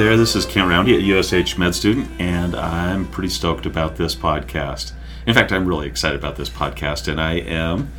Hi 0.00 0.06
there, 0.06 0.16
this 0.16 0.34
is 0.34 0.46
Kent 0.46 0.70
Roundy 0.70 0.94
a 0.94 1.18
USH 1.18 1.58
Med 1.58 1.74
Student, 1.74 2.08
and 2.18 2.56
I'm 2.56 3.06
pretty 3.06 3.28
stoked 3.28 3.66
about 3.66 3.96
this 3.96 4.14
podcast. 4.14 4.92
In 5.26 5.34
fact, 5.34 5.52
I'm 5.52 5.66
really 5.66 5.86
excited 5.88 6.18
about 6.18 6.36
this 6.36 6.48
podcast, 6.48 7.06
and 7.06 7.20
I 7.20 7.34
am. 7.34 7.92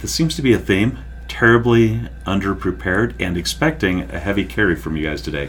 This 0.00 0.12
seems 0.12 0.34
to 0.34 0.42
be 0.42 0.52
a 0.52 0.58
theme 0.58 0.98
terribly 1.28 2.00
underprepared 2.26 3.14
and 3.20 3.36
expecting 3.36 4.10
a 4.10 4.18
heavy 4.18 4.44
carry 4.44 4.74
from 4.74 4.96
you 4.96 5.06
guys 5.06 5.22
today. 5.22 5.48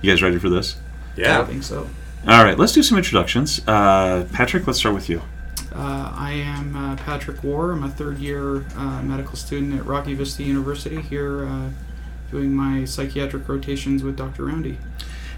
You 0.00 0.10
guys 0.10 0.22
ready 0.22 0.38
for 0.38 0.48
this? 0.48 0.76
Yeah. 1.16 1.42
I 1.42 1.44
think 1.44 1.64
so. 1.64 1.86
All 2.26 2.42
right, 2.42 2.58
let's 2.58 2.72
do 2.72 2.82
some 2.82 2.96
introductions. 2.96 3.60
Uh, 3.68 4.26
Patrick, 4.32 4.66
let's 4.66 4.78
start 4.78 4.94
with 4.94 5.10
you. 5.10 5.20
Uh, 5.70 6.14
I 6.16 6.32
am 6.32 6.74
uh, 6.74 6.96
Patrick 6.96 7.44
War. 7.44 7.72
I'm 7.72 7.84
a 7.84 7.90
third 7.90 8.16
year 8.20 8.64
uh, 8.74 9.02
medical 9.02 9.36
student 9.36 9.74
at 9.74 9.84
Rocky 9.84 10.14
Vista 10.14 10.42
University 10.42 11.02
here 11.02 11.44
uh, 11.44 11.68
doing 12.30 12.54
my 12.54 12.86
psychiatric 12.86 13.46
rotations 13.46 14.02
with 14.02 14.16
Dr. 14.16 14.46
Roundy. 14.46 14.78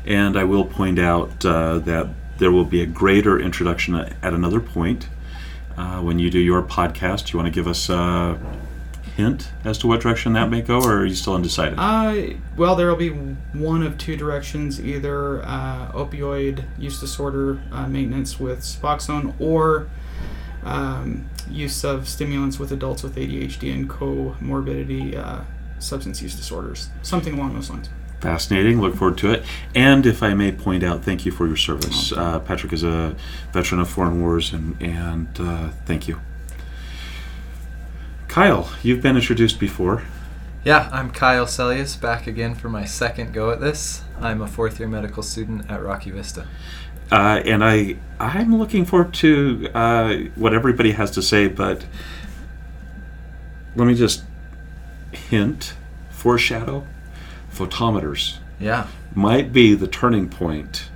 And 0.09 0.39
I 0.39 0.45
will 0.45 0.65
point 0.65 0.99
out 0.99 1.45
uh, 1.45 1.79
that 1.81 2.09
there 2.39 2.51
will 2.51 2.65
be 2.65 2.83
a 2.83 2.87
greater 2.87 3.39
introduction 3.39 3.95
at 3.95 4.33
another 4.33 4.59
point. 4.59 5.07
Uh, 5.77 6.01
when 6.01 6.19
you 6.19 6.31
do 6.31 6.39
your 6.39 6.63
podcast, 6.63 7.33
you 7.33 7.39
want 7.39 7.47
to 7.47 7.53
give 7.53 7.69
us 7.69 7.89
a 7.91 8.39
hint 9.17 9.51
as 9.65 9.77
to 9.79 9.87
what 9.87 10.01
direction 10.01 10.33
that 10.33 10.49
may 10.49 10.63
go, 10.63 10.81
or 10.81 11.01
are 11.01 11.05
you 11.05 11.15
still 11.15 11.35
undecided? 11.35 11.79
Uh, 11.79 12.35
well, 12.57 12.75
there 12.75 12.89
will 12.89 12.97
be 12.97 13.11
one 13.11 13.83
of 13.83 13.99
two 13.99 14.17
directions 14.17 14.81
either 14.81 15.43
uh, 15.45 15.93
opioid 15.93 16.65
use 16.79 16.99
disorder 16.99 17.61
uh, 17.71 17.87
maintenance 17.87 18.41
with 18.41 18.61
Suboxone 18.61 19.35
or 19.39 19.89
um, 20.63 21.29
use 21.51 21.85
of 21.85 22.09
stimulants 22.09 22.59
with 22.59 22.73
adults 22.73 23.03
with 23.03 23.17
ADHD 23.17 23.75
and 23.75 23.91
comorbidity 23.91 25.17
uh, 25.17 25.43
substance 25.79 26.23
use 26.23 26.35
disorders. 26.35 26.89
Something 27.03 27.35
along 27.35 27.55
those 27.55 27.69
lines. 27.69 27.91
Fascinating. 28.21 28.81
Look 28.81 28.97
forward 28.97 29.17
to 29.19 29.33
it. 29.33 29.45
And 29.75 30.05
if 30.05 30.23
I 30.23 30.35
may 30.35 30.51
point 30.51 30.83
out, 30.83 31.05
thank 31.05 31.25
you 31.25 31.31
for 31.31 31.47
your 31.47 31.57
service. 31.57 32.13
Uh, 32.13 32.41
Patrick 32.41 32.73
is 32.73 32.83
a 32.83 33.15
veteran 33.53 33.81
of 33.81 33.89
foreign 33.89 34.21
wars, 34.21 34.53
and 34.53 34.81
and 34.83 35.29
uh, 35.41 35.69
thank 35.87 36.09
you. 36.09 36.21
Kyle, 38.27 38.71
you've 38.83 39.03
been 39.03 39.17
introduced 39.17 39.61
before. 39.61 40.03
Yeah, 40.65 40.91
I'm 40.93 41.11
Kyle 41.11 41.47
Celius, 41.47 41.99
back 41.99 42.27
again 42.27 42.55
for 42.55 42.69
my 42.69 42.85
second 42.85 43.33
go 43.33 43.51
at 43.51 43.61
this. 43.61 44.03
I'm 44.21 44.43
a 44.43 44.47
fourth 44.49 44.81
year 44.81 44.89
medical 44.89 45.23
student 45.23 45.71
at 45.71 45.83
Rocky 45.83 46.11
Vista. 46.11 46.47
Uh, 47.11 47.41
and 47.45 47.65
I 47.65 47.97
I'm 48.21 48.59
looking 48.59 48.85
forward 48.85 49.15
to 49.15 49.71
uh, 49.73 50.17
what 50.35 50.53
everybody 50.53 50.93
has 50.93 51.13
to 51.13 51.23
say, 51.23 51.47
but 51.47 51.87
let 53.77 53.87
me 53.87 53.95
just 53.95 54.25
hint, 55.13 55.75
foreshadow, 56.11 56.87
photometers 57.59 58.37
Yeah, 58.61 58.87
might 59.15 59.53
be 59.53 59.75
the 59.75 59.87
turning 59.89 60.29
point 60.29 60.89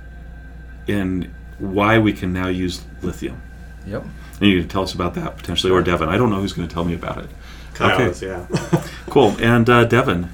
in 0.87 1.33
why 1.59 1.97
we 1.99 2.13
can 2.13 2.33
now 2.33 2.47
use 2.47 2.81
lithium. 3.01 3.41
yep. 3.85 4.03
And 4.41 4.49
you 4.49 4.59
can 4.59 4.67
tell 4.69 4.83
us 4.83 4.93
about 4.93 5.13
that 5.15 5.37
potentially, 5.37 5.71
or 5.71 5.81
Devin. 5.81 6.09
I 6.09 6.17
don't 6.17 6.29
know 6.29 6.39
who's 6.41 6.53
going 6.53 6.67
to 6.67 6.73
tell 6.73 6.83
me 6.83 6.93
about 6.95 7.19
it. 7.19 7.29
Kyle 7.75 7.93
Okay. 7.95 8.05
is, 8.09 8.21
yeah. 8.21 8.45
Cool. 9.09 9.35
And 9.39 9.69
uh, 9.69 9.85
Devin, 9.85 10.29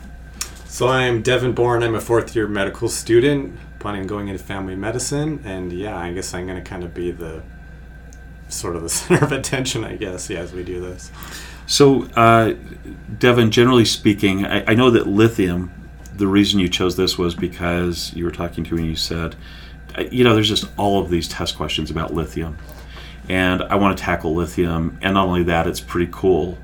so 0.65 0.87
I'm 0.87 1.21
Devin 1.21 1.51
Bourne. 1.53 1.83
I'm 1.83 1.95
a 1.95 2.01
fourth 2.01 2.35
year 2.35 2.47
medical 2.47 2.87
student, 2.89 3.57
planning 3.79 4.01
on 4.01 4.07
going 4.07 4.27
into 4.29 4.43
family 4.43 4.75
medicine. 4.75 5.41
And 5.43 5.71
yeah, 5.73 5.97
I 5.97 6.13
guess 6.13 6.33
I'm 6.33 6.47
going 6.47 6.61
to 6.63 6.67
kind 6.67 6.83
of 6.83 6.93
be 6.93 7.11
the 7.11 7.43
sort 8.47 8.75
of 8.75 8.81
the 8.83 8.89
center 8.99 9.23
of 9.25 9.31
attention, 9.31 9.83
I 9.83 9.95
guess, 9.97 10.29
yeah, 10.29 10.39
as 10.39 10.53
we 10.53 10.63
do 10.63 10.79
this. 10.81 11.11
So, 11.67 12.05
uh, 12.15 12.53
Devin, 13.19 13.51
generally 13.51 13.85
speaking, 13.85 14.45
I, 14.45 14.71
I 14.71 14.73
know 14.75 14.89
that 14.91 15.05
lithium, 15.05 15.71
the 16.19 16.27
reason 16.27 16.59
you 16.59 16.69
chose 16.69 16.95
this 16.95 17.17
was 17.17 17.33
because 17.33 18.13
you 18.13 18.25
were 18.25 18.31
talking 18.31 18.63
to 18.65 18.75
me 18.75 18.81
and 18.81 18.89
you 18.89 18.95
said, 18.95 19.35
uh, 19.97 20.03
you 20.11 20.23
know, 20.23 20.35
there's 20.35 20.49
just 20.49 20.65
all 20.77 21.01
of 21.01 21.09
these 21.09 21.27
test 21.27 21.57
questions 21.57 21.89
about 21.89 22.13
lithium. 22.13 22.57
And 23.27 23.63
I 23.63 23.75
want 23.75 23.97
to 23.97 24.03
tackle 24.03 24.35
lithium. 24.35 24.99
And 25.01 25.15
not 25.15 25.27
only 25.27 25.43
that, 25.43 25.65
it's 25.65 25.79
pretty 25.79 26.11
cool. 26.11 26.57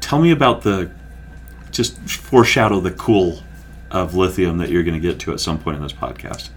Tell 0.00 0.20
me 0.20 0.30
about 0.30 0.62
the, 0.62 0.90
just 1.70 1.98
foreshadow 2.08 2.80
the 2.80 2.90
cool 2.90 3.42
of 3.90 4.14
lithium 4.14 4.58
that 4.58 4.70
you're 4.70 4.82
going 4.82 5.00
to 5.00 5.08
get 5.08 5.20
to 5.20 5.32
at 5.32 5.40
some 5.40 5.58
point 5.58 5.76
in 5.76 5.82
this 5.82 5.92
podcast. 5.92 6.50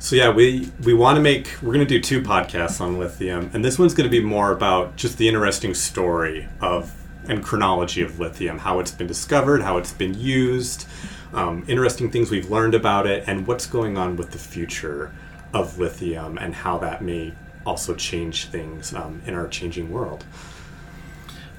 So 0.00 0.14
yeah, 0.14 0.30
we 0.30 0.70
we 0.84 0.94
want 0.94 1.16
to 1.16 1.20
make 1.20 1.50
we're 1.60 1.72
going 1.72 1.84
to 1.84 1.92
do 1.92 2.00
two 2.00 2.22
podcasts 2.22 2.80
on 2.80 3.00
lithium, 3.00 3.50
and 3.52 3.64
this 3.64 3.80
one's 3.80 3.94
going 3.94 4.08
to 4.08 4.10
be 4.10 4.24
more 4.24 4.52
about 4.52 4.94
just 4.94 5.18
the 5.18 5.26
interesting 5.26 5.74
story 5.74 6.48
of 6.60 6.94
and 7.28 7.44
chronology 7.44 8.02
of 8.02 8.18
lithium, 8.18 8.58
how 8.58 8.80
it's 8.80 8.90
been 8.90 9.06
discovered, 9.06 9.62
how 9.62 9.76
it's 9.76 9.92
been 9.92 10.18
used, 10.18 10.86
um, 11.32 11.64
interesting 11.68 12.10
things 12.10 12.30
we've 12.30 12.50
learned 12.50 12.74
about 12.74 13.06
it, 13.06 13.24
and 13.26 13.46
what's 13.46 13.66
going 13.66 13.96
on 13.96 14.16
with 14.16 14.30
the 14.30 14.38
future 14.38 15.12
of 15.52 15.78
lithium 15.78 16.38
and 16.38 16.54
how 16.54 16.78
that 16.78 17.02
may 17.02 17.32
also 17.64 17.94
change 17.94 18.46
things 18.46 18.94
um, 18.94 19.22
in 19.26 19.34
our 19.34 19.48
changing 19.48 19.90
world. 19.90 20.24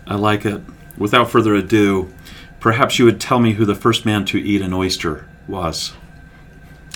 I 0.08 0.16
like 0.16 0.46
it. 0.46 0.62
Without 0.98 1.30
further 1.30 1.54
ado, 1.54 2.12
perhaps 2.60 3.00
you 3.00 3.06
would 3.06 3.22
tell 3.22 3.40
me 3.40 3.54
who 3.54 3.66
the 3.66 3.76
first 3.76 4.06
man 4.06 4.26
to 4.26 4.40
eat 4.40 4.62
an 4.62 4.74
oyster 4.74 5.28
was. 5.48 5.94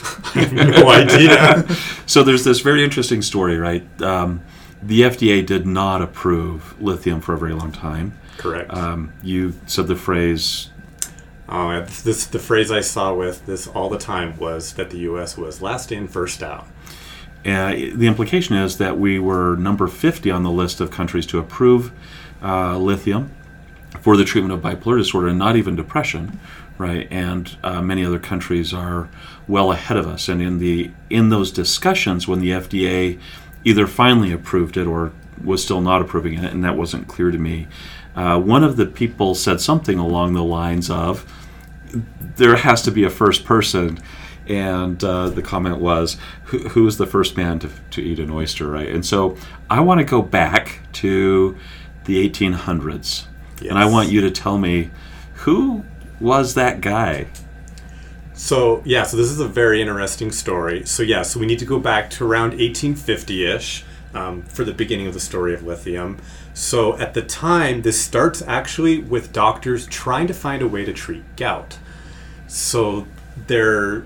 I 0.35 0.39
have 0.39 0.53
no 0.53 0.89
idea. 0.89 1.66
So 2.06 2.22
there's 2.22 2.44
this 2.44 2.59
very 2.59 2.83
interesting 2.83 3.22
story, 3.22 3.57
right? 3.57 3.83
Um, 4.01 4.41
the 4.83 5.01
FDA 5.01 5.44
did 5.44 5.66
not 5.66 6.01
approve 6.01 6.79
lithium 6.81 7.22
for 7.22 7.33
a 7.33 7.38
very 7.38 7.53
long 7.53 7.72
time. 7.72 8.19
Correct. 8.38 8.72
Um, 8.73 9.13
you 9.23 9.53
said 9.66 9.88
the 9.88 9.95
phrase, 9.95 10.69
This, 11.85 12.01
this 12.01 12.25
the 12.25 12.39
phrase 12.39 12.71
I 12.71 12.81
saw 12.81 13.13
with 13.13 13.45
this 13.45 13.67
all 13.67 13.89
the 13.89 13.97
time 13.99 14.37
was 14.37 14.73
that 14.73 14.89
the 14.89 14.97
U.S. 14.99 15.37
was 15.37 15.61
last 15.61 15.91
in, 15.91 16.07
first 16.07 16.41
out. 16.41 16.67
uh, 17.45 17.71
the 17.95 18.07
implication 18.07 18.55
is 18.55 18.77
that 18.77 18.97
we 18.97 19.19
were 19.19 19.55
number 19.57 19.87
50 19.87 20.31
on 20.31 20.43
the 20.43 20.49
list 20.51 20.81
of 20.81 20.89
countries 20.89 21.25
to 21.27 21.39
approve 21.39 21.91
uh, 22.41 22.77
lithium 22.77 23.31
for 24.01 24.17
the 24.17 24.23
treatment 24.25 24.53
of 24.53 24.61
bipolar 24.61 24.97
disorder 24.97 25.27
and 25.27 25.37
not 25.37 25.55
even 25.55 25.75
depression, 25.75 26.39
right? 26.77 27.07
And 27.11 27.55
uh, 27.63 27.81
many 27.81 28.03
other 28.03 28.19
countries 28.19 28.73
are 28.73 29.09
well 29.47 29.71
ahead 29.71 29.97
of 29.97 30.07
us. 30.07 30.27
And 30.29 30.41
in 30.41 30.57
the 30.57 30.91
in 31.09 31.29
those 31.29 31.51
discussions, 31.51 32.27
when 32.27 32.39
the 32.39 32.49
FDA 32.49 33.19
either 33.63 33.85
finally 33.87 34.31
approved 34.31 34.75
it 34.77 34.87
or 34.87 35.11
was 35.43 35.63
still 35.63 35.81
not 35.81 36.01
approving 36.01 36.33
it, 36.43 36.51
and 36.51 36.63
that 36.63 36.75
wasn't 36.75 37.07
clear 37.07 37.29
to 37.29 37.37
me, 37.37 37.67
uh, 38.15 38.39
one 38.39 38.63
of 38.63 38.75
the 38.75 38.85
people 38.85 39.35
said 39.35 39.61
something 39.61 39.99
along 39.99 40.33
the 40.33 40.43
lines 40.43 40.89
of, 40.89 41.25
"There 42.35 42.55
has 42.55 42.81
to 42.83 42.91
be 42.91 43.03
a 43.03 43.09
first 43.09 43.45
person." 43.45 43.99
And 44.45 45.01
uh, 45.01 45.29
the 45.29 45.41
comment 45.41 45.77
was, 45.77 46.17
who, 46.45 46.67
who 46.69 46.83
was 46.83 46.97
the 46.97 47.07
first 47.07 47.37
man 47.37 47.59
to, 47.59 47.69
to 47.91 48.01
eat 48.01 48.19
an 48.19 48.29
oyster, 48.29 48.69
right? 48.69 48.89
And 48.89 49.05
so 49.05 49.37
I 49.69 49.79
want 49.79 49.99
to 49.99 50.03
go 50.03 50.21
back 50.21 50.81
to 50.93 51.57
the 52.03 52.29
1800s. 52.29 53.25
And 53.61 53.77
I 53.77 53.85
want 53.85 54.09
you 54.09 54.19
to 54.19 54.31
tell 54.31 54.57
me 54.57 54.91
who 55.33 55.85
was 56.19 56.55
that 56.55 56.81
guy? 56.81 57.27
So 58.33 58.81
yeah, 58.85 59.03
so 59.03 59.15
this 59.17 59.29
is 59.29 59.39
a 59.39 59.47
very 59.47 59.81
interesting 59.81 60.31
story. 60.31 60.85
So 60.85 61.03
yeah, 61.03 61.21
so 61.21 61.39
we 61.39 61.45
need 61.45 61.59
to 61.59 61.65
go 61.65 61.79
back 61.79 62.09
to 62.11 62.25
around 62.25 62.53
1850-ish 62.53 63.85
um, 64.13 64.43
for 64.43 64.63
the 64.63 64.73
beginning 64.73 65.07
of 65.07 65.13
the 65.13 65.19
story 65.19 65.53
of 65.53 65.63
lithium. 65.63 66.19
So 66.53 66.97
at 66.97 67.13
the 67.13 67.21
time, 67.21 67.81
this 67.81 68.01
starts 68.01 68.41
actually 68.43 68.99
with 68.99 69.33
doctors 69.33 69.87
trying 69.87 70.27
to 70.27 70.33
find 70.33 70.61
a 70.61 70.67
way 70.67 70.85
to 70.85 70.93
treat 70.93 71.23
gout. 71.35 71.77
So 72.53 73.07
their 73.47 74.03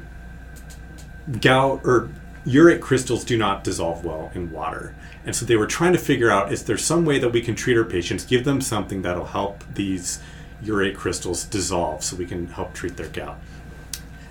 gout 1.41 1.81
or 1.83 2.09
urate 2.45 2.79
crystals 2.79 3.25
do 3.25 3.37
not 3.37 3.65
dissolve 3.65 4.05
well 4.05 4.31
in 4.33 4.51
water. 4.53 4.95
And 5.25 5.35
so 5.35 5.45
they 5.45 5.57
were 5.57 5.67
trying 5.67 5.91
to 5.91 5.99
figure 5.99 6.31
out 6.31 6.53
is 6.53 6.63
there 6.63 6.77
some 6.77 7.03
way 7.03 7.19
that 7.19 7.33
we 7.33 7.41
can 7.41 7.55
treat 7.55 7.77
our 7.77 7.83
patients, 7.83 8.23
give 8.23 8.45
them 8.45 8.61
something 8.61 9.01
that'll 9.01 9.25
help 9.25 9.65
these 9.73 10.21
urate 10.63 10.95
crystals 10.95 11.43
dissolve 11.43 12.05
so 12.05 12.15
we 12.15 12.25
can 12.25 12.47
help 12.47 12.73
treat 12.73 12.95
their 12.95 13.09
gout. 13.09 13.37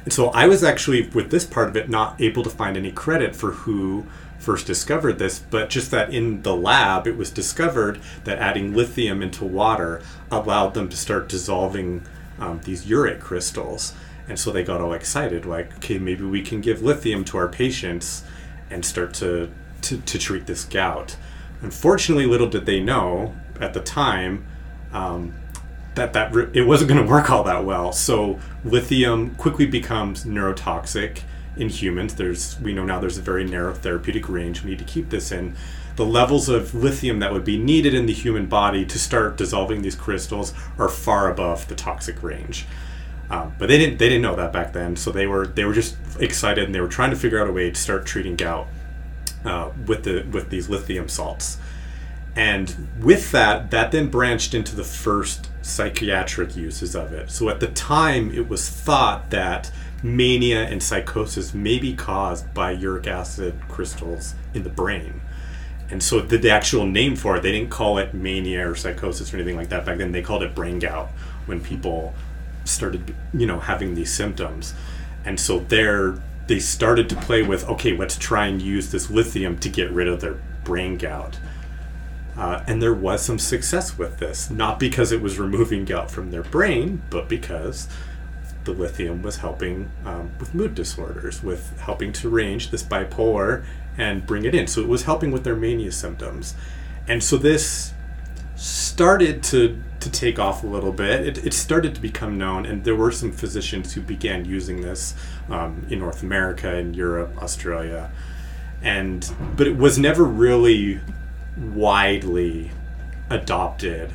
And 0.05 0.13
so 0.15 0.29
I 0.29 0.47
was 0.47 0.65
actually, 0.65 1.09
with 1.09 1.31
this 1.31 1.45
part 1.45 1.69
of 1.69 1.77
it, 1.77 1.91
not 1.91 2.19
able 2.19 2.43
to 2.43 2.49
find 2.49 2.79
any 2.79 2.93
credit 2.93 3.37
for 3.37 3.51
who 3.51 4.07
first 4.39 4.67
discovered 4.67 5.19
this, 5.19 5.41
but 5.41 5.69
just 5.69 5.91
that 5.91 6.15
in 6.15 6.41
the 6.41 6.57
lab 6.57 7.07
it 7.07 7.19
was 7.19 7.31
discovered 7.31 8.01
that 8.25 8.39
adding 8.39 8.73
lithium 8.75 9.23
into 9.23 9.45
water 9.45 10.01
allowed 10.31 10.73
them 10.73 10.89
to 10.89 10.97
start 10.97 11.29
dissolving 11.29 12.03
um, 12.39 12.61
these 12.65 12.87
uric 12.87 13.21
crystals. 13.21 13.95
And 14.29 14.39
so 14.39 14.51
they 14.51 14.65
got 14.65 14.81
all 14.81 14.93
excited, 14.93 15.47
like, 15.47 15.77
okay, 15.77 15.99
maybe 15.99 16.25
we 16.25 16.43
can 16.43 16.61
give 16.61 16.83
lithium 16.83 17.25
to 17.27 17.39
our 17.39 17.49
patients 17.49 18.25
and 18.71 18.85
start 18.85 19.15
to, 19.15 19.51
to, 19.83 19.99
to 19.99 20.19
treat 20.19 20.47
this 20.47 20.65
gout. 20.65 21.17
Unfortunately, 21.63 22.27
little 22.27 22.49
did 22.49 22.67
they 22.67 22.81
know 22.81 23.35
at 23.61 23.73
the 23.73 23.81
time 23.81 24.47
um, 24.93 25.35
that 25.95 26.13
that 26.13 26.35
re- 26.35 26.51
it 26.53 26.63
wasn't 26.63 26.89
going 26.89 27.03
to 27.03 27.09
work 27.09 27.31
all 27.31 27.45
that 27.45 27.65
well. 27.65 27.93
So 27.93 28.39
lithium 28.65 29.35
quickly 29.37 29.67
becomes 29.67 30.25
neurotoxic 30.25 31.23
in 31.57 31.69
humans. 31.69 32.15
There's 32.15 32.61
we 32.61 32.73
know 32.73 32.85
now 32.85 33.01
there's 33.01 33.19
a 33.19 33.23
very 33.23 33.45
narrow 33.45 33.75
therapeutic 33.75 34.29
range 34.29 34.63
we 34.63 34.71
need 34.71 34.79
to 34.79 34.85
keep 34.85 35.11
this 35.11 35.33
in. 35.33 35.57
The 35.97 36.07
levels 36.07 36.49
of 36.49 36.75
lithium 36.75 37.19
that 37.21 37.33
would 37.33 37.45
be 37.45 37.59
needed 37.59 37.95
in 37.95 38.07
the 38.07 38.13
human 38.13 38.47
body 38.47 38.85
to 38.85 38.99
start 38.99 39.37
dissolving 39.37 39.83
these 39.83 39.95
crystals 39.95 40.55
are 40.79 40.89
far 40.89 41.31
above 41.31 41.69
the 41.69 41.75
toxic 41.75 42.23
range. 42.23 42.67
Um, 43.29 43.55
but 43.59 43.69
they 43.69 43.79
didn't 43.79 43.99
they 43.99 44.09
didn't 44.09 44.23
know 44.23 44.37
that 44.37 44.53
back 44.53 44.73
then, 44.73 44.95
so 44.95 45.11
they 45.11 45.27
were 45.27 45.47
they 45.47 45.65
were 45.65 45.75
just 45.75 45.97
excited 46.21 46.65
and 46.65 46.75
they 46.75 46.81
were 46.81 46.89
trying 46.89 47.11
to 47.11 47.17
figure 47.17 47.41
out 47.41 47.49
a 47.49 47.53
way 47.53 47.71
to 47.71 47.81
start 47.81 48.07
treating 48.07 48.37
gout 48.37 48.69
uh, 49.45 49.71
with 49.87 50.05
the 50.05 50.25
with 50.31 50.51
these 50.51 50.69
lithium 50.69 51.09
salts. 51.09 51.59
And 52.37 52.89
with 53.01 53.33
that, 53.33 53.71
that 53.71 53.93
then 53.93 54.09
branched 54.11 54.53
into 54.53 54.77
the 54.77 54.85
first 54.85 55.49
psychiatric 55.63 56.55
uses 56.55 56.95
of 56.95 57.15
it. 57.15 57.31
So 57.31 57.49
at 57.49 57.61
the 57.61 57.69
time, 57.69 58.31
it 58.31 58.49
was 58.49 58.69
thought 58.69 59.31
that 59.31 59.73
mania 60.03 60.65
and 60.65 60.83
psychosis 60.83 61.55
may 61.55 61.79
be 61.79 61.95
caused 61.95 62.53
by 62.53 62.73
uric 62.73 63.07
acid 63.07 63.55
crystals 63.69 64.35
in 64.53 64.63
the 64.63 64.69
brain. 64.71 65.23
And 65.91 66.03
so 66.03 66.21
the, 66.21 66.39
the 66.39 66.51
actual 66.51 66.87
name 66.87 67.17
for 67.17 67.37
it, 67.37 67.43
they 67.43 67.53
didn't 67.53 67.71
call 67.71 67.99
it 67.99 68.13
mania 68.13 68.69
or 68.69 68.75
psychosis 68.75 69.33
or 69.33 69.37
anything 69.37 69.57
like 69.57 69.69
that 69.69 69.85
back 69.85 69.99
then. 69.99 70.13
They 70.13 70.23
called 70.23 70.43
it 70.43 70.55
brain 70.55 70.79
gout 70.79 71.09
when 71.47 71.61
people 71.61 72.15
started, 72.65 73.15
you 73.33 73.47
know, 73.47 73.61
having 73.61 73.95
these 73.95 74.13
symptoms. 74.13 74.75
And 75.25 75.39
so 75.39 75.61
there, 75.61 76.21
they 76.49 76.59
started 76.59 77.09
to 77.11 77.17
play 77.17 77.43
with, 77.43 77.69
okay, 77.69 77.97
let's 77.97 78.17
try 78.17 78.47
and 78.47 78.61
use 78.61 78.91
this 78.91 79.11
lithium 79.11 79.59
to 79.59 79.69
get 79.69 79.91
rid 79.91 80.09
of 80.09 80.21
their 80.21 80.41
brain 80.65 80.99
gout. 80.99 81.39
Uh, 82.37 82.63
and 82.67 82.83
there 82.83 82.95
was 82.95 83.23
some 83.23 83.39
success 83.39 83.97
with 83.97 84.19
this, 84.19 84.51
not 84.51 84.79
because 84.79 85.11
it 85.11 85.23
was 85.23 85.39
removing 85.39 85.85
gout 85.85 86.11
from 86.11 86.31
their 86.31 86.43
brain, 86.43 87.03
but 87.09 87.29
because 87.29 87.89
the 88.65 88.73
lithium 88.73 89.23
was 89.23 89.37
helping 89.37 89.91
um, 90.05 90.31
with 90.39 90.55
mood 90.55 90.75
disorders, 90.75 91.43
with 91.43 91.79
helping 91.81 92.13
to 92.13 92.29
range 92.29 92.71
this 92.71 92.83
bipolar 92.83 93.65
and 93.99 94.27
bring 94.27 94.45
it 94.45 94.55
in. 94.55 94.67
So 94.67 94.81
it 94.81 94.89
was 94.89 95.05
helping 95.05 95.33
with 95.33 95.45
their 95.45 95.57
mania 95.57 95.93
symptoms. 95.93 96.55
And 97.09 97.23
so 97.23 97.37
this 97.37 97.93
started 98.57 99.43
to, 99.45 99.83
to 100.01 100.11
take 100.11 100.39
off 100.39 100.65
a 100.65 100.67
little 100.67 100.93
bit. 100.93 101.27
It, 101.27 101.47
it 101.47 101.55
started 101.55 101.95
to 101.95 102.01
become 102.01 102.39
known, 102.39 102.67
and 102.67 102.85
there 102.85 102.97
were 102.97 103.13
some 103.13 103.33
physicians 103.33 103.93
who 103.93 104.01
began 104.01 104.45
using 104.45 104.81
this 104.81 105.15
um, 105.49 105.87
in 105.91 105.99
North 105.99 106.23
America 106.23 106.75
and 106.75 106.97
Europe, 106.97 107.37
Australia. 107.43 108.11
And 108.83 109.31
but 109.57 109.67
it 109.67 109.77
was 109.77 109.99
never 109.99 110.25
really 110.25 111.01
widely 111.57 112.71
adopted. 113.31 114.13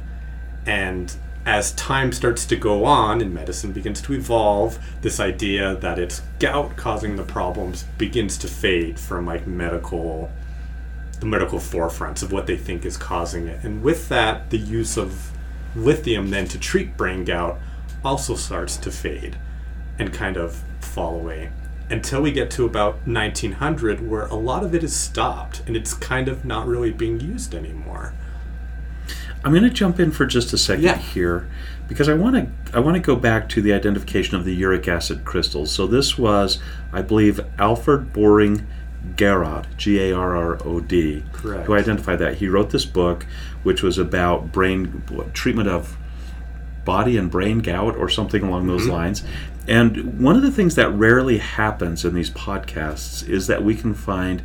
And 0.65 1.15
as 1.45 1.71
time 1.73 2.11
starts 2.11 2.45
to 2.45 2.55
go 2.55 2.85
on 2.85 3.21
and 3.21 3.33
medicine 3.33 3.71
begins 3.71 4.01
to 4.01 4.13
evolve, 4.13 4.79
this 5.01 5.19
idea 5.19 5.75
that 5.77 5.97
it's 5.97 6.21
gout 6.39 6.75
causing 6.75 7.15
the 7.15 7.23
problems 7.23 7.83
begins 7.97 8.37
to 8.39 8.47
fade 8.47 8.99
from 8.99 9.25
like 9.25 9.47
medical 9.47 10.29
the 11.19 11.27
medical 11.27 11.59
forefronts 11.59 12.23
of 12.23 12.31
what 12.31 12.47
they 12.47 12.57
think 12.57 12.83
is 12.83 12.97
causing 12.97 13.47
it. 13.47 13.63
And 13.63 13.83
with 13.83 14.09
that, 14.09 14.49
the 14.49 14.57
use 14.57 14.97
of 14.97 15.31
lithium 15.75 16.31
then 16.31 16.47
to 16.47 16.57
treat 16.57 16.97
brain 16.97 17.23
gout 17.23 17.59
also 18.03 18.33
starts 18.33 18.75
to 18.77 18.91
fade 18.91 19.37
and 19.99 20.11
kind 20.11 20.35
of 20.35 20.63
fall 20.79 21.15
away 21.15 21.51
until 21.91 22.21
we 22.21 22.31
get 22.31 22.49
to 22.49 22.65
about 22.65 22.95
1900 23.05 24.09
where 24.09 24.25
a 24.27 24.35
lot 24.35 24.63
of 24.63 24.73
it 24.73 24.83
is 24.83 24.95
stopped 24.95 25.61
and 25.67 25.75
it's 25.75 25.93
kind 25.93 26.27
of 26.27 26.45
not 26.45 26.65
really 26.65 26.91
being 26.91 27.19
used 27.19 27.53
anymore. 27.53 28.13
I'm 29.43 29.51
going 29.51 29.63
to 29.63 29.69
jump 29.69 29.99
in 29.99 30.11
for 30.11 30.25
just 30.25 30.53
a 30.53 30.57
second 30.57 30.83
Yeah. 30.83 30.97
here 30.97 31.49
because 31.87 32.07
I 32.07 32.13
want 32.13 32.35
to 32.35 32.75
I 32.75 32.79
want 32.79 32.95
to 32.95 33.01
go 33.01 33.15
back 33.15 33.49
to 33.49 33.61
the 33.61 33.73
identification 33.73 34.37
of 34.37 34.45
the 34.45 34.53
uric 34.53 34.87
acid 34.87 35.25
crystals. 35.25 35.71
So 35.71 35.87
this 35.87 36.17
was, 36.17 36.59
I 36.93 37.01
believe, 37.01 37.39
Alfred 37.57 38.13
Baring 38.13 38.67
Garrod, 39.15 39.67
G 39.77 39.99
A 39.99 40.15
R 40.15 40.35
R 40.35 40.59
O 40.63 40.79
D, 40.79 41.23
who 41.33 41.73
identified 41.75 42.19
that. 42.19 42.35
He 42.35 42.47
wrote 42.47 42.69
this 42.69 42.85
book, 42.85 43.25
which 43.63 43.81
was 43.81 43.97
about 43.97 44.51
brain 44.51 45.03
treatment 45.33 45.69
of 45.69 45.97
body 46.85 47.17
and 47.17 47.29
brain 47.29 47.59
gout 47.59 47.95
or 47.95 48.09
something 48.09 48.43
along 48.43 48.67
those 48.67 48.83
mm-hmm. 48.83 48.91
lines. 48.91 49.23
And 49.67 50.19
one 50.19 50.35
of 50.35 50.41
the 50.41 50.51
things 50.51 50.75
that 50.75 50.89
rarely 50.91 51.37
happens 51.37 52.03
in 52.03 52.13
these 52.13 52.29
podcasts 52.29 53.27
is 53.27 53.47
that 53.47 53.63
we 53.63 53.75
can 53.75 53.93
find 53.93 54.41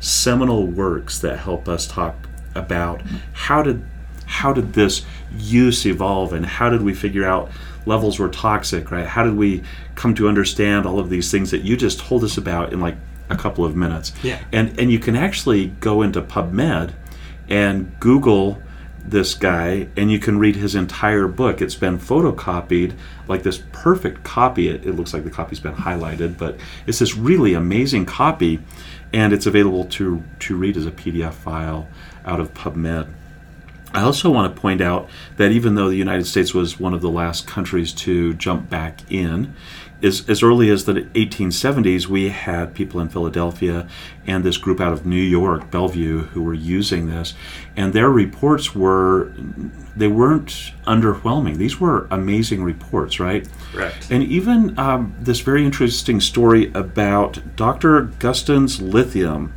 seminal 0.00 0.66
works 0.66 1.18
that 1.20 1.38
help 1.38 1.68
us 1.68 1.86
talk 1.86 2.28
about 2.54 3.02
how 3.32 3.62
did 3.62 3.84
how 4.28 4.52
did 4.52 4.74
this 4.74 5.04
use 5.36 5.86
evolve 5.86 6.34
and 6.34 6.44
how 6.44 6.68
did 6.68 6.82
we 6.82 6.94
figure 6.94 7.24
out 7.24 7.50
levels 7.86 8.18
were 8.18 8.28
toxic, 8.28 8.90
right? 8.90 9.06
How 9.06 9.24
did 9.24 9.36
we 9.36 9.62
come 9.94 10.14
to 10.16 10.28
understand 10.28 10.84
all 10.84 10.98
of 11.00 11.08
these 11.08 11.30
things 11.30 11.50
that 11.50 11.62
you 11.62 11.76
just 11.76 11.98
told 11.98 12.22
us 12.22 12.36
about 12.36 12.72
in 12.72 12.80
like 12.80 12.96
a 13.30 13.36
couple 13.36 13.64
of 13.64 13.74
minutes? 13.74 14.12
Yeah. 14.22 14.38
And 14.52 14.78
and 14.78 14.92
you 14.92 14.98
can 14.98 15.16
actually 15.16 15.68
go 15.80 16.02
into 16.02 16.20
PubMed 16.20 16.92
and 17.48 17.98
Google 17.98 18.62
this 19.02 19.34
guy 19.34 19.88
and 19.96 20.12
you 20.12 20.18
can 20.18 20.38
read 20.38 20.56
his 20.56 20.74
entire 20.74 21.26
book. 21.26 21.62
It's 21.62 21.74
been 21.74 21.98
photocopied, 21.98 22.94
like 23.26 23.42
this 23.42 23.62
perfect 23.72 24.22
copy. 24.22 24.68
It, 24.68 24.84
it 24.84 24.92
looks 24.92 25.14
like 25.14 25.24
the 25.24 25.30
copy's 25.30 25.60
been 25.60 25.74
highlighted, 25.74 26.36
but 26.36 26.58
it's 26.86 26.98
this 26.98 27.16
really 27.16 27.54
amazing 27.54 28.04
copy 28.04 28.60
and 29.14 29.32
it's 29.32 29.46
available 29.46 29.86
to 29.86 30.22
to 30.40 30.54
read 30.54 30.76
as 30.76 30.84
a 30.84 30.90
PDF 30.90 31.32
file 31.32 31.88
out 32.26 32.40
of 32.40 32.52
PubMed. 32.52 33.08
I 33.92 34.02
also 34.02 34.30
want 34.30 34.54
to 34.54 34.60
point 34.60 34.80
out 34.80 35.08
that 35.36 35.50
even 35.50 35.74
though 35.74 35.88
the 35.88 35.96
United 35.96 36.26
States 36.26 36.52
was 36.52 36.78
one 36.78 36.92
of 36.92 37.00
the 37.00 37.10
last 37.10 37.46
countries 37.46 37.92
to 37.94 38.34
jump 38.34 38.68
back 38.68 39.00
in, 39.10 39.54
as, 40.02 40.28
as 40.28 40.42
early 40.42 40.70
as 40.70 40.84
the 40.84 40.92
1870s, 40.92 42.06
we 42.06 42.28
had 42.28 42.74
people 42.74 43.00
in 43.00 43.08
Philadelphia 43.08 43.88
and 44.26 44.44
this 44.44 44.56
group 44.56 44.80
out 44.80 44.92
of 44.92 45.04
New 45.04 45.16
York, 45.16 45.70
Bellevue, 45.70 46.24
who 46.26 46.42
were 46.42 46.54
using 46.54 47.08
this, 47.08 47.34
and 47.76 47.92
their 47.92 48.10
reports 48.10 48.74
were 48.74 49.32
they 49.96 50.06
weren't 50.06 50.72
underwhelming. 50.86 51.56
These 51.56 51.80
were 51.80 52.06
amazing 52.10 52.62
reports, 52.62 53.18
right? 53.18 53.48
Correct. 53.72 54.08
And 54.10 54.22
even 54.22 54.78
um, 54.78 55.16
this 55.18 55.40
very 55.40 55.64
interesting 55.64 56.20
story 56.20 56.70
about 56.74 57.56
Dr. 57.56 58.02
Guston's 58.20 58.80
lithium, 58.80 59.54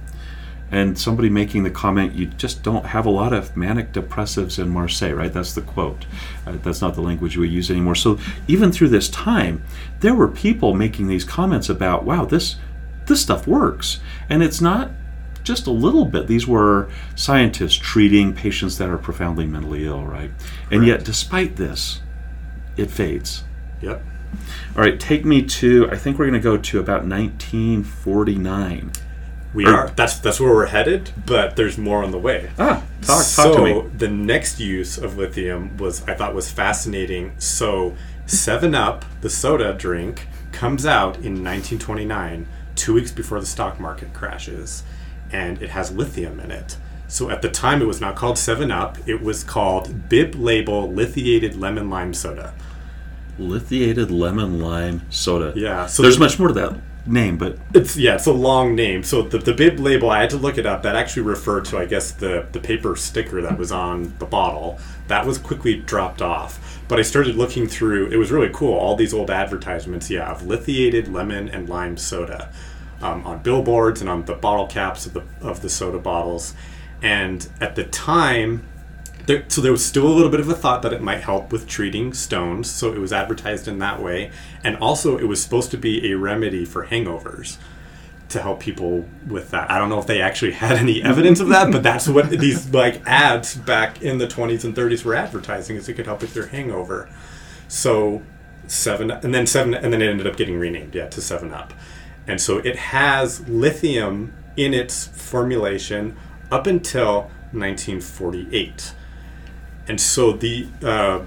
and 0.71 0.97
somebody 0.97 1.29
making 1.29 1.63
the 1.63 1.69
comment, 1.69 2.15
"You 2.15 2.27
just 2.27 2.63
don't 2.63 2.87
have 2.87 3.05
a 3.05 3.09
lot 3.09 3.33
of 3.33 3.55
manic 3.57 3.91
depressives 3.91 4.57
in 4.57 4.69
Marseille," 4.69 5.13
right? 5.13 5.33
That's 5.33 5.53
the 5.53 5.61
quote. 5.61 6.05
Uh, 6.47 6.53
that's 6.63 6.81
not 6.81 6.95
the 6.95 7.01
language 7.01 7.37
we 7.37 7.49
use 7.49 7.69
anymore. 7.69 7.95
So 7.95 8.17
even 8.47 8.71
through 8.71 8.89
this 8.89 9.09
time, 9.09 9.61
there 9.99 10.15
were 10.15 10.27
people 10.27 10.73
making 10.73 11.07
these 11.07 11.23
comments 11.23 11.69
about, 11.69 12.05
"Wow, 12.05 12.25
this 12.25 12.55
this 13.07 13.21
stuff 13.21 13.45
works," 13.47 13.99
and 14.29 14.41
it's 14.41 14.61
not 14.61 14.91
just 15.43 15.67
a 15.67 15.71
little 15.71 16.05
bit. 16.05 16.27
These 16.27 16.47
were 16.47 16.87
scientists 17.15 17.75
treating 17.75 18.33
patients 18.33 18.77
that 18.77 18.89
are 18.89 18.97
profoundly 18.97 19.45
mentally 19.45 19.85
ill, 19.85 20.05
right? 20.05 20.31
And 20.71 20.85
yet, 20.85 21.03
despite 21.03 21.55
this, 21.55 21.99
it 22.77 22.91
fades. 22.91 23.43
Yep. 23.81 24.03
All 24.75 24.83
right, 24.83 24.99
take 24.99 25.25
me 25.25 25.41
to. 25.41 25.89
I 25.91 25.97
think 25.97 26.17
we're 26.17 26.27
going 26.27 26.39
to 26.39 26.43
go 26.43 26.57
to 26.57 26.79
about 26.79 27.05
1949. 27.05 28.91
We 29.53 29.65
Or- 29.65 29.75
are. 29.75 29.91
That's 29.95 30.17
that's 30.19 30.39
where 30.39 30.53
we're 30.53 30.67
headed, 30.67 31.11
but 31.25 31.55
there's 31.55 31.77
more 31.77 32.03
on 32.03 32.11
the 32.11 32.17
way. 32.17 32.51
Ah, 32.57 32.83
talk, 33.01 33.17
talk 33.17 33.23
so 33.25 33.57
to 33.57 33.63
me. 33.63 33.83
the 33.97 34.07
next 34.07 34.59
use 34.59 34.97
of 34.97 35.17
lithium 35.17 35.75
was 35.77 36.03
I 36.07 36.13
thought 36.13 36.33
was 36.33 36.49
fascinating. 36.49 37.33
So 37.37 37.95
Seven 38.25 38.73
Up, 38.75 39.03
the 39.21 39.29
soda 39.29 39.73
drink, 39.73 40.27
comes 40.53 40.85
out 40.85 41.15
in 41.17 41.43
1929, 41.43 42.47
two 42.75 42.93
weeks 42.93 43.11
before 43.11 43.39
the 43.41 43.45
stock 43.45 43.77
market 43.79 44.13
crashes, 44.13 44.83
and 45.33 45.61
it 45.61 45.71
has 45.71 45.91
lithium 45.91 46.39
in 46.39 46.49
it. 46.51 46.77
So 47.09 47.29
at 47.29 47.41
the 47.41 47.49
time, 47.49 47.81
it 47.81 47.85
was 47.87 47.99
not 47.99 48.15
called 48.15 48.37
Seven 48.37 48.71
Up; 48.71 48.97
it 49.05 49.21
was 49.21 49.43
called 49.43 50.07
Bib 50.07 50.33
Label 50.35 50.89
Lithiated 50.89 51.57
Lemon 51.59 51.89
Lime 51.89 52.13
Soda. 52.13 52.53
Lithiated 53.39 54.11
lemon 54.11 54.59
lime 54.61 55.01
soda. 55.09 55.53
Yeah. 55.55 55.87
So 55.87 56.03
There's 56.03 56.19
much 56.19 56.37
more 56.37 56.49
to 56.49 56.53
that 56.55 56.77
name, 57.05 57.37
but 57.37 57.57
It's 57.73 57.97
yeah, 57.97 58.15
it's 58.15 58.27
a 58.27 58.33
long 58.33 58.75
name. 58.75 59.03
So 59.03 59.21
the, 59.23 59.37
the 59.37 59.53
bib 59.53 59.79
label, 59.79 60.09
I 60.09 60.21
had 60.21 60.29
to 60.31 60.37
look 60.37 60.57
it 60.57 60.65
up. 60.65 60.83
That 60.83 60.95
actually 60.95 61.23
referred 61.23 61.65
to, 61.65 61.77
I 61.77 61.85
guess, 61.85 62.11
the 62.11 62.47
the 62.51 62.59
paper 62.59 62.95
sticker 62.95 63.41
that 63.41 63.57
was 63.57 63.71
on 63.71 64.15
the 64.19 64.25
bottle. 64.25 64.79
That 65.07 65.25
was 65.25 65.37
quickly 65.37 65.75
dropped 65.75 66.21
off. 66.21 66.81
But 66.87 66.99
I 66.99 67.03
started 67.03 67.35
looking 67.35 67.67
through. 67.67 68.07
It 68.07 68.17
was 68.17 68.31
really 68.31 68.51
cool. 68.53 68.73
All 68.73 68.95
these 68.95 69.13
old 69.13 69.31
advertisements, 69.31 70.09
yeah, 70.09 70.31
of 70.31 70.45
lithiated 70.45 71.07
lemon 71.07 71.49
and 71.49 71.69
lime 71.69 71.97
soda, 71.97 72.51
um, 73.01 73.25
on 73.25 73.39
billboards 73.39 74.01
and 74.01 74.09
on 74.09 74.25
the 74.25 74.35
bottle 74.35 74.67
caps 74.67 75.05
of 75.05 75.13
the 75.13 75.23
of 75.41 75.61
the 75.61 75.69
soda 75.69 75.99
bottles. 75.99 76.53
And 77.01 77.47
at 77.59 77.75
the 77.75 77.85
time, 77.85 78.67
there, 79.31 79.45
so 79.47 79.61
there 79.61 79.71
was 79.71 79.85
still 79.85 80.07
a 80.07 80.13
little 80.13 80.29
bit 80.29 80.39
of 80.39 80.49
a 80.49 80.53
thought 80.53 80.81
that 80.81 80.93
it 80.93 81.01
might 81.01 81.21
help 81.21 81.51
with 81.51 81.67
treating 81.67 82.13
stones, 82.13 82.69
so 82.69 82.91
it 82.91 82.99
was 82.99 83.13
advertised 83.13 83.67
in 83.67 83.79
that 83.79 84.01
way, 84.01 84.31
and 84.63 84.75
also 84.77 85.17
it 85.17 85.23
was 85.23 85.41
supposed 85.41 85.71
to 85.71 85.77
be 85.77 86.11
a 86.11 86.17
remedy 86.17 86.65
for 86.65 86.87
hangovers 86.87 87.57
to 88.29 88.41
help 88.41 88.59
people 88.59 89.05
with 89.27 89.51
that. 89.51 89.69
I 89.69 89.77
don't 89.77 89.89
know 89.89 89.99
if 89.99 90.07
they 90.07 90.21
actually 90.21 90.53
had 90.53 90.77
any 90.77 91.03
evidence 91.03 91.39
of 91.39 91.49
that, 91.49 91.71
but 91.71 91.83
that's 91.83 92.07
what 92.07 92.29
these 92.29 92.69
like 92.73 93.05
ads 93.05 93.55
back 93.55 94.01
in 94.01 94.17
the 94.17 94.27
20s 94.27 94.63
and 94.63 94.75
30s 94.75 95.03
were 95.03 95.15
advertising 95.15 95.75
is 95.75 95.89
it 95.89 95.93
could 95.93 96.05
help 96.05 96.21
with 96.21 96.35
your 96.35 96.47
hangover. 96.47 97.09
So 97.67 98.21
seven, 98.67 99.11
and 99.11 99.33
then 99.33 99.47
seven, 99.47 99.73
and 99.73 99.93
then 99.93 100.01
it 100.01 100.09
ended 100.09 100.27
up 100.27 100.37
getting 100.37 100.57
renamed, 100.59 100.95
yeah, 100.95 101.07
to 101.07 101.21
Seven 101.21 101.53
Up, 101.53 101.73
and 102.27 102.39
so 102.39 102.57
it 102.59 102.75
has 102.75 103.47
lithium 103.47 104.33
in 104.57 104.73
its 104.73 105.07
formulation 105.07 106.17
up 106.51 106.67
until 106.67 107.31
1948. 107.53 108.93
And 109.87 109.99
so 109.99 110.31
the 110.33 110.67
uh, 110.83 111.21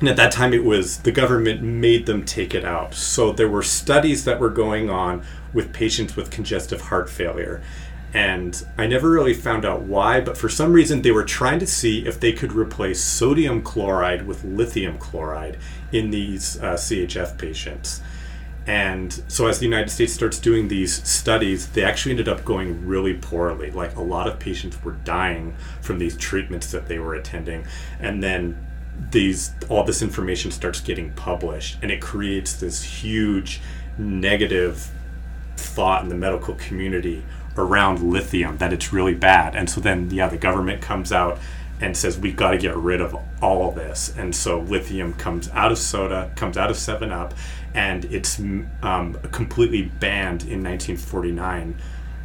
And 0.00 0.08
at 0.08 0.16
that 0.16 0.32
time, 0.32 0.52
it 0.52 0.64
was 0.64 0.98
the 0.98 1.12
government 1.12 1.62
made 1.62 2.06
them 2.06 2.24
take 2.24 2.54
it 2.54 2.64
out. 2.64 2.94
So 2.94 3.32
there 3.32 3.48
were 3.48 3.62
studies 3.62 4.24
that 4.24 4.40
were 4.40 4.50
going 4.50 4.90
on 4.90 5.22
with 5.52 5.72
patients 5.72 6.16
with 6.16 6.30
congestive 6.30 6.82
heart 6.82 7.08
failure. 7.08 7.62
And 8.12 8.64
I 8.78 8.86
never 8.86 9.10
really 9.10 9.34
found 9.34 9.64
out 9.64 9.82
why, 9.82 10.20
but 10.20 10.38
for 10.38 10.48
some 10.48 10.72
reason 10.72 11.02
they 11.02 11.10
were 11.10 11.24
trying 11.24 11.58
to 11.58 11.66
see 11.66 12.06
if 12.06 12.20
they 12.20 12.32
could 12.32 12.52
replace 12.52 13.02
sodium 13.02 13.60
chloride 13.62 14.26
with 14.26 14.44
lithium 14.44 14.98
chloride 14.98 15.58
in 15.90 16.10
these 16.10 16.56
uh, 16.60 16.74
CHF 16.74 17.36
patients. 17.38 18.00
And 18.66 19.12
so, 19.28 19.46
as 19.46 19.58
the 19.58 19.66
United 19.66 19.90
States 19.90 20.14
starts 20.14 20.38
doing 20.38 20.68
these 20.68 21.06
studies, 21.06 21.68
they 21.68 21.84
actually 21.84 22.12
ended 22.12 22.28
up 22.28 22.44
going 22.44 22.86
really 22.86 23.12
poorly. 23.12 23.70
Like, 23.70 23.94
a 23.96 24.00
lot 24.00 24.26
of 24.26 24.38
patients 24.38 24.82
were 24.82 24.92
dying 24.92 25.54
from 25.82 25.98
these 25.98 26.16
treatments 26.16 26.70
that 26.72 26.88
they 26.88 26.98
were 26.98 27.14
attending. 27.14 27.66
And 28.00 28.22
then 28.22 28.66
these 29.10 29.52
all 29.68 29.84
this 29.84 30.02
information 30.02 30.50
starts 30.50 30.80
getting 30.80 31.10
published 31.12 31.78
and 31.82 31.90
it 31.90 32.00
creates 32.00 32.54
this 32.54 32.82
huge 32.82 33.60
negative 33.98 34.90
thought 35.56 36.02
in 36.02 36.08
the 36.08 36.14
medical 36.14 36.54
community 36.54 37.22
around 37.56 38.00
lithium 38.02 38.56
that 38.58 38.72
it's 38.72 38.92
really 38.92 39.14
bad 39.14 39.54
and 39.54 39.68
so 39.68 39.80
then 39.80 40.10
yeah 40.10 40.28
the 40.28 40.36
government 40.36 40.80
comes 40.80 41.12
out 41.12 41.38
and 41.80 41.96
says 41.96 42.18
we've 42.18 42.36
got 42.36 42.52
to 42.52 42.58
get 42.58 42.76
rid 42.76 43.00
of 43.00 43.16
all 43.42 43.68
of 43.68 43.74
this 43.74 44.14
and 44.16 44.34
so 44.34 44.60
lithium 44.60 45.12
comes 45.14 45.48
out 45.50 45.72
of 45.72 45.78
soda 45.78 46.30
comes 46.36 46.56
out 46.56 46.70
of 46.70 46.76
7 46.76 47.10
up 47.10 47.34
and 47.74 48.04
it's 48.06 48.38
um, 48.82 49.18
completely 49.32 49.82
banned 49.82 50.42
in 50.42 50.62
1949 50.62 51.76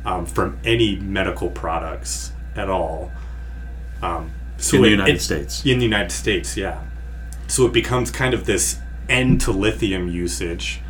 um, 0.06 0.26
from 0.26 0.60
any 0.64 0.96
medical 0.96 1.50
products 1.50 2.32
at 2.56 2.70
all 2.70 3.12
um, 4.02 4.32
so 4.58 4.78
in 4.78 4.84
the 4.84 4.90
United 4.90 5.16
it, 5.16 5.22
States. 5.22 5.66
In 5.66 5.80
the 5.80 5.86
United 5.86 6.12
States, 6.12 6.58
yeah. 6.58 6.82
So 7.48 7.66
it 7.66 7.74
becomes 7.74 8.12
kind 8.12 8.34
of 8.34 8.46
this 8.46 8.80
end 9.08 9.42
to 9.42 9.52
lithium 9.52 10.08
usage 10.08 10.82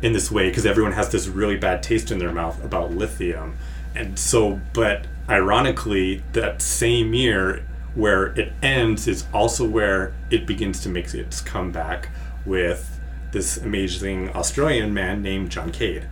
in 0.00 0.12
this 0.12 0.30
way 0.30 0.48
because 0.48 0.66
everyone 0.66 0.92
has 0.92 1.10
this 1.10 1.28
really 1.28 1.56
bad 1.56 1.82
taste 1.82 2.10
in 2.10 2.18
their 2.18 2.32
mouth 2.32 2.62
about 2.64 2.92
lithium. 2.92 3.56
And 3.94 4.18
so, 4.18 4.60
but 4.72 5.06
ironically, 5.28 6.22
that 6.32 6.62
same 6.62 7.14
year 7.14 7.64
where 7.94 8.26
it 8.38 8.52
ends 8.62 9.06
is 9.06 9.26
also 9.32 9.68
where 9.68 10.14
it 10.30 10.46
begins 10.46 10.80
to 10.80 10.88
make 10.88 11.12
its 11.14 11.40
comeback 11.40 12.08
with 12.46 12.91
this 13.32 13.56
amazing 13.56 14.30
Australian 14.30 14.94
man 14.94 15.22
named 15.22 15.50
John 15.50 15.72
Cade. 15.72 16.06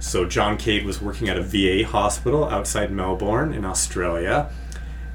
So, 0.00 0.24
John 0.26 0.58
Cade 0.58 0.84
was 0.84 1.00
working 1.00 1.28
at 1.28 1.38
a 1.38 1.42
VA 1.42 1.88
hospital 1.88 2.44
outside 2.44 2.90
Melbourne 2.90 3.54
in 3.54 3.64
Australia 3.64 4.50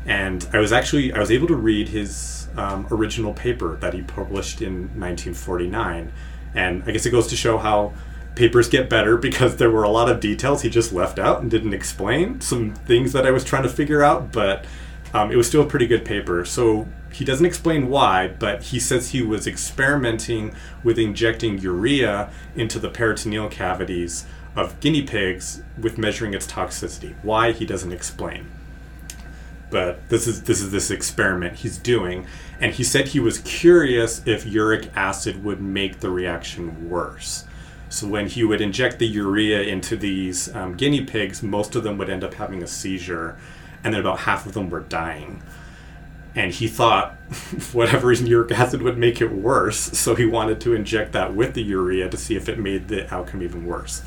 and 0.06 0.48
I 0.54 0.60
was 0.60 0.72
actually 0.72 1.14
I 1.14 1.20
was 1.20 1.32
able 1.32 1.48
to 1.48 1.56
read 1.56 1.90
his 1.90 2.48
um, 2.58 2.88
original 2.92 3.34
paper 3.34 3.78
that 3.78 3.94
he 3.94 4.02
published 4.02 4.62
in 4.62 4.90
1949, 5.00 6.12
and 6.56 6.84
I 6.86 6.92
guess 6.92 7.06
it 7.06 7.12
goes 7.12 7.28
to 7.28 7.36
show 7.36 7.58
how 7.58 7.94
papers 8.36 8.70
get 8.70 8.90
better 8.90 9.18
because 9.18 9.58
there 9.58 9.70
were 9.70 9.84
a 9.84 9.90
lot 9.90 10.10
of 10.10 10.20
details 10.20 10.62
he 10.62 10.70
just 10.70 10.94
left 10.94 11.20
out 11.20 11.42
and 11.42 11.52
didn't 11.52 11.74
explain 11.74 12.40
some 12.42 12.74
things 12.74 13.12
that 13.14 13.26
I 13.26 13.32
was 13.32 13.44
trying 13.44 13.64
to 13.64 13.70
figure 13.70 14.02
out, 14.02 14.32
but 14.32 14.66
um, 15.14 15.32
it 15.32 15.36
was 15.36 15.48
still 15.48 15.62
a 15.62 15.68
pretty 15.68 15.88
good 15.88 16.06
paper. 16.06 16.46
So 16.46 16.88
he 17.12 17.26
doesn't 17.26 17.46
explain 17.46 17.90
why, 17.90 18.28
but 18.28 18.64
he 18.64 18.80
says 18.80 19.10
he 19.10 19.22
was 19.22 19.48
experimenting 19.48 20.54
with 20.84 21.00
injecting 21.00 21.58
urea 21.60 22.32
into 22.56 22.80
the 22.80 22.90
peritoneal 22.90 23.50
cavities 23.50 24.26
of 24.56 24.80
guinea 24.80 25.02
pigs 25.02 25.62
with 25.80 25.98
measuring 25.98 26.34
its 26.34 26.48
toxicity. 26.48 27.16
Why 27.24 27.52
he 27.52 27.66
doesn't 27.66 27.92
explain 27.92 28.50
but 29.70 30.08
this 30.10 30.28
is 30.28 30.44
this 30.44 30.62
is 30.62 30.72
this 30.72 30.92
experiment 30.92 31.58
he's 31.58 31.78
doing 31.78 32.26
and 32.60 32.74
he 32.74 32.84
said 32.84 33.10
he 33.10 33.20
was 33.20 33.40
curious 33.40 34.22
if 34.26 34.46
uric 34.46 34.90
acid 34.96 35.44
would 35.44 35.62
make 35.62 36.00
the 36.00 36.10
reaction 36.10 36.90
worse 36.90 37.46
so 37.90 38.08
when 38.08 38.28
he 38.28 38.44
would 38.44 38.62
inject 38.62 39.00
the 39.00 39.08
urea 39.08 39.62
into 39.62 39.96
these 39.96 40.54
um, 40.56 40.76
guinea 40.76 41.04
pigs 41.04 41.44
most 41.44 41.76
of 41.76 41.84
them 41.84 41.98
would 41.98 42.10
end 42.10 42.24
up 42.24 42.34
having 42.36 42.64
a 42.64 42.68
seizure 42.68 43.38
and 43.84 43.94
then 43.94 44.02
about 44.02 44.20
half 44.20 44.46
of 44.46 44.54
them 44.54 44.70
were 44.70 44.82
dying. 44.82 45.42
And 46.36 46.54
he 46.54 46.68
thought 46.68 47.14
whatever 47.74 48.08
reason 48.08 48.28
uric 48.28 48.52
acid 48.52 48.82
would 48.82 48.98
make 48.98 49.22
it 49.22 49.32
worse 49.32 49.78
so 49.78 50.16
he 50.16 50.26
wanted 50.26 50.62
to 50.62 50.74
inject 50.74 51.12
that 51.14 51.34
with 51.34 51.54
the 51.54 51.64
urea 51.64 52.10
to 52.10 52.18
see 52.18 52.36
if 52.36 52.48
it 52.48 52.60
made 52.60 52.88
the 52.88 53.14
outcome 53.14 53.42
even 53.42 53.66
worse. 53.66 54.04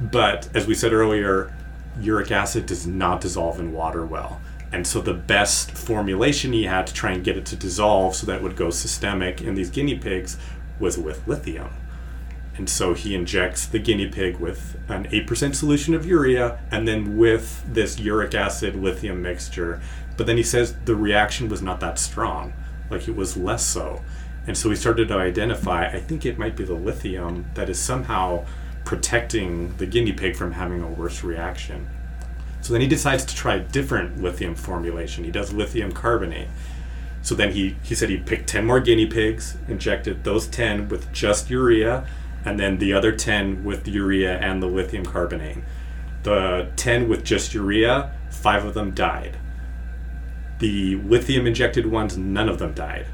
But 0.00 0.48
as 0.54 0.66
we 0.66 0.74
said 0.74 0.92
earlier 0.92 1.54
uric 2.00 2.30
acid 2.30 2.66
does 2.66 2.86
not 2.86 3.20
dissolve 3.20 3.60
in 3.60 3.72
water 3.72 4.04
well. 4.04 4.40
And 4.72 4.86
so 4.86 5.02
the 5.02 5.14
best 5.14 5.72
formulation 5.72 6.52
he 6.52 6.64
had 6.64 6.86
to 6.86 6.94
try 6.94 7.12
and 7.12 7.22
get 7.22 7.36
it 7.36 7.44
to 7.46 7.56
dissolve 7.56 8.16
so 8.16 8.26
that 8.26 8.36
it 8.36 8.42
would 8.42 8.56
go 8.56 8.70
systemic 8.70 9.42
in 9.42 9.54
these 9.54 9.70
guinea 9.70 9.98
pigs 9.98 10.38
was 10.80 10.96
with 10.96 11.26
lithium. 11.28 11.70
And 12.56 12.68
so 12.68 12.94
he 12.94 13.14
injects 13.14 13.66
the 13.66 13.78
guinea 13.78 14.08
pig 14.08 14.36
with 14.36 14.76
an 14.88 15.04
8% 15.04 15.54
solution 15.54 15.94
of 15.94 16.04
urea 16.04 16.60
and 16.70 16.86
then 16.86 17.16
with 17.16 17.64
this 17.66 17.98
uric 17.98 18.34
acid 18.34 18.76
lithium 18.76 19.22
mixture. 19.22 19.80
But 20.16 20.26
then 20.26 20.36
he 20.36 20.42
says 20.42 20.74
the 20.84 20.96
reaction 20.96 21.48
was 21.48 21.62
not 21.62 21.80
that 21.80 21.98
strong, 21.98 22.52
like 22.90 23.08
it 23.08 23.16
was 23.16 23.36
less 23.36 23.64
so. 23.64 24.02
And 24.46 24.58
so 24.58 24.68
he 24.68 24.76
started 24.76 25.08
to 25.08 25.14
identify 25.14 25.86
I 25.86 26.00
think 26.00 26.26
it 26.26 26.38
might 26.38 26.56
be 26.56 26.64
the 26.64 26.74
lithium 26.74 27.46
that 27.54 27.70
is 27.70 27.78
somehow 27.78 28.44
protecting 28.84 29.76
the 29.76 29.86
guinea 29.86 30.12
pig 30.12 30.36
from 30.36 30.52
having 30.52 30.82
a 30.82 30.88
worse 30.88 31.24
reaction. 31.24 31.88
So 32.60 32.72
then 32.72 32.82
he 32.82 32.88
decides 32.88 33.24
to 33.24 33.34
try 33.34 33.56
a 33.56 33.60
different 33.60 34.22
lithium 34.22 34.54
formulation. 34.54 35.24
He 35.24 35.30
does 35.30 35.52
lithium 35.52 35.92
carbonate. 35.92 36.48
So 37.22 37.34
then 37.34 37.52
he, 37.52 37.76
he 37.82 37.94
said 37.94 38.08
he 38.08 38.18
picked 38.18 38.48
10 38.48 38.66
more 38.66 38.80
guinea 38.80 39.06
pigs, 39.06 39.56
injected 39.68 40.24
those 40.24 40.46
10 40.48 40.88
with 40.88 41.12
just 41.12 41.50
urea, 41.50 42.06
and 42.44 42.58
then 42.58 42.78
the 42.78 42.92
other 42.92 43.12
10 43.12 43.64
with 43.64 43.86
urea 43.86 44.38
and 44.38 44.62
the 44.62 44.66
lithium 44.66 45.04
carbonate. 45.04 45.58
The 46.22 46.70
10 46.76 47.08
with 47.08 47.24
just 47.24 47.54
urea, 47.54 48.12
five 48.30 48.64
of 48.64 48.74
them 48.74 48.92
died. 48.92 49.36
The 50.58 50.96
lithium 50.96 51.46
injected 51.46 51.86
ones, 51.86 52.16
none 52.16 52.48
of 52.48 52.58
them 52.58 52.74
died. 52.74 53.06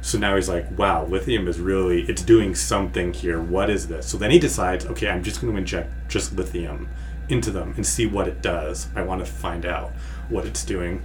So 0.00 0.18
now 0.18 0.36
he's 0.36 0.48
like, 0.48 0.66
wow, 0.78 1.04
lithium 1.04 1.48
is 1.48 1.58
really, 1.58 2.02
it's 2.02 2.22
doing 2.22 2.54
something 2.54 3.12
here. 3.12 3.40
What 3.40 3.70
is 3.70 3.88
this? 3.88 4.06
So 4.06 4.18
then 4.18 4.30
he 4.30 4.38
decides, 4.38 4.86
okay, 4.86 5.08
I'm 5.08 5.22
just 5.22 5.40
going 5.40 5.52
to 5.52 5.58
inject 5.58 5.92
just 6.08 6.32
lithium 6.32 6.88
into 7.28 7.50
them 7.50 7.74
and 7.76 7.84
see 7.84 8.06
what 8.06 8.28
it 8.28 8.40
does. 8.40 8.88
I 8.94 9.02
want 9.02 9.24
to 9.24 9.30
find 9.30 9.66
out 9.66 9.92
what 10.28 10.46
it's 10.46 10.64
doing. 10.64 11.02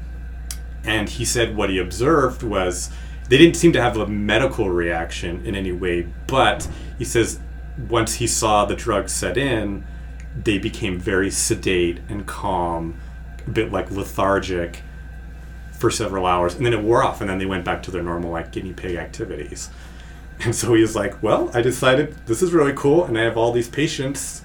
And 0.84 1.10
he 1.10 1.26
said 1.26 1.56
what 1.56 1.70
he 1.70 1.80
observed 1.80 2.44
was 2.44 2.92
they 3.30 3.38
didn't 3.38 3.56
seem 3.56 3.74
to 3.74 3.82
have 3.82 3.98
a 3.98 4.08
medical 4.08 4.70
reaction 4.70 5.46
in 5.46 5.56
any 5.56 5.72
way, 5.72 6.08
but 6.28 6.68
he 6.98 7.06
says 7.06 7.40
once 7.90 8.16
he 8.16 8.28
saw 8.28 8.66
the 8.66 8.76
drug 8.76 9.10
set 9.10 9.38
in, 9.38 9.86
they 10.36 10.58
became 10.58 11.00
very 11.00 11.30
sedate 11.30 12.00
and 12.10 12.26
calm, 12.26 13.00
a 13.46 13.50
bit 13.50 13.72
like 13.72 13.92
lethargic 13.92 14.82
for 15.74 15.90
several 15.90 16.26
hours, 16.26 16.56
and 16.56 16.66
then 16.66 16.74
it 16.74 16.82
wore 16.82 17.04
off, 17.04 17.22
and 17.22 17.30
then 17.30 17.38
they 17.40 17.46
went 17.46 17.66
back 17.66 17.84
to 17.84 17.92
their 17.92 18.04
normal 18.04 18.32
like 18.32 18.52
guinea 18.52 18.74
pig 18.74 18.96
activities. 18.96 19.70
And 20.44 20.56
so 20.56 20.74
he 20.74 20.82
was 20.82 20.96
like, 20.96 21.22
"Well, 21.22 21.52
I 21.54 21.62
decided 21.62 22.16
this 22.26 22.42
is 22.42 22.52
really 22.52 22.74
cool, 22.74 23.06
and 23.06 23.16
I 23.16 23.22
have 23.22 23.38
all 23.38 23.52
these 23.52 23.70
patients 23.70 24.42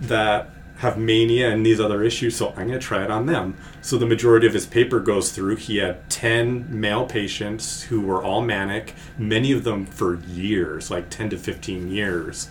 that 0.00 0.48
have 0.78 0.98
mania 0.98 1.50
and 1.50 1.64
these 1.64 1.80
other 1.80 2.02
issues, 2.02 2.36
so 2.36 2.48
I'm 2.50 2.68
going 2.68 2.72
to 2.72 2.78
try 2.78 3.04
it 3.04 3.10
on 3.10 3.26
them. 3.26 3.56
So 3.80 3.96
the 3.96 4.06
majority 4.06 4.46
of 4.46 4.52
his 4.52 4.66
paper 4.66 5.00
goes 5.00 5.32
through. 5.32 5.56
He 5.56 5.78
had 5.78 6.08
10 6.10 6.66
male 6.68 7.06
patients 7.06 7.84
who 7.84 8.00
were 8.00 8.22
all 8.22 8.42
manic, 8.42 8.94
many 9.16 9.52
of 9.52 9.64
them 9.64 9.86
for 9.86 10.16
years, 10.16 10.90
like 10.90 11.10
10 11.10 11.30
to 11.30 11.38
15 11.38 11.88
years, 11.88 12.48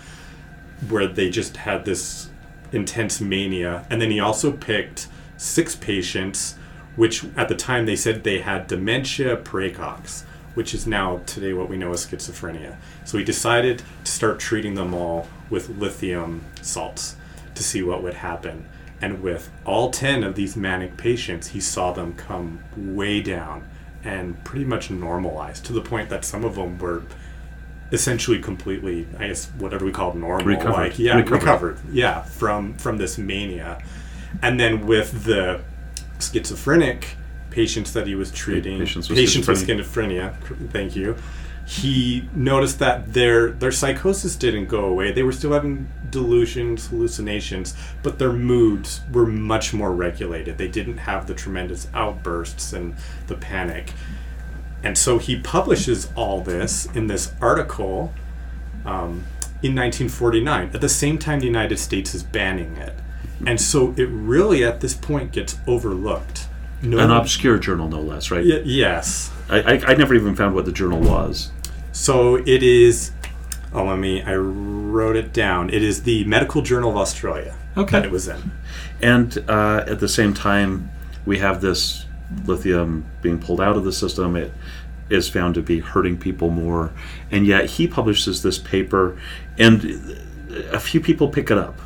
where 0.90 1.08
they 1.08 1.30
just 1.30 1.58
had 1.58 1.86
this 1.86 2.30
intense 2.72 3.22
mania. 3.22 3.86
And 3.90 4.02
then 4.02 4.12
he 4.12 4.20
also 4.20 4.52
picked 4.52 5.08
six 5.38 5.76
patients, 5.76 6.56
which 6.96 7.26
at 7.36 7.50
the 7.50 7.56
time 7.56 7.86
they 7.86 7.96
said 7.96 8.24
they 8.24 8.40
had 8.40 8.68
dementia 8.68 9.38
praecox, 9.38 10.24
which 10.54 10.74
is 10.74 10.86
now 10.86 11.22
today 11.26 11.54
what 11.54 11.70
we 11.70 11.78
know 11.78 11.92
as 11.92 12.06
schizophrenia. 12.06 12.78
So 13.06 13.18
he 13.18 13.24
decided 13.24 13.84
to 14.04 14.12
start 14.12 14.40
treating 14.40 14.76
them 14.76 14.94
all 14.94 15.28
with 15.50 15.70
lithium 15.70 16.44
salts 16.62 17.16
to 17.56 17.64
see 17.64 17.84
what 17.84 18.04
would 18.04 18.16
happen. 18.16 18.66
And 19.02 19.22
with 19.22 19.52
all 19.66 19.92
10 19.92 20.24
of 20.24 20.36
these 20.36 20.56
manic 20.56 20.96
patients, 20.96 21.48
he 21.48 21.60
saw 21.60 21.92
them 21.92 22.14
come 22.16 22.64
way 22.76 23.22
down 23.22 23.68
and 24.04 24.42
pretty 24.44 24.66
much 24.66 24.90
normalize 24.90 25.62
to 25.64 25.74
the 25.74 25.82
point 25.82 26.10
that 26.10 26.26
some 26.26 26.44
of 26.44 26.56
them 26.56 26.78
were 26.78 27.04
essentially 27.94 28.40
completely, 28.40 29.08
I 29.20 29.28
guess, 29.28 29.46
whatever 29.60 29.86
we 29.86 29.92
call 29.92 30.14
normal. 30.16 30.46
Recovered. 30.46 30.74
Like, 30.74 31.00
yeah, 31.00 31.16
recovered. 31.16 31.42
recovered. 31.42 31.80
Yeah, 31.94 32.24
from, 32.24 32.74
from 32.74 32.98
this 32.98 33.18
mania. 33.18 33.82
And 34.42 34.60
then 34.60 34.86
with 34.88 35.24
the 35.24 35.62
schizophrenic 36.20 37.16
patients 37.52 37.94
that 37.94 38.08
he 38.08 38.16
was 38.16 38.32
treating, 38.32 38.80
Patients 38.80 39.10
with 39.10 39.18
patients 39.18 39.48
with 39.48 39.66
schizophrenia. 39.66 40.36
schizophrenia, 40.36 40.72
thank 40.72 40.96
you, 40.96 41.16
he 41.66 42.28
noticed 42.36 42.80
that 42.80 43.14
their 43.14 43.52
their 43.52 43.72
psychosis 43.72 44.36
didn't 44.36 44.66
go 44.66 44.86
away. 44.86 45.14
They 45.14 45.24
were 45.24 45.32
still 45.32 45.54
having 45.54 45.88
delusions, 46.10 46.88
hallucinations, 46.88 47.74
but 48.02 48.20
their 48.20 48.34
moods 48.34 49.02
were 49.14 49.26
much 49.26 49.74
more 49.74 49.94
regulated. 49.94 50.58
They 50.58 50.68
didn't 50.68 50.98
have 50.98 51.26
the 51.28 51.34
tremendous 51.34 51.88
outbursts 51.94 52.74
and 52.74 52.96
the 53.28 53.36
panic. 53.36 53.94
And 54.84 54.98
so 54.98 55.18
he 55.18 55.40
publishes 55.40 56.10
all 56.16 56.42
this 56.42 56.88
in 56.94 57.08
this 57.08 57.32
article 57.42 58.14
um, 58.86 59.24
in 59.62 59.74
1949, 59.76 60.72
at 60.74 60.82
the 60.82 60.90
same 60.90 61.18
time 61.18 61.40
the 61.40 61.46
United 61.46 61.78
States 61.80 62.14
is 62.14 62.22
banning 62.24 62.76
it. 62.78 62.94
And 63.46 63.60
so 63.60 63.94
it 63.98 64.04
really, 64.10 64.64
at 64.64 64.82
this 64.82 64.94
point, 64.94 65.32
gets 65.32 65.58
overlooked. 65.68 66.48
No, 66.82 66.98
An 67.00 67.12
obscure 67.12 67.58
journal, 67.58 67.88
no 67.88 68.02
less, 68.02 68.30
right? 68.30 68.44
Y- 68.46 68.62
yes. 68.66 69.32
I, 69.50 69.62
I, 69.62 69.74
I 69.88 69.94
never 69.96 70.14
even 70.16 70.36
found 70.36 70.54
what 70.54 70.66
the 70.66 70.72
journal 70.72 71.00
was. 71.00 71.52
So 71.94 72.36
it 72.36 72.62
is. 72.64 73.12
Oh, 73.74 73.86
let 73.86 74.00
me. 74.00 74.22
I 74.22 74.36
wrote 74.36 75.16
it 75.16 75.32
down. 75.34 75.70
It 75.70 75.82
is 75.82 76.04
the 76.04 76.24
Medical 76.26 76.62
Journal 76.62 76.92
of 76.92 76.98
Australia 76.98 77.56
Okay. 77.78 77.92
that 78.00 78.06
it 78.06 78.12
was 78.12 78.28
in. 78.28 78.52
And 79.02 79.38
uh, 79.50 79.84
at 79.88 80.00
the 80.00 80.08
same 80.10 80.34
time, 80.34 80.90
we 81.26 81.40
have 81.40 81.62
this 81.62 82.06
lithium 82.46 83.06
being 83.22 83.40
pulled 83.40 83.62
out 83.62 83.76
of 83.78 83.84
the 83.84 83.92
system. 83.92 84.36
It 84.36 84.52
is 85.10 85.30
found 85.30 85.56
to 85.56 85.62
be 85.62 85.80
hurting 85.80 86.18
people 86.18 86.50
more. 86.50 86.92
And 87.32 87.46
yet 87.46 87.66
he 87.72 87.88
publishes 87.88 88.42
this 88.42 88.58
paper, 88.58 89.18
and 89.58 90.18
a 90.72 90.80
few 90.80 91.00
people 91.00 91.28
pick 91.30 91.52
it 91.52 91.58
up. 91.58 91.80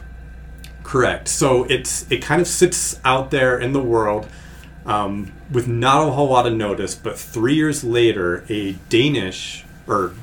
Correct. 0.84 1.28
So 1.28 1.66
it's 1.66 2.10
it 2.10 2.22
kind 2.22 2.42
of 2.42 2.48
sits 2.48 3.00
out 3.04 3.32
there 3.32 3.60
in 3.60 3.74
the 3.74 3.82
world 3.84 4.28
um, 4.86 5.34
with 5.52 5.68
not 5.68 6.08
a 6.08 6.12
whole 6.12 6.30
lot 6.30 6.48
of 6.48 6.54
notice. 6.54 6.96
But 6.96 7.18
three 7.18 7.56
years 7.56 7.84
later, 7.84 8.46
a 8.50 8.74
Danish 8.90 9.66
or 9.88 10.14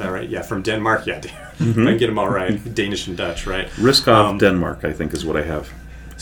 all 0.00 0.10
right. 0.10 0.28
Yeah, 0.28 0.42
from 0.42 0.62
Denmark. 0.62 1.06
Yeah, 1.06 1.18
I 1.24 1.56
can 1.58 1.96
get 1.98 2.06
them 2.06 2.18
all 2.18 2.28
right. 2.28 2.74
Danish 2.74 3.06
and 3.06 3.16
Dutch, 3.16 3.46
right? 3.46 3.68
Risskov 3.76 4.30
Um, 4.30 4.38
Denmark, 4.38 4.84
I 4.84 4.92
think, 4.92 5.12
is 5.14 5.24
what 5.24 5.36
I 5.36 5.42
have. 5.42 5.70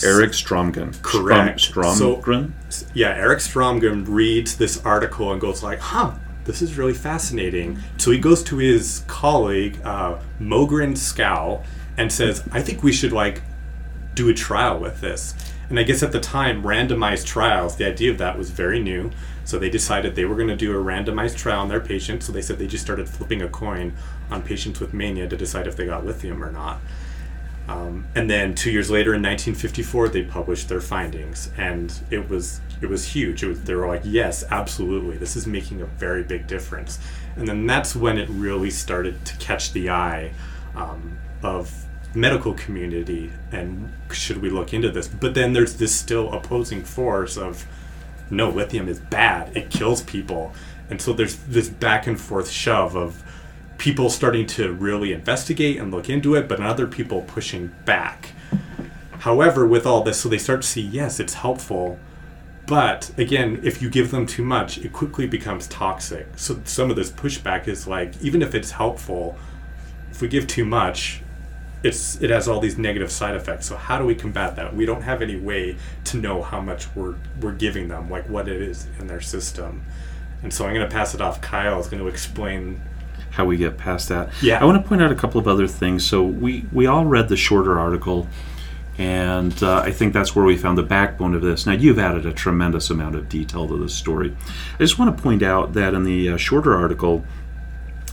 Eric 0.02 0.32
Stromgren. 0.32 1.00
Correct. 1.02 1.60
Strom, 1.60 1.94
So- 1.96 2.16
Stromgren? 2.16 2.52
yeah, 2.94 3.10
Eric 3.10 3.38
Stromgren 3.40 4.04
reads 4.08 4.56
this 4.56 4.80
article 4.84 5.30
and 5.32 5.40
goes 5.40 5.62
like, 5.62 5.78
"Huh, 5.80 6.12
this 6.44 6.60
is 6.62 6.76
really 6.76 6.94
fascinating." 6.94 7.78
So 7.98 8.10
he 8.10 8.18
goes 8.18 8.42
to 8.44 8.56
his 8.56 9.04
colleague 9.06 9.78
uh, 9.84 10.16
Mogens 10.40 10.98
Schou 11.14 11.60
and 11.96 12.10
says, 12.12 12.42
"I 12.50 12.60
think 12.62 12.82
we 12.82 12.92
should 12.92 13.12
like 13.12 13.42
do 14.14 14.28
a 14.28 14.34
trial 14.34 14.78
with 14.80 15.00
this." 15.00 15.34
And 15.70 15.78
I 15.78 15.82
guess 15.82 16.02
at 16.02 16.12
the 16.12 16.20
time, 16.20 16.62
randomized 16.62 17.24
trials, 17.24 17.76
the 17.76 17.86
idea 17.86 18.10
of 18.10 18.18
that 18.18 18.36
was 18.36 18.50
very 18.50 18.80
new. 18.80 19.10
So 19.46 19.58
they 19.58 19.70
decided 19.70 20.14
they 20.14 20.24
were 20.24 20.36
going 20.36 20.48
to 20.48 20.56
do 20.56 20.72
a 20.78 20.82
randomized 20.82 21.36
trial 21.36 21.60
on 21.60 21.68
their 21.68 21.80
patients. 21.80 22.26
So 22.26 22.32
they 22.32 22.42
said 22.42 22.58
they 22.58 22.66
just 22.66 22.84
started 22.84 23.08
flipping 23.08 23.42
a 23.42 23.48
coin 23.48 23.92
on 24.30 24.42
patients 24.42 24.80
with 24.80 24.92
mania 24.94 25.28
to 25.28 25.36
decide 25.36 25.66
if 25.66 25.76
they 25.76 25.84
got 25.86 26.04
lithium 26.04 26.42
or 26.42 26.50
not. 26.50 26.80
Um, 27.66 28.06
and 28.14 28.28
then 28.28 28.54
two 28.54 28.70
years 28.70 28.90
later, 28.90 29.14
in 29.14 29.22
1954, 29.22 30.10
they 30.10 30.22
published 30.22 30.68
their 30.68 30.82
findings, 30.82 31.50
and 31.56 31.92
it 32.10 32.28
was 32.28 32.60
it 32.82 32.88
was 32.88 33.06
huge. 33.06 33.42
It 33.42 33.48
was, 33.48 33.62
they 33.62 33.74
were 33.74 33.88
like, 33.88 34.02
"Yes, 34.04 34.44
absolutely, 34.50 35.16
this 35.16 35.34
is 35.34 35.46
making 35.46 35.80
a 35.80 35.86
very 35.86 36.22
big 36.22 36.46
difference." 36.46 36.98
And 37.36 37.48
then 37.48 37.66
that's 37.66 37.96
when 37.96 38.18
it 38.18 38.28
really 38.28 38.70
started 38.70 39.24
to 39.24 39.36
catch 39.38 39.72
the 39.72 39.90
eye 39.90 40.32
um, 40.76 41.18
of 41.42 41.84
medical 42.14 42.54
community. 42.54 43.32
And 43.52 43.92
should 44.12 44.40
we 44.40 44.50
look 44.50 44.72
into 44.72 44.90
this? 44.90 45.08
But 45.08 45.34
then 45.34 45.52
there's 45.52 45.76
this 45.76 45.94
still 45.94 46.32
opposing 46.32 46.84
force 46.84 47.36
of, 47.36 47.66
no, 48.30 48.50
lithium 48.50 48.88
is 48.88 49.00
bad. 49.00 49.56
It 49.56 49.70
kills 49.70 50.02
people. 50.02 50.52
And 50.90 51.00
so 51.00 51.12
there's 51.12 51.36
this 51.36 51.68
back 51.68 52.06
and 52.06 52.20
forth 52.20 52.48
shove 52.48 52.94
of 52.94 53.22
people 53.84 54.08
starting 54.08 54.46
to 54.46 54.72
really 54.72 55.12
investigate 55.12 55.76
and 55.76 55.90
look 55.90 56.08
into 56.08 56.34
it, 56.34 56.48
but 56.48 56.58
other 56.58 56.86
people 56.86 57.20
pushing 57.20 57.70
back. 57.84 58.30
However, 59.18 59.66
with 59.66 59.84
all 59.84 60.02
this, 60.02 60.18
so 60.20 60.30
they 60.30 60.38
start 60.38 60.62
to 60.62 60.66
see, 60.66 60.80
yes, 60.80 61.20
it's 61.20 61.34
helpful, 61.34 61.98
but 62.66 63.12
again, 63.18 63.60
if 63.62 63.82
you 63.82 63.90
give 63.90 64.10
them 64.10 64.24
too 64.24 64.42
much, 64.42 64.78
it 64.78 64.94
quickly 64.94 65.26
becomes 65.26 65.66
toxic. 65.66 66.26
So 66.36 66.62
some 66.64 66.88
of 66.88 66.96
this 66.96 67.10
pushback 67.10 67.68
is 67.68 67.86
like, 67.86 68.14
even 68.22 68.40
if 68.40 68.54
it's 68.54 68.70
helpful, 68.70 69.36
if 70.10 70.22
we 70.22 70.28
give 70.28 70.46
too 70.46 70.64
much, 70.64 71.20
it's 71.82 72.18
it 72.22 72.30
has 72.30 72.48
all 72.48 72.60
these 72.60 72.78
negative 72.78 73.12
side 73.12 73.36
effects. 73.36 73.66
So 73.66 73.76
how 73.76 73.98
do 73.98 74.06
we 74.06 74.14
combat 74.14 74.56
that? 74.56 74.74
We 74.74 74.86
don't 74.86 75.02
have 75.02 75.20
any 75.20 75.36
way 75.36 75.76
to 76.04 76.16
know 76.16 76.40
how 76.40 76.62
much 76.62 76.86
we're 76.96 77.16
we're 77.42 77.52
giving 77.52 77.88
them, 77.88 78.08
like 78.08 78.26
what 78.30 78.48
it 78.48 78.62
is 78.62 78.88
in 78.98 79.08
their 79.08 79.20
system. 79.20 79.84
And 80.42 80.54
so 80.54 80.64
I'm 80.64 80.72
going 80.72 80.88
to 80.88 80.94
pass 80.94 81.14
it 81.14 81.20
off. 81.20 81.42
Kyle 81.42 81.78
is 81.80 81.88
going 81.88 82.02
to 82.02 82.08
explain 82.08 82.80
how 83.34 83.44
we 83.44 83.56
get 83.56 83.76
past 83.76 84.08
that. 84.08 84.30
Yeah. 84.42 84.60
I 84.60 84.64
want 84.64 84.82
to 84.82 84.88
point 84.88 85.02
out 85.02 85.10
a 85.12 85.14
couple 85.14 85.40
of 85.40 85.46
other 85.48 85.66
things. 85.66 86.04
So 86.06 86.22
we 86.24 86.64
we 86.72 86.86
all 86.86 87.04
read 87.04 87.28
the 87.28 87.36
shorter 87.36 87.78
article, 87.78 88.28
and 88.98 89.60
uh, 89.62 89.78
I 89.78 89.90
think 89.90 90.12
that's 90.12 90.34
where 90.36 90.44
we 90.44 90.56
found 90.56 90.78
the 90.78 90.82
backbone 90.84 91.34
of 91.34 91.42
this. 91.42 91.66
Now 91.66 91.72
you've 91.72 91.98
added 91.98 92.26
a 92.26 92.32
tremendous 92.32 92.90
amount 92.90 93.16
of 93.16 93.28
detail 93.28 93.66
to 93.68 93.76
this 93.76 93.94
story. 93.94 94.36
I 94.74 94.78
just 94.78 94.98
want 94.98 95.16
to 95.16 95.22
point 95.22 95.42
out 95.42 95.72
that 95.74 95.94
in 95.94 96.04
the 96.04 96.30
uh, 96.30 96.36
shorter 96.36 96.76
article. 96.76 97.24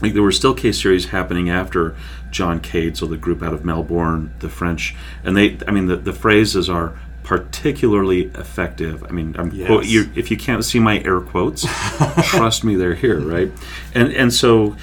Like 0.00 0.14
there 0.14 0.22
were 0.22 0.32
still 0.32 0.52
case 0.54 0.82
series 0.82 1.06
happening 1.10 1.48
after 1.48 1.94
John 2.32 2.58
Cade, 2.58 2.96
so 2.96 3.06
the 3.06 3.16
group 3.16 3.40
out 3.40 3.54
of 3.54 3.64
Melbourne, 3.64 4.34
the 4.40 4.48
French, 4.48 4.96
and 5.22 5.36
they. 5.36 5.58
I 5.68 5.70
mean, 5.70 5.86
the, 5.86 5.94
the 5.94 6.12
phrases 6.12 6.68
are 6.68 6.98
particularly 7.22 8.22
effective. 8.34 9.04
I 9.08 9.12
mean, 9.12 9.36
I'm 9.38 9.52
Yes. 9.52 9.68
quote, 9.68 9.84
if 9.86 10.28
you 10.32 10.36
can't 10.36 10.64
see 10.64 10.80
my 10.80 10.98
air 11.04 11.20
quotes, 11.20 11.64
trust 12.24 12.64
me, 12.64 12.74
they're 12.74 12.96
here, 12.96 13.20
right? 13.20 13.52
And 13.94 14.12
and 14.12 14.32
so 14.34 14.76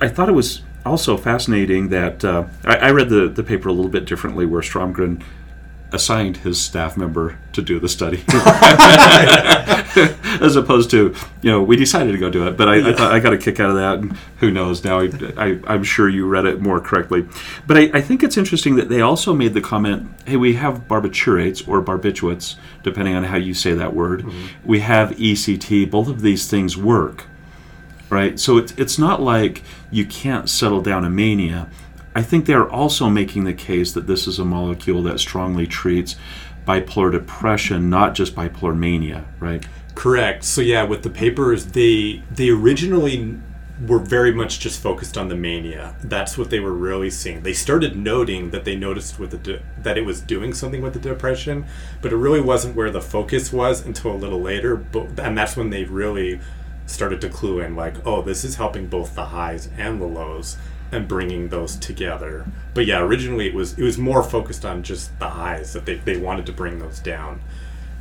I 0.00 0.08
thought 0.08 0.28
it 0.28 0.32
was 0.32 0.62
also 0.84 1.16
fascinating 1.16 1.88
that 1.88 2.24
uh, 2.24 2.46
I, 2.64 2.76
I 2.76 2.90
read 2.90 3.08
the, 3.08 3.28
the 3.28 3.42
paper 3.42 3.68
a 3.68 3.72
little 3.72 3.90
bit 3.90 4.04
differently, 4.04 4.46
where 4.46 4.62
Stromgren 4.62 5.22
assigned 5.92 6.38
his 6.38 6.60
staff 6.60 6.96
member 6.96 7.38
to 7.52 7.62
do 7.62 7.78
the 7.78 7.88
study, 7.88 8.24
as 10.42 10.56
opposed 10.56 10.90
to 10.90 11.14
you 11.42 11.50
know 11.50 11.62
we 11.62 11.76
decided 11.76 12.12
to 12.12 12.18
go 12.18 12.28
do 12.28 12.46
it. 12.46 12.56
But 12.56 12.68
I, 12.68 12.90
I 12.90 12.92
thought 12.92 13.12
I 13.12 13.20
got 13.20 13.32
a 13.32 13.38
kick 13.38 13.60
out 13.60 13.70
of 13.70 13.76
that, 13.76 13.98
and 13.98 14.16
who 14.38 14.50
knows 14.50 14.84
now? 14.84 15.00
I, 15.00 15.58
I'm 15.66 15.84
sure 15.84 16.08
you 16.08 16.26
read 16.26 16.46
it 16.46 16.60
more 16.60 16.80
correctly. 16.80 17.26
But 17.66 17.76
I, 17.76 17.90
I 17.94 18.00
think 18.00 18.22
it's 18.22 18.36
interesting 18.36 18.76
that 18.76 18.88
they 18.88 19.00
also 19.00 19.32
made 19.32 19.54
the 19.54 19.60
comment, 19.60 20.08
"Hey, 20.26 20.36
we 20.36 20.54
have 20.54 20.88
barbiturates 20.88 21.66
or 21.66 21.82
barbiturates, 21.82 22.56
depending 22.82 23.14
on 23.14 23.24
how 23.24 23.36
you 23.36 23.54
say 23.54 23.72
that 23.74 23.94
word. 23.94 24.26
We 24.64 24.80
have 24.80 25.10
ECT. 25.12 25.90
Both 25.90 26.08
of 26.08 26.20
these 26.20 26.48
things 26.48 26.76
work." 26.76 27.26
Right? 28.10 28.38
So 28.38 28.56
it's 28.56 28.72
it's 28.72 28.98
not 28.98 29.20
like 29.20 29.62
you 29.90 30.06
can't 30.06 30.48
settle 30.48 30.82
down 30.82 31.04
a 31.04 31.10
mania. 31.10 31.68
I 32.14 32.22
think 32.22 32.46
they're 32.46 32.68
also 32.68 33.10
making 33.10 33.44
the 33.44 33.52
case 33.52 33.92
that 33.92 34.06
this 34.06 34.26
is 34.26 34.38
a 34.38 34.44
molecule 34.44 35.02
that 35.02 35.20
strongly 35.20 35.66
treats 35.66 36.16
bipolar 36.66 37.12
depression, 37.12 37.88
not 37.88 38.14
just 38.14 38.34
bipolar 38.34 38.76
mania, 38.76 39.24
right? 39.38 39.66
Correct. 39.94 40.44
So 40.44 40.60
yeah, 40.60 40.84
with 40.84 41.02
the 41.02 41.10
papers, 41.10 41.66
they 41.66 42.22
they 42.30 42.50
originally 42.50 43.38
were 43.86 43.98
very 43.98 44.32
much 44.32 44.58
just 44.60 44.80
focused 44.80 45.18
on 45.18 45.28
the 45.28 45.36
mania. 45.36 45.94
That's 46.02 46.38
what 46.38 46.48
they 46.48 46.60
were 46.60 46.72
really 46.72 47.10
seeing. 47.10 47.42
They 47.42 47.52
started 47.52 47.96
noting 47.96 48.50
that 48.50 48.64
they 48.64 48.74
noticed 48.74 49.18
with 49.18 49.30
the 49.32 49.38
de- 49.38 49.62
that 49.78 49.98
it 49.98 50.06
was 50.06 50.20
doing 50.20 50.54
something 50.54 50.80
with 50.80 50.94
the 50.94 50.98
depression, 50.98 51.66
but 52.00 52.12
it 52.12 52.16
really 52.16 52.40
wasn't 52.40 52.74
where 52.76 52.90
the 52.90 53.02
focus 53.02 53.52
was 53.52 53.84
until 53.84 54.12
a 54.12 54.16
little 54.16 54.40
later. 54.40 54.76
But 54.76 55.18
and 55.20 55.36
that's 55.36 55.56
when 55.56 55.70
they 55.70 55.84
really 55.84 56.40
started 56.86 57.20
to 57.20 57.28
clue 57.28 57.60
in, 57.60 57.76
like, 57.76 57.94
oh, 58.06 58.22
this 58.22 58.44
is 58.44 58.56
helping 58.56 58.86
both 58.86 59.14
the 59.14 59.26
highs 59.26 59.68
and 59.76 60.00
the 60.00 60.06
lows 60.06 60.56
and 60.92 61.08
bringing 61.08 61.48
those 61.48 61.76
together. 61.76 62.46
But 62.74 62.86
yeah, 62.86 63.00
originally 63.00 63.48
it 63.48 63.54
was 63.54 63.78
it 63.78 63.82
was 63.82 63.98
more 63.98 64.22
focused 64.22 64.64
on 64.64 64.82
just 64.82 65.18
the 65.18 65.30
highs 65.30 65.72
that 65.72 65.84
they 65.84 65.96
they 65.96 66.16
wanted 66.16 66.46
to 66.46 66.52
bring 66.52 66.78
those 66.78 67.00
down 67.00 67.40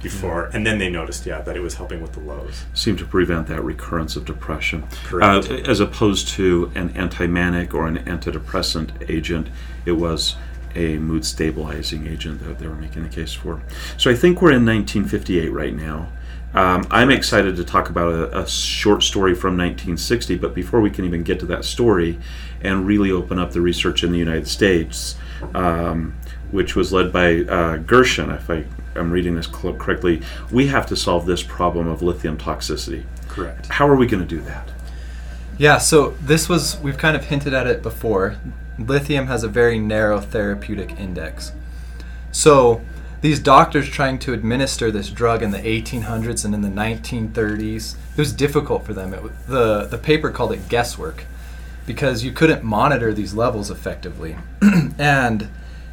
before, 0.06 0.52
and 0.54 0.68
then 0.68 0.78
they 0.78 0.90
noticed, 0.90 1.26
yeah, 1.26 1.42
that 1.42 1.58
it 1.58 1.62
was 1.62 1.76
helping 1.76 2.00
with 2.00 2.14
the 2.14 2.20
lows. 2.20 2.66
Seem 2.76 2.96
to 2.98 3.06
prevent 3.06 3.48
that 3.48 3.64
recurrence 3.64 4.16
of 4.16 4.26
depression, 4.26 4.84
Correct. 5.04 5.50
Uh, 5.50 5.56
as 5.70 5.80
opposed 5.80 6.28
to 6.30 6.72
an 6.76 6.92
anti-manic 6.92 7.74
or 7.74 7.88
an 7.88 7.98
antidepressant 8.00 9.10
agent. 9.10 9.48
It 9.86 9.94
was 9.94 10.36
a 10.76 10.98
mood 11.00 11.26
stabilizing 11.26 12.06
agent 12.06 12.44
that 12.44 12.60
they 12.60 12.68
were 12.68 12.76
making 12.76 13.04
the 13.04 13.10
case 13.10 13.34
for. 13.34 13.62
So 13.98 14.12
I 14.12 14.16
think 14.16 14.42
we're 14.42 14.52
in 14.52 14.66
1958 14.66 15.50
right 15.50 15.74
now. 15.74 16.10
Um, 16.56 16.88
I'm 16.90 17.12
excited 17.12 17.58
to 17.58 17.66
talk 17.66 17.90
about 17.90 18.14
a, 18.14 18.40
a 18.40 18.48
short 18.48 19.04
story 19.04 19.36
from 19.36 19.58
1960, 19.58 20.38
but 20.38 20.56
before 20.56 20.80
we 20.80 20.90
can 20.90 21.04
even 21.04 21.22
get 21.22 21.38
to 21.42 21.46
that 21.48 21.66
story 21.66 22.18
and 22.62 22.88
really 22.88 23.12
open 23.12 23.38
up 23.38 23.52
the 23.52 23.60
research 23.60 24.06
in 24.06 24.14
the 24.14 24.18
United 24.18 24.48
States, 24.48 25.18
um, 25.54 26.16
which 26.52 26.74
was 26.74 26.94
led 26.94 27.12
by 27.12 27.42
uh, 27.42 27.78
Gershon, 27.78 28.32
if 28.32 28.50
I 28.50 28.64
am 28.96 29.12
reading 29.12 29.36
this 29.36 29.48
cl- 29.48 29.76
correctly, 29.76 30.22
we 30.50 30.68
have 30.68 30.86
to 30.88 30.96
solve 30.96 31.26
this 31.26 31.44
problem 31.44 31.88
of 31.88 32.02
lithium 32.02 32.38
toxicity. 32.38 33.04
Correct. 33.28 33.68
How 33.68 33.86
are 33.86 33.98
we 33.98 34.08
going 34.08 34.26
to 34.26 34.36
do 34.36 34.42
that? 34.44 34.72
Yeah, 35.58 35.78
so 35.78 36.12
this 36.22 36.48
was, 36.48 36.80
we've 36.80 36.98
kind 36.98 37.18
of 37.18 37.26
hinted 37.26 37.54
at 37.54 37.68
it 37.68 37.84
before. 37.84 38.38
Lithium 38.80 39.28
has 39.28 39.44
a 39.44 39.50
very 39.50 39.78
narrow 39.78 40.22
therapeutic 40.22 40.98
index. 40.98 41.52
So 42.32 42.82
these 43.26 43.40
doctors 43.40 43.90
trying 43.90 44.20
to 44.20 44.34
administer 44.34 44.92
this 44.92 45.10
drug 45.10 45.42
in 45.42 45.50
the 45.50 45.58
1800s 45.58 46.46
and 46.46 46.54
in 46.54 46.62
the 46.62 46.70
1930s, 46.70 47.96
it 47.96 48.18
was 48.20 48.32
difficult 48.32 48.86
for 48.86 48.94
them. 48.94 49.16
It, 49.16 49.48
the, 49.48 49.86
the 49.86 49.98
paper 49.98 50.30
called 50.30 50.52
it 50.52 50.70
guesswork 50.70 51.26
because 51.88 52.24
you 52.24 52.32
couldn't 52.32 52.64
monitor 52.64 53.12
these 53.16 53.34
levels 53.34 53.72
effectively. 53.72 54.38
and 54.62 55.42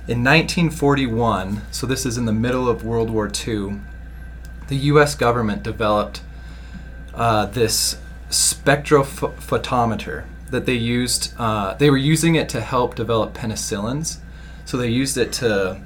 in 0.06 0.22
1941, 0.22 1.62
so 1.70 1.86
this 1.86 2.04
is 2.04 2.18
in 2.18 2.26
the 2.26 2.34
middle 2.34 2.68
of 2.68 2.84
World 2.84 3.08
War 3.08 3.32
II, 3.32 3.80
the 4.68 4.76
US 4.76 5.14
government 5.14 5.62
developed 5.62 6.20
uh, 7.14 7.46
this 7.46 7.96
spectrophotometer 8.28 10.26
that 10.50 10.66
they 10.66 10.74
used. 10.74 11.32
Uh, 11.38 11.72
they 11.72 11.88
were 11.88 11.96
using 11.96 12.34
it 12.34 12.50
to 12.50 12.60
help 12.60 12.94
develop 12.94 13.32
penicillins. 13.32 14.18
So 14.66 14.76
they 14.76 14.90
used 14.90 15.16
it 15.16 15.32
to 15.34 15.80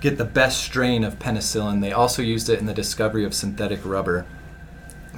get 0.00 0.18
the 0.18 0.24
best 0.24 0.62
strain 0.62 1.04
of 1.04 1.18
penicillin. 1.18 1.80
They 1.80 1.92
also 1.92 2.22
used 2.22 2.48
it 2.48 2.58
in 2.58 2.66
the 2.66 2.74
discovery 2.74 3.24
of 3.24 3.34
synthetic 3.34 3.80
rubber. 3.84 4.26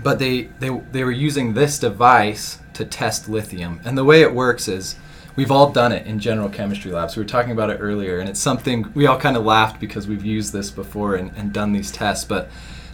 But 0.03 0.19
they, 0.19 0.43
they, 0.61 0.69
they 0.69 1.05
were 1.05 1.11
using 1.11 1.55
this 1.55 1.79
device 1.79 2.59
to 2.75 2.85
test 2.85 3.29
lithium. 3.29 3.81
And 3.85 3.99
the 3.99 4.05
way 4.05 4.23
it 4.23 4.33
works 4.33 4.69
is 4.69 4.97
we've 5.35 5.51
all 5.51 5.73
done 5.73 5.93
it 5.93 6.07
in 6.07 6.21
general 6.21 6.49
chemistry 6.49 6.93
labs. 6.93 7.17
We 7.17 7.23
were 7.23 7.29
talking 7.29 7.53
about 7.53 7.71
it 7.71 7.79
earlier, 7.81 8.21
and 8.21 8.29
it's 8.29 8.41
something 8.41 8.91
we 8.95 9.07
all 9.07 9.19
kind 9.19 9.37
of 9.37 9.45
laughed 9.45 9.81
because 9.81 10.07
we've 10.07 10.25
used 10.25 10.53
this 10.53 10.71
before 10.71 11.17
and, 11.17 11.33
and 11.37 11.53
done 11.53 11.73
these 11.73 11.91
tests. 11.91 12.25
But 12.25 12.49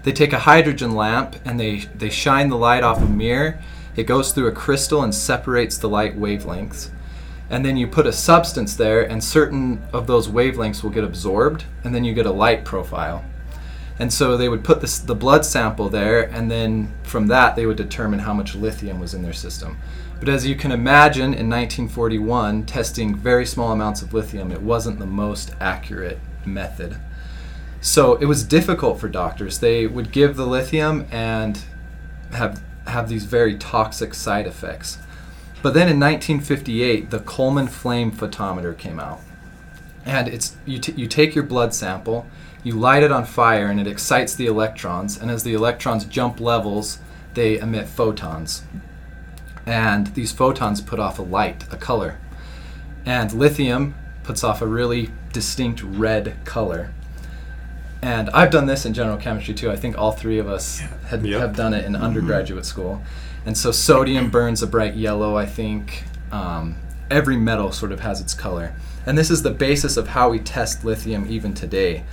they 0.04 0.12
take 0.12 0.32
a 0.32 0.38
hydrogen 0.40 0.92
lamp 0.92 1.36
and 1.44 1.58
they, 1.58 1.80
they 1.96 2.10
shine 2.10 2.48
the 2.48 2.56
light 2.56 2.82
off 2.82 3.02
a 3.02 3.06
mirror. 3.06 3.58
It 3.96 4.04
goes 4.04 4.32
through 4.32 4.48
a 4.48 4.52
crystal 4.52 5.02
and 5.02 5.14
separates 5.14 5.78
the 5.78 5.88
light 5.88 6.18
wavelengths. 6.18 6.90
And 7.50 7.64
then 7.64 7.76
you 7.76 7.86
put 7.86 8.06
a 8.06 8.12
substance 8.12 8.74
there, 8.74 9.02
and 9.02 9.22
certain 9.22 9.82
of 9.92 10.06
those 10.06 10.28
wavelengths 10.28 10.82
will 10.82 10.90
get 10.90 11.04
absorbed, 11.04 11.64
and 11.82 11.94
then 11.94 12.04
you 12.04 12.14
get 12.14 12.26
a 12.26 12.32
light 12.32 12.64
profile. 12.64 13.24
And 13.98 14.12
so 14.12 14.36
they 14.36 14.48
would 14.48 14.64
put 14.64 14.80
this, 14.80 14.98
the 14.98 15.14
blood 15.14 15.44
sample 15.44 15.88
there, 15.88 16.22
and 16.22 16.50
then 16.50 16.92
from 17.04 17.28
that 17.28 17.54
they 17.54 17.66
would 17.66 17.76
determine 17.76 18.20
how 18.20 18.34
much 18.34 18.54
lithium 18.54 18.98
was 18.98 19.14
in 19.14 19.22
their 19.22 19.32
system. 19.32 19.78
But 20.18 20.28
as 20.28 20.46
you 20.46 20.56
can 20.56 20.72
imagine, 20.72 21.34
in 21.34 21.50
1941, 21.50 22.66
testing 22.66 23.14
very 23.14 23.46
small 23.46 23.72
amounts 23.72 24.02
of 24.02 24.14
lithium, 24.14 24.50
it 24.50 24.62
wasn't 24.62 24.98
the 24.98 25.06
most 25.06 25.54
accurate 25.60 26.18
method. 26.46 26.96
So 27.80 28.14
it 28.16 28.24
was 28.24 28.42
difficult 28.44 28.98
for 28.98 29.08
doctors. 29.08 29.58
They 29.58 29.86
would 29.86 30.10
give 30.10 30.36
the 30.36 30.46
lithium 30.46 31.06
and 31.10 31.60
have 32.32 32.62
have 32.86 33.08
these 33.08 33.24
very 33.24 33.56
toxic 33.56 34.14
side 34.14 34.46
effects. 34.46 34.98
But 35.64 35.72
then 35.72 35.88
in 35.88 35.98
1958, 35.98 37.08
the 37.08 37.20
Coleman 37.20 37.68
flame 37.68 38.12
photometer 38.12 38.76
came 38.76 39.00
out, 39.00 39.20
and 40.04 40.28
it's 40.28 40.58
you, 40.66 40.78
t- 40.78 40.92
you 40.92 41.06
take 41.06 41.34
your 41.34 41.42
blood 41.42 41.72
sample, 41.72 42.26
you 42.62 42.74
light 42.74 43.02
it 43.02 43.10
on 43.10 43.24
fire, 43.24 43.68
and 43.68 43.80
it 43.80 43.86
excites 43.86 44.34
the 44.34 44.44
electrons. 44.44 45.16
And 45.16 45.30
as 45.30 45.42
the 45.42 45.54
electrons 45.54 46.04
jump 46.04 46.38
levels, 46.38 46.98
they 47.32 47.58
emit 47.58 47.88
photons, 47.88 48.64
and 49.64 50.08
these 50.08 50.32
photons 50.32 50.82
put 50.82 51.00
off 51.00 51.18
a 51.18 51.22
light, 51.22 51.64
a 51.72 51.78
color, 51.78 52.18
and 53.06 53.32
lithium 53.32 53.94
puts 54.22 54.44
off 54.44 54.60
a 54.60 54.66
really 54.66 55.12
distinct 55.32 55.82
red 55.82 56.36
color. 56.44 56.92
And 58.02 58.28
I've 58.34 58.50
done 58.50 58.66
this 58.66 58.84
in 58.84 58.92
general 58.92 59.16
chemistry 59.16 59.54
too. 59.54 59.70
I 59.70 59.76
think 59.76 59.96
all 59.96 60.12
three 60.12 60.38
of 60.38 60.46
us 60.46 60.80
had, 61.08 61.24
Yep. 61.24 61.40
have 61.40 61.56
done 61.56 61.72
it 61.72 61.86
in 61.86 61.94
mm-hmm. 61.94 62.04
undergraduate 62.04 62.66
school. 62.66 63.02
And 63.46 63.56
so 63.56 63.72
sodium 63.72 64.30
burns 64.30 64.62
a 64.62 64.66
bright 64.66 64.94
yellow, 64.94 65.36
I 65.36 65.46
think. 65.46 66.04
Um, 66.32 66.76
every 67.10 67.36
metal 67.36 67.72
sort 67.72 67.92
of 67.92 68.00
has 68.00 68.20
its 68.20 68.34
color. 68.34 68.74
And 69.06 69.18
this 69.18 69.30
is 69.30 69.42
the 69.42 69.50
basis 69.50 69.96
of 69.96 70.08
how 70.08 70.30
we 70.30 70.38
test 70.38 70.84
lithium 70.84 71.26
even 71.28 71.54
today. 71.54 72.04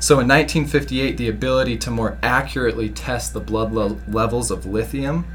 So 0.00 0.14
in 0.14 0.26
1958, 0.26 1.16
the 1.16 1.28
ability 1.28 1.76
to 1.78 1.90
more 1.90 2.18
accurately 2.22 2.88
test 2.88 3.32
the 3.32 3.40
blood 3.40 3.72
le- 3.72 3.98
levels 4.08 4.50
of 4.50 4.66
lithium 4.66 5.26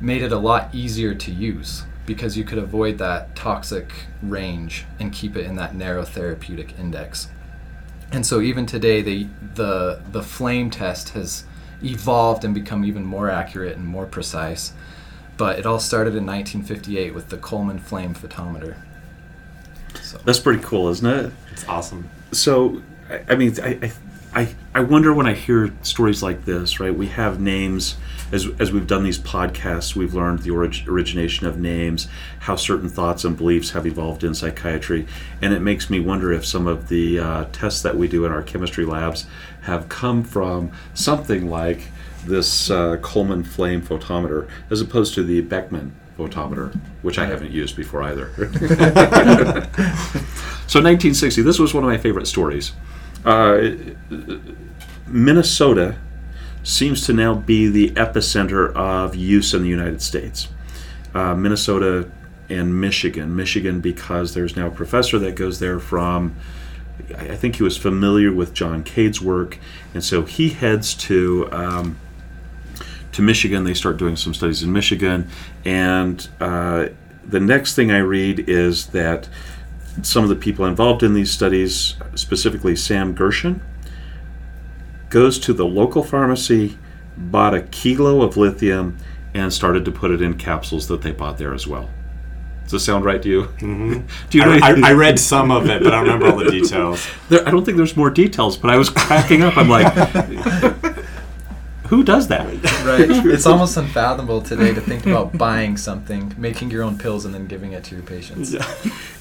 made 0.00 0.22
it 0.22 0.32
a 0.32 0.38
lot 0.38 0.74
easier 0.74 1.14
to 1.14 1.30
use 1.30 1.84
because 2.06 2.36
you 2.36 2.44
could 2.44 2.58
avoid 2.58 2.98
that 2.98 3.36
toxic 3.36 3.92
range 4.22 4.86
and 4.98 5.12
keep 5.12 5.36
it 5.36 5.44
in 5.44 5.56
that 5.56 5.74
narrow 5.74 6.04
therapeutic 6.04 6.78
index. 6.78 7.28
And 8.12 8.24
so 8.24 8.40
even 8.40 8.66
today, 8.66 9.02
the 9.02 9.28
the 9.54 10.00
the 10.10 10.22
flame 10.22 10.70
test 10.70 11.10
has 11.10 11.44
evolved 11.82 12.44
and 12.44 12.54
become 12.54 12.84
even 12.84 13.04
more 13.04 13.30
accurate 13.30 13.76
and 13.76 13.86
more 13.86 14.06
precise. 14.06 14.72
But 15.36 15.58
it 15.58 15.66
all 15.66 15.80
started 15.80 16.14
in 16.14 16.26
1958 16.26 17.14
with 17.14 17.28
the 17.30 17.38
Coleman 17.38 17.78
flame 17.78 18.14
photometer. 18.14 18.76
So 20.02 20.18
That's 20.24 20.38
pretty 20.38 20.62
cool, 20.62 20.88
isn't 20.88 21.06
it? 21.06 21.32
It's 21.52 21.66
awesome. 21.66 22.08
So, 22.32 22.82
I, 23.08 23.22
I 23.30 23.34
mean, 23.36 23.54
I, 23.62 23.78
I, 23.82 23.92
I, 24.32 24.54
I 24.74 24.80
wonder 24.80 25.12
when 25.12 25.26
I 25.26 25.34
hear 25.34 25.74
stories 25.82 26.22
like 26.22 26.44
this, 26.44 26.78
right? 26.78 26.94
We 26.94 27.08
have 27.08 27.40
names, 27.40 27.96
as, 28.30 28.46
as 28.60 28.70
we've 28.70 28.86
done 28.86 29.02
these 29.02 29.18
podcasts, 29.18 29.96
we've 29.96 30.14
learned 30.14 30.40
the 30.40 30.50
orig- 30.50 30.86
origination 30.86 31.46
of 31.46 31.58
names, 31.58 32.06
how 32.40 32.54
certain 32.54 32.88
thoughts 32.88 33.24
and 33.24 33.36
beliefs 33.36 33.70
have 33.70 33.86
evolved 33.86 34.22
in 34.22 34.34
psychiatry. 34.34 35.06
And 35.42 35.52
it 35.52 35.60
makes 35.60 35.90
me 35.90 35.98
wonder 35.98 36.32
if 36.32 36.46
some 36.46 36.68
of 36.68 36.88
the 36.88 37.18
uh, 37.18 37.44
tests 37.52 37.82
that 37.82 37.96
we 37.96 38.06
do 38.06 38.24
in 38.24 38.30
our 38.30 38.42
chemistry 38.42 38.84
labs 38.84 39.26
have 39.62 39.88
come 39.88 40.22
from 40.22 40.70
something 40.94 41.50
like 41.50 41.88
this 42.24 42.70
uh, 42.70 42.98
Coleman 42.98 43.42
flame 43.42 43.82
photometer, 43.82 44.48
as 44.70 44.80
opposed 44.80 45.14
to 45.14 45.24
the 45.24 45.40
Beckman 45.40 45.92
photometer, 46.16 46.78
which 47.02 47.18
I 47.18 47.26
haven't 47.26 47.50
used 47.50 47.76
before 47.76 48.02
either. 48.04 48.30
So 50.70 50.78
1960, 50.78 51.42
this 51.42 51.58
was 51.58 51.74
one 51.74 51.82
of 51.82 51.90
my 51.90 51.98
favorite 51.98 52.28
stories. 52.28 52.70
Uh, 53.24 53.70
Minnesota 55.06 55.96
seems 56.62 57.06
to 57.06 57.12
now 57.12 57.34
be 57.34 57.68
the 57.68 57.90
epicenter 57.92 58.72
of 58.74 59.14
use 59.14 59.54
in 59.54 59.62
the 59.62 59.68
United 59.68 60.02
States. 60.02 60.48
Uh, 61.14 61.34
Minnesota 61.34 62.10
and 62.48 62.80
Michigan. 62.80 63.34
Michigan, 63.34 63.80
because 63.80 64.34
there's 64.34 64.56
now 64.56 64.66
a 64.66 64.70
professor 64.70 65.18
that 65.18 65.34
goes 65.34 65.58
there 65.58 65.78
from, 65.78 66.36
I 67.16 67.36
think 67.36 67.56
he 67.56 67.62
was 67.62 67.76
familiar 67.76 68.32
with 68.32 68.52
John 68.52 68.82
Cade's 68.82 69.20
work, 69.20 69.58
and 69.94 70.04
so 70.04 70.22
he 70.22 70.50
heads 70.50 70.94
to. 70.94 71.48
Um, 71.52 71.98
to 73.12 73.22
Michigan, 73.22 73.64
they 73.64 73.74
start 73.74 73.96
doing 73.96 74.14
some 74.14 74.32
studies 74.32 74.62
in 74.62 74.72
Michigan, 74.72 75.28
and 75.64 76.28
uh, 76.40 76.86
the 77.24 77.40
next 77.40 77.74
thing 77.74 77.90
I 77.90 77.98
read 77.98 78.48
is 78.48 78.86
that 78.88 79.28
some 80.02 80.22
of 80.22 80.30
the 80.30 80.36
people 80.36 80.64
involved 80.64 81.02
in 81.02 81.14
these 81.14 81.30
studies, 81.30 81.94
specifically 82.14 82.76
Sam 82.76 83.14
Gershon, 83.14 83.62
goes 85.08 85.38
to 85.40 85.52
the 85.52 85.66
local 85.66 86.02
pharmacy, 86.02 86.78
bought 87.16 87.54
a 87.54 87.62
kilo 87.62 88.22
of 88.22 88.36
lithium, 88.36 88.96
and 89.34 89.52
started 89.52 89.84
to 89.84 89.92
put 89.92 90.10
it 90.10 90.22
in 90.22 90.34
capsules 90.34 90.88
that 90.88 91.02
they 91.02 91.12
bought 91.12 91.38
there 91.38 91.54
as 91.54 91.66
well. 91.66 91.90
Does 92.64 92.72
this 92.72 92.84
sound 92.84 93.04
right 93.04 93.20
to 93.20 93.28
you? 93.28 93.42
Mm-hmm. 93.42 94.06
Do 94.30 94.38
you 94.38 94.44
know? 94.44 94.52
I, 94.62 94.70
I, 94.70 94.90
I 94.90 94.92
read 94.92 95.18
some 95.20 95.50
of 95.50 95.68
it, 95.68 95.82
but 95.82 95.92
I 95.92 95.96
don't 95.96 96.04
remember 96.04 96.26
all 96.30 96.38
the 96.38 96.50
details. 96.50 97.06
there, 97.28 97.46
I 97.46 97.50
don't 97.50 97.64
think 97.64 97.76
there's 97.76 97.96
more 97.96 98.10
details, 98.10 98.56
but 98.56 98.70
I 98.70 98.76
was 98.76 98.88
cracking 98.88 99.42
up. 99.42 99.56
I'm 99.56 99.68
like, 99.68 99.92
who 101.90 102.04
does 102.04 102.28
that? 102.28 102.46
right, 102.86 103.26
it's 103.26 103.46
almost 103.46 103.76
unfathomable 103.76 104.40
today 104.40 104.72
to 104.72 104.80
think 104.80 105.06
about 105.06 105.36
buying 105.36 105.76
something, 105.76 106.32
making 106.38 106.70
your 106.70 106.84
own 106.84 106.96
pills, 106.96 107.24
and 107.24 107.34
then 107.34 107.48
giving 107.48 107.72
it 107.72 107.82
to 107.82 107.96
your 107.96 108.04
patients. 108.04 108.52
Yeah. 108.52 108.64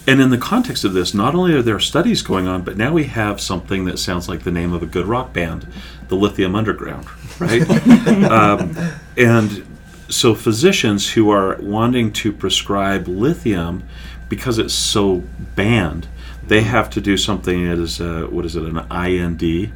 And 0.05 0.21
in 0.21 0.29
the 0.29 0.38
context 0.38 0.84
of 0.84 0.93
this, 0.93 1.15
not 1.15 1.34
only 1.34 1.55
are 1.55 1.63
there 1.63 1.79
studies 1.79 2.21
going 2.21 2.47
on, 2.47 2.62
but 2.62 2.77
now 2.77 2.93
we 2.93 3.05
have 3.05 3.41
something 3.41 3.86
that 3.86 3.97
sounds 3.97 4.29
like 4.29 4.43
the 4.43 4.51
name 4.51 4.71
of 4.71 4.84
a 4.84 4.86
good 4.86 5.08
rock 5.08 5.34
band, 5.34 5.67
the 6.10 6.15
Lithium 6.15 6.55
Underground, 6.55 7.08
right? 7.39 7.67
um, 8.29 8.77
and 9.17 9.65
so 10.08 10.36
physicians 10.36 11.10
who 11.13 11.32
are 11.32 11.58
wanting 11.60 12.13
to 12.13 12.32
prescribe 12.32 13.08
lithium 13.08 13.84
because 14.29 14.60
it's 14.60 14.75
so 14.75 15.23
banned, 15.55 16.08
they 16.45 16.62
have 16.62 16.91
to 16.91 17.01
do 17.01 17.17
something 17.17 17.67
that 17.67 17.79
is, 17.79 17.99
uh, 17.99 18.27
what 18.29 18.45
is 18.45 18.55
it, 18.55 18.62
an 18.62 18.77
IND? 18.91 19.73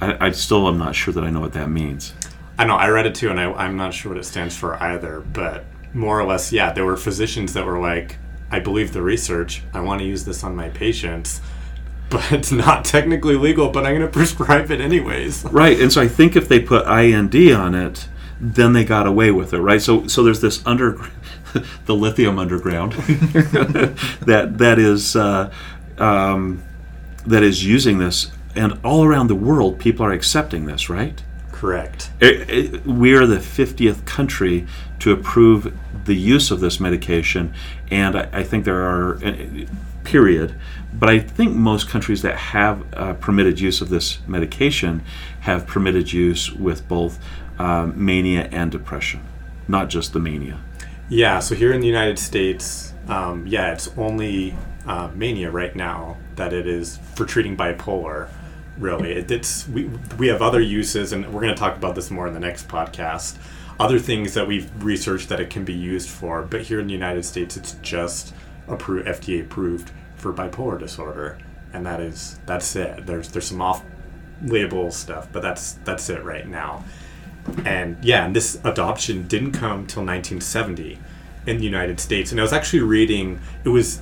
I, 0.00 0.26
I 0.26 0.30
still 0.32 0.68
am 0.68 0.78
not 0.78 0.94
sure 0.94 1.12
that 1.14 1.24
I 1.24 1.30
know 1.30 1.40
what 1.40 1.52
that 1.54 1.70
means. 1.70 2.12
I 2.58 2.64
know 2.64 2.76
I 2.76 2.88
read 2.88 3.06
it 3.06 3.14
too, 3.14 3.30
and 3.30 3.38
I, 3.38 3.52
I'm 3.52 3.76
not 3.76 3.92
sure 3.94 4.12
what 4.12 4.18
it 4.18 4.24
stands 4.24 4.56
for 4.56 4.82
either. 4.82 5.20
But 5.20 5.64
more 5.92 6.18
or 6.18 6.24
less, 6.24 6.52
yeah, 6.52 6.72
there 6.72 6.84
were 6.84 6.96
physicians 6.96 7.52
that 7.52 7.66
were 7.66 7.78
like, 7.78 8.18
"I 8.50 8.60
believe 8.60 8.92
the 8.92 9.02
research. 9.02 9.62
I 9.74 9.80
want 9.80 10.00
to 10.00 10.06
use 10.06 10.24
this 10.24 10.42
on 10.42 10.56
my 10.56 10.68
patients, 10.70 11.40
but 12.10 12.32
it's 12.32 12.52
not 12.52 12.84
technically 12.84 13.36
legal. 13.36 13.70
But 13.70 13.86
I'm 13.86 13.96
going 13.96 14.06
to 14.10 14.12
prescribe 14.12 14.70
it 14.70 14.80
anyways." 14.80 15.44
Right, 15.44 15.78
and 15.80 15.92
so 15.92 16.00
I 16.00 16.08
think 16.08 16.36
if 16.36 16.48
they 16.48 16.60
put 16.60 16.86
IND 16.86 17.34
on 17.52 17.74
it, 17.74 18.08
then 18.40 18.72
they 18.72 18.84
got 18.84 19.06
away 19.06 19.30
with 19.30 19.52
it, 19.52 19.60
right? 19.60 19.80
So 19.80 20.06
so 20.06 20.22
there's 20.22 20.40
this 20.40 20.64
under 20.66 20.98
the 21.86 21.94
lithium 21.94 22.38
underground 22.38 22.92
that 22.92 24.54
that 24.58 24.78
is 24.78 25.16
uh, 25.16 25.50
um, 25.98 26.62
that 27.26 27.42
is 27.42 27.64
using 27.64 27.98
this, 27.98 28.30
and 28.56 28.78
all 28.84 29.04
around 29.04 29.28
the 29.28 29.34
world, 29.34 29.78
people 29.78 30.04
are 30.04 30.12
accepting 30.12 30.66
this, 30.66 30.88
right? 30.88 31.22
Correct. 31.52 32.10
It- 32.20 32.50
it- 32.50 32.86
we 32.86 33.14
are 33.14 33.26
the 33.26 33.40
50th 33.40 34.04
country 34.04 34.66
to 34.98 35.12
approve 35.12 35.72
the 36.04 36.14
use 36.14 36.50
of 36.50 36.60
this 36.60 36.78
medication, 36.80 37.52
and 37.90 38.16
I, 38.16 38.28
I 38.32 38.42
think 38.42 38.64
there 38.64 38.82
are, 38.82 39.18
uh, 39.24 39.32
period. 40.04 40.54
But 40.92 41.10
I 41.10 41.18
think 41.18 41.54
most 41.54 41.88
countries 41.88 42.22
that 42.22 42.36
have 42.36 42.84
uh, 42.94 43.14
permitted 43.14 43.60
use 43.60 43.80
of 43.80 43.88
this 43.90 44.18
medication 44.26 45.02
have 45.40 45.66
permitted 45.66 46.12
use 46.12 46.52
with 46.52 46.86
both 46.88 47.18
um, 47.58 47.92
mania 47.96 48.48
and 48.52 48.70
depression, 48.70 49.20
not 49.68 49.88
just 49.88 50.12
the 50.12 50.18
mania. 50.20 50.58
Yeah. 51.08 51.38
So 51.40 51.54
here 51.54 51.72
in 51.72 51.80
the 51.80 51.86
United 51.86 52.18
States, 52.18 52.92
um, 53.08 53.46
yeah, 53.46 53.72
it's 53.72 53.88
only 53.96 54.54
uh, 54.86 55.08
mania 55.14 55.50
right 55.50 55.74
now 55.74 56.16
that 56.36 56.52
it 56.52 56.66
is 56.66 56.98
for 57.14 57.24
treating 57.24 57.56
bipolar. 57.56 58.28
Really. 58.78 59.12
It, 59.12 59.30
it's 59.30 59.68
we 59.68 59.90
we 60.18 60.28
have 60.28 60.42
other 60.42 60.60
uses, 60.60 61.12
and 61.12 61.24
we're 61.32 61.40
going 61.40 61.54
to 61.54 61.58
talk 61.58 61.76
about 61.76 61.94
this 61.94 62.10
more 62.10 62.26
in 62.26 62.34
the 62.34 62.40
next 62.40 62.68
podcast. 62.68 63.36
Other 63.78 63.98
things 63.98 64.34
that 64.34 64.46
we've 64.46 64.70
researched 64.82 65.28
that 65.28 65.40
it 65.40 65.50
can 65.50 65.64
be 65.64 65.74
used 65.74 66.08
for, 66.08 66.42
but 66.42 66.62
here 66.62 66.80
in 66.80 66.86
the 66.86 66.94
United 66.94 67.24
States, 67.24 67.56
it's 67.56 67.72
just 67.82 68.34
approved, 68.68 69.06
FDA 69.06 69.42
approved 69.42 69.90
for 70.16 70.32
bipolar 70.32 70.78
disorder, 70.78 71.38
and 71.72 71.84
that 71.84 72.00
is 72.00 72.40
that's 72.46 72.74
it. 72.76 73.06
There's 73.06 73.30
there's 73.30 73.46
some 73.46 73.60
off 73.60 73.82
label 74.42 74.90
stuff, 74.90 75.28
but 75.32 75.42
that's 75.42 75.74
that's 75.84 76.08
it 76.08 76.24
right 76.24 76.46
now. 76.46 76.84
And 77.64 77.96
yeah, 78.02 78.24
and 78.24 78.34
this 78.34 78.58
adoption 78.64 79.28
didn't 79.28 79.52
come 79.52 79.86
till 79.86 80.04
1970 80.04 80.98
in 81.46 81.58
the 81.58 81.64
United 81.64 82.00
States. 82.00 82.32
And 82.32 82.40
I 82.40 82.42
was 82.42 82.52
actually 82.52 82.80
reading 82.80 83.40
it 83.64 83.68
was 83.68 84.00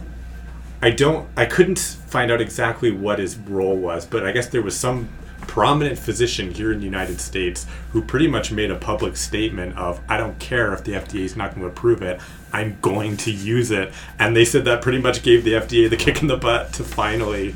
I 0.83 0.91
don't 0.91 1.29
I 1.37 1.47
couldn't 1.47 1.79
find 1.79 2.31
out 2.31 2.41
exactly 2.41 2.91
what 2.91 3.19
his 3.19 3.37
role 3.37 3.77
was, 3.77 4.07
but 4.07 4.25
I 4.25 4.33
guess 4.33 4.49
there 4.49 4.63
was 4.63 4.77
some 4.77 5.09
prominent 5.47 5.99
physician 5.99 6.53
here 6.53 6.73
in 6.73 6.79
the 6.79 6.85
United 6.85 7.21
States 7.21 7.67
who 7.93 8.03
pretty 8.03 8.27
much 8.27 8.51
made 8.51 8.71
a 8.71 8.77
public 8.77 9.17
statement 9.17 9.77
of 9.77 10.01
I 10.09 10.17
don't 10.17 10.39
care 10.39 10.73
if 10.73 10.85
the 10.85 10.93
FDA 10.93 11.21
is 11.21 11.37
not 11.37 11.51
going 11.51 11.63
to 11.63 11.69
approve 11.69 12.03
it. 12.03 12.21
I'm 12.53 12.79
going 12.81 13.17
to 13.19 13.31
use 13.31 13.71
it. 13.71 13.93
And 14.19 14.37
they 14.37 14.45
said 14.45 14.65
that 14.65 14.83
pretty 14.83 15.01
much 15.01 15.23
gave 15.23 15.45
the 15.45 15.53
FDA 15.55 15.89
the 15.91 15.97
kick 15.97 16.23
in 16.23 16.29
the 16.29 16.37
butt 16.37 16.73
to 16.75 16.85
finally 16.85 17.55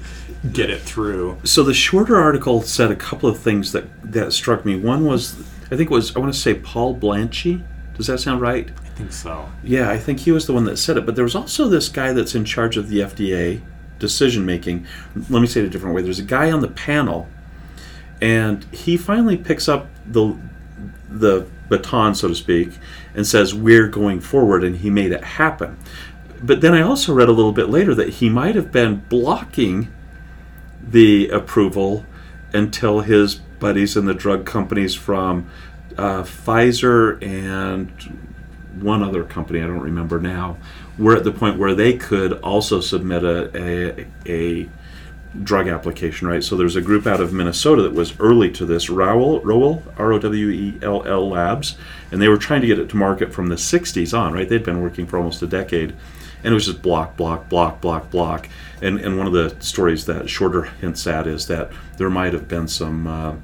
get 0.52 0.70
it 0.70 0.81
through. 0.81 1.38
So 1.44 1.62
the 1.62 1.74
shorter 1.74 2.16
article 2.16 2.62
said 2.62 2.90
a 2.90 2.96
couple 2.96 3.28
of 3.28 3.38
things 3.38 3.72
that 3.72 3.85
that 4.12 4.33
struck 4.33 4.64
me. 4.64 4.78
One 4.78 5.04
was 5.04 5.38
I 5.66 5.76
think 5.76 5.90
it 5.90 5.90
was 5.90 6.14
I 6.14 6.18
want 6.20 6.33
to 6.33 6.38
say 6.38 6.54
Paul 6.54 6.96
Blanchy. 6.96 7.64
Does 7.96 8.07
that 8.07 8.18
sound 8.18 8.40
right? 8.40 8.68
Think 8.99 9.13
so. 9.13 9.49
Yeah, 9.63 9.89
I 9.89 9.97
think 9.97 10.19
he 10.19 10.33
was 10.33 10.49
the 10.49 10.53
one 10.53 10.65
that 10.65 10.77
said 10.77 10.97
it. 10.97 11.07
But 11.07 11.15
there 11.15 11.23
was 11.23 11.37
also 11.37 11.69
this 11.69 11.89
guy 11.89 12.13
that's 12.13 12.35
in 12.35 12.45
charge 12.45 12.77
of 12.77 12.89
the 12.89 12.99
FDA 12.99 13.63
decision 14.01 14.45
making. 14.45 14.89
Let 15.31 15.41
me 15.41 15.47
say 15.47 15.61
it 15.61 15.67
a 15.67 15.71
different 15.71 15.95
way. 15.95 16.03
There's 16.03 16.19
a 16.19 16.25
guy 16.25 16.51
on 16.51 16.63
the 16.63 16.69
panel, 16.69 17.29
and 18.21 18.65
he 18.75 18.97
finally 18.97 19.37
picks 19.37 19.69
up 19.69 19.87
the 20.05 20.37
the 21.09 21.47
baton, 21.69 22.17
so 22.17 22.27
to 22.27 22.35
speak, 22.35 22.73
and 23.15 23.25
says, 23.25 23.55
"We're 23.55 23.87
going 23.87 24.19
forward," 24.19 24.65
and 24.65 24.75
he 24.75 24.91
made 24.91 25.13
it 25.13 25.23
happen. 25.23 25.79
But 26.43 26.61
then 26.61 26.75
I 26.75 26.83
also 26.83 27.15
read 27.15 27.29
a 27.29 27.33
little 27.33 27.53
bit 27.53 27.69
later 27.69 27.95
that 27.95 28.15
he 28.15 28.29
might 28.29 28.57
have 28.57 28.73
been 28.73 29.05
blocking 29.09 29.93
the 30.83 31.29
approval 31.29 32.05
until 32.53 33.01
his 33.01 33.37
buddies 33.37 33.97
in 33.97 34.07
the 34.07 34.15
drug 34.15 34.45
companies 34.45 34.97
from 34.97 35.49
uh, 35.97 36.25
Pfizer 36.25 37.23
and 37.25 38.28
one 38.83 39.03
other 39.03 39.25
company, 39.25 39.61
I 39.62 39.67
don't 39.67 39.81
remember 39.81 40.21
now, 40.21 40.57
were 40.99 41.17
at 41.17 41.25
the 41.25 41.33
point 41.33 41.59
where 41.59 41.75
they 41.75 41.97
could 41.97 42.33
also 42.41 42.81
submit 42.81 43.25
a, 43.25 43.51
a, 43.57 44.07
a 44.27 44.69
drug 45.43 45.69
application, 45.69 46.27
right? 46.27 46.43
So 46.43 46.57
there's 46.57 46.77
a 46.77 46.81
group 46.81 47.07
out 47.07 47.21
of 47.21 47.33
Minnesota 47.33 47.83
that 47.83 47.93
was 47.93 48.19
early 48.19 48.51
to 48.53 48.64
this, 48.64 48.88
Rowell, 48.88 49.41
Rowell, 49.41 49.83
R 49.97 50.12
O 50.12 50.19
W 50.19 50.49
E 50.51 50.79
L 50.83 51.07
L 51.07 51.29
Labs, 51.29 51.77
and 52.11 52.21
they 52.21 52.29
were 52.29 52.38
trying 52.38 52.61
to 52.62 52.67
get 52.67 52.79
it 52.79 52.88
to 52.91 52.97
market 52.97 53.33
from 53.33 53.49
the 53.49 53.57
60s 53.57 54.17
on, 54.17 54.33
right? 54.33 54.49
They'd 54.49 54.64
been 54.64 54.83
working 54.83 55.07
for 55.07 55.19
almost 55.19 55.43
a 55.43 55.47
decade, 55.47 55.91
and 56.43 56.53
it 56.53 56.55
was 56.55 56.67
just 56.67 56.83
block, 56.83 57.17
block, 57.17 57.49
block, 57.49 57.81
block, 57.81 58.11
block. 58.11 58.49
And, 58.81 59.01
and 59.01 59.19
one 59.19 59.27
of 59.27 59.33
the 59.33 59.57
stories 59.61 60.07
that 60.07 60.31
Shorter 60.31 60.62
hints 60.62 61.07
at 61.07 61.27
is 61.27 61.47
that 61.49 61.71
there 61.97 62.11
might 62.11 62.33
have 62.33 62.49
been 62.49 62.69
some 62.69 63.07
uh, 63.07 63.35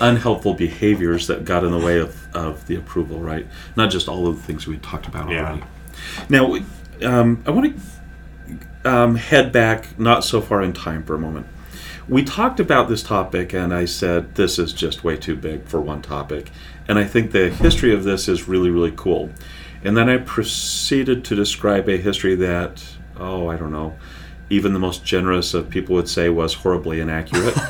unhelpful 0.00 0.54
behaviors 0.54 1.26
that 1.26 1.44
got 1.44 1.64
in 1.64 1.70
the 1.70 1.78
way 1.78 1.98
of, 1.98 2.34
of 2.34 2.66
the 2.66 2.76
approval, 2.76 3.18
right? 3.20 3.46
Not 3.76 3.90
just 3.90 4.08
all 4.08 4.26
of 4.26 4.36
the 4.36 4.42
things 4.42 4.66
we 4.66 4.76
talked 4.78 5.06
about 5.06 5.30
Yeah. 5.30 5.42
already. 5.48 5.64
Now, 6.28 6.56
um, 7.02 7.42
I 7.46 7.50
want 7.50 7.74
to 7.76 8.90
um, 8.90 9.16
head 9.16 9.50
back 9.52 9.98
not 9.98 10.24
so 10.24 10.40
far 10.40 10.62
in 10.62 10.72
time 10.72 11.02
for 11.02 11.14
a 11.14 11.18
moment. 11.18 11.46
We 12.08 12.22
talked 12.22 12.60
about 12.60 12.88
this 12.88 13.02
topic, 13.02 13.52
and 13.52 13.74
I 13.74 13.84
said 13.84 14.36
this 14.36 14.58
is 14.60 14.72
just 14.72 15.02
way 15.02 15.16
too 15.16 15.34
big 15.34 15.66
for 15.66 15.80
one 15.80 16.02
topic. 16.02 16.50
And 16.86 16.98
I 16.98 17.04
think 17.04 17.32
the 17.32 17.50
history 17.50 17.92
of 17.92 18.04
this 18.04 18.28
is 18.28 18.46
really, 18.46 18.70
really 18.70 18.92
cool. 18.94 19.30
And 19.82 19.96
then 19.96 20.08
I 20.08 20.18
proceeded 20.18 21.24
to 21.24 21.34
describe 21.34 21.88
a 21.88 21.96
history 21.96 22.36
that, 22.36 22.84
oh, 23.18 23.48
I 23.48 23.56
don't 23.56 23.72
know, 23.72 23.96
even 24.50 24.72
the 24.72 24.78
most 24.78 25.04
generous 25.04 25.54
of 25.54 25.68
people 25.70 25.94
would 25.96 26.08
say 26.08 26.28
was 26.28 26.54
horribly 26.54 27.00
inaccurate. 27.00 27.54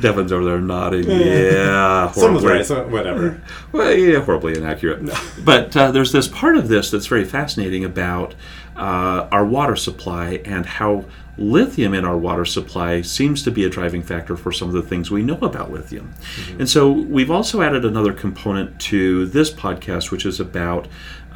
Devin's 0.00 0.32
over 0.32 0.44
there 0.44 0.60
nodding. 0.60 1.04
Yeah, 1.10 2.10
Someone's 2.12 2.42
horribly- 2.42 2.48
right, 2.58 2.66
so 2.66 2.86
whatever. 2.88 3.40
well, 3.72 3.92
yeah, 3.92 4.20
horribly 4.20 4.56
inaccurate. 4.56 5.08
But 5.44 5.76
uh, 5.76 5.90
there's 5.90 6.12
this 6.12 6.28
part 6.28 6.56
of 6.56 6.68
this 6.68 6.90
that's 6.90 7.06
very 7.06 7.24
fascinating 7.24 7.84
about 7.84 8.34
uh, 8.76 9.28
our 9.30 9.44
water 9.44 9.76
supply 9.76 10.40
and 10.44 10.64
how 10.66 11.04
lithium 11.36 11.94
in 11.94 12.04
our 12.04 12.18
water 12.18 12.44
supply 12.44 13.00
seems 13.00 13.42
to 13.42 13.50
be 13.50 13.64
a 13.64 13.70
driving 13.70 14.02
factor 14.02 14.36
for 14.36 14.52
some 14.52 14.68
of 14.68 14.74
the 14.74 14.82
things 14.82 15.10
we 15.10 15.22
know 15.22 15.38
about 15.38 15.70
lithium. 15.72 16.12
And 16.58 16.68
so 16.68 16.90
we've 16.90 17.30
also 17.30 17.62
added 17.62 17.84
another 17.84 18.12
component 18.12 18.78
to 18.82 19.26
this 19.26 19.50
podcast, 19.50 20.10
which 20.10 20.26
is 20.26 20.38
about 20.38 20.86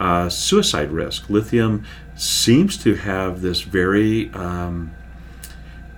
uh, 0.00 0.28
suicide 0.28 0.90
risk. 0.90 1.28
Lithium 1.30 1.84
seems 2.16 2.76
to 2.78 2.94
have 2.94 3.40
this 3.42 3.62
very 3.62 4.32
um, 4.34 4.92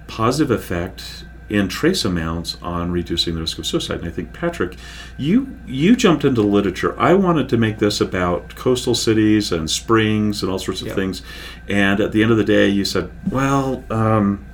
positive 0.07 0.51
effect 0.51 1.25
in 1.49 1.69
trace 1.69 2.05
amounts 2.05 2.57
on 2.61 2.91
reducing 2.91 3.35
the 3.37 3.41
risk 3.41 3.57
of 3.59 3.65
suicide. 3.67 4.01
And 4.01 4.09
I 4.09 4.11
think 4.11 4.33
Patrick, 4.33 4.77
you 5.17 5.57
you 5.65 5.95
jumped 5.95 6.25
into 6.25 6.43
literature. 6.43 6.99
I 6.99 7.15
wanted 7.15 7.49
to 7.51 7.57
make 7.57 7.79
this 7.79 8.01
about 8.01 8.57
coastal 8.57 8.95
cities 8.97 9.53
and 9.53 9.71
springs 9.71 10.43
and 10.43 10.51
all 10.51 10.59
sorts 10.59 10.81
of 10.81 10.89
Yep. 10.89 10.97
things. 10.97 11.23
And 11.69 12.01
at 12.01 12.11
the 12.13 12.23
end 12.23 12.33
of 12.33 12.37
the 12.37 12.45
day, 12.45 12.69
you 12.69 12.85
said, 12.85 13.11
well, 13.31 13.85
um, 13.91 14.45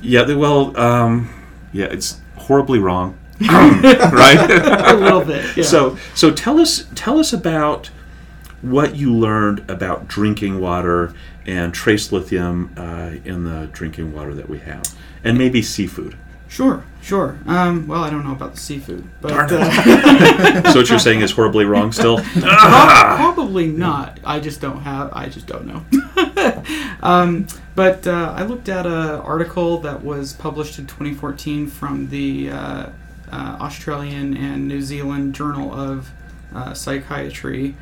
yeah, 0.00 0.32
well, 0.34 0.74
um, 0.80 1.28
yeah, 1.74 1.86
it's 1.86 2.20
horribly 2.36 2.78
wrong, 2.78 3.18
right? 3.40 4.46
a 4.50 4.94
little 4.96 5.24
bit. 5.24 5.56
Yeah. 5.58 5.64
So 5.64 5.98
so 6.14 6.30
tell 6.30 6.58
us 6.58 6.86
tell 6.94 7.18
us 7.18 7.34
about 7.34 7.90
what 8.64 8.96
you 8.96 9.14
learned 9.14 9.68
about 9.70 10.08
drinking 10.08 10.60
water 10.60 11.14
and 11.46 11.74
trace 11.74 12.12
lithium 12.12 12.72
uh, 12.76 13.12
in 13.24 13.44
the 13.44 13.66
drinking 13.72 14.12
water 14.12 14.34
that 14.34 14.48
we 14.48 14.58
have, 14.60 14.82
and 15.22 15.36
maybe 15.36 15.62
seafood. 15.62 16.16
Sure, 16.48 16.84
sure. 17.02 17.36
Um, 17.46 17.88
well, 17.88 18.04
I 18.04 18.10
don't 18.10 18.22
know 18.24 18.32
about 18.32 18.54
the 18.54 18.60
seafood, 18.60 19.08
but 19.20 19.30
Darn 19.30 19.52
uh, 19.52 20.62
so 20.72 20.78
what 20.78 20.88
you're 20.88 21.00
saying 21.00 21.20
is 21.20 21.32
horribly 21.32 21.64
wrong 21.64 21.90
still? 21.90 22.18
prob- 22.22 23.16
probably 23.16 23.66
not. 23.66 24.20
I 24.24 24.38
just 24.38 24.60
don't 24.60 24.80
have. 24.82 25.12
I 25.12 25.28
just 25.28 25.48
don't 25.48 25.66
know. 25.66 26.62
um, 27.02 27.48
but 27.74 28.06
uh, 28.06 28.34
I 28.36 28.44
looked 28.44 28.68
at 28.68 28.86
an 28.86 28.92
article 28.92 29.78
that 29.78 30.04
was 30.04 30.32
published 30.32 30.78
in 30.78 30.86
2014 30.86 31.66
from 31.66 32.08
the 32.10 32.50
uh, 32.50 32.86
uh, 33.32 33.56
Australian 33.60 34.36
and 34.36 34.68
New 34.68 34.80
Zealand 34.80 35.34
Journal 35.34 35.74
of 35.74 36.12
uh, 36.54 36.72
Psychiatry, 36.72 37.74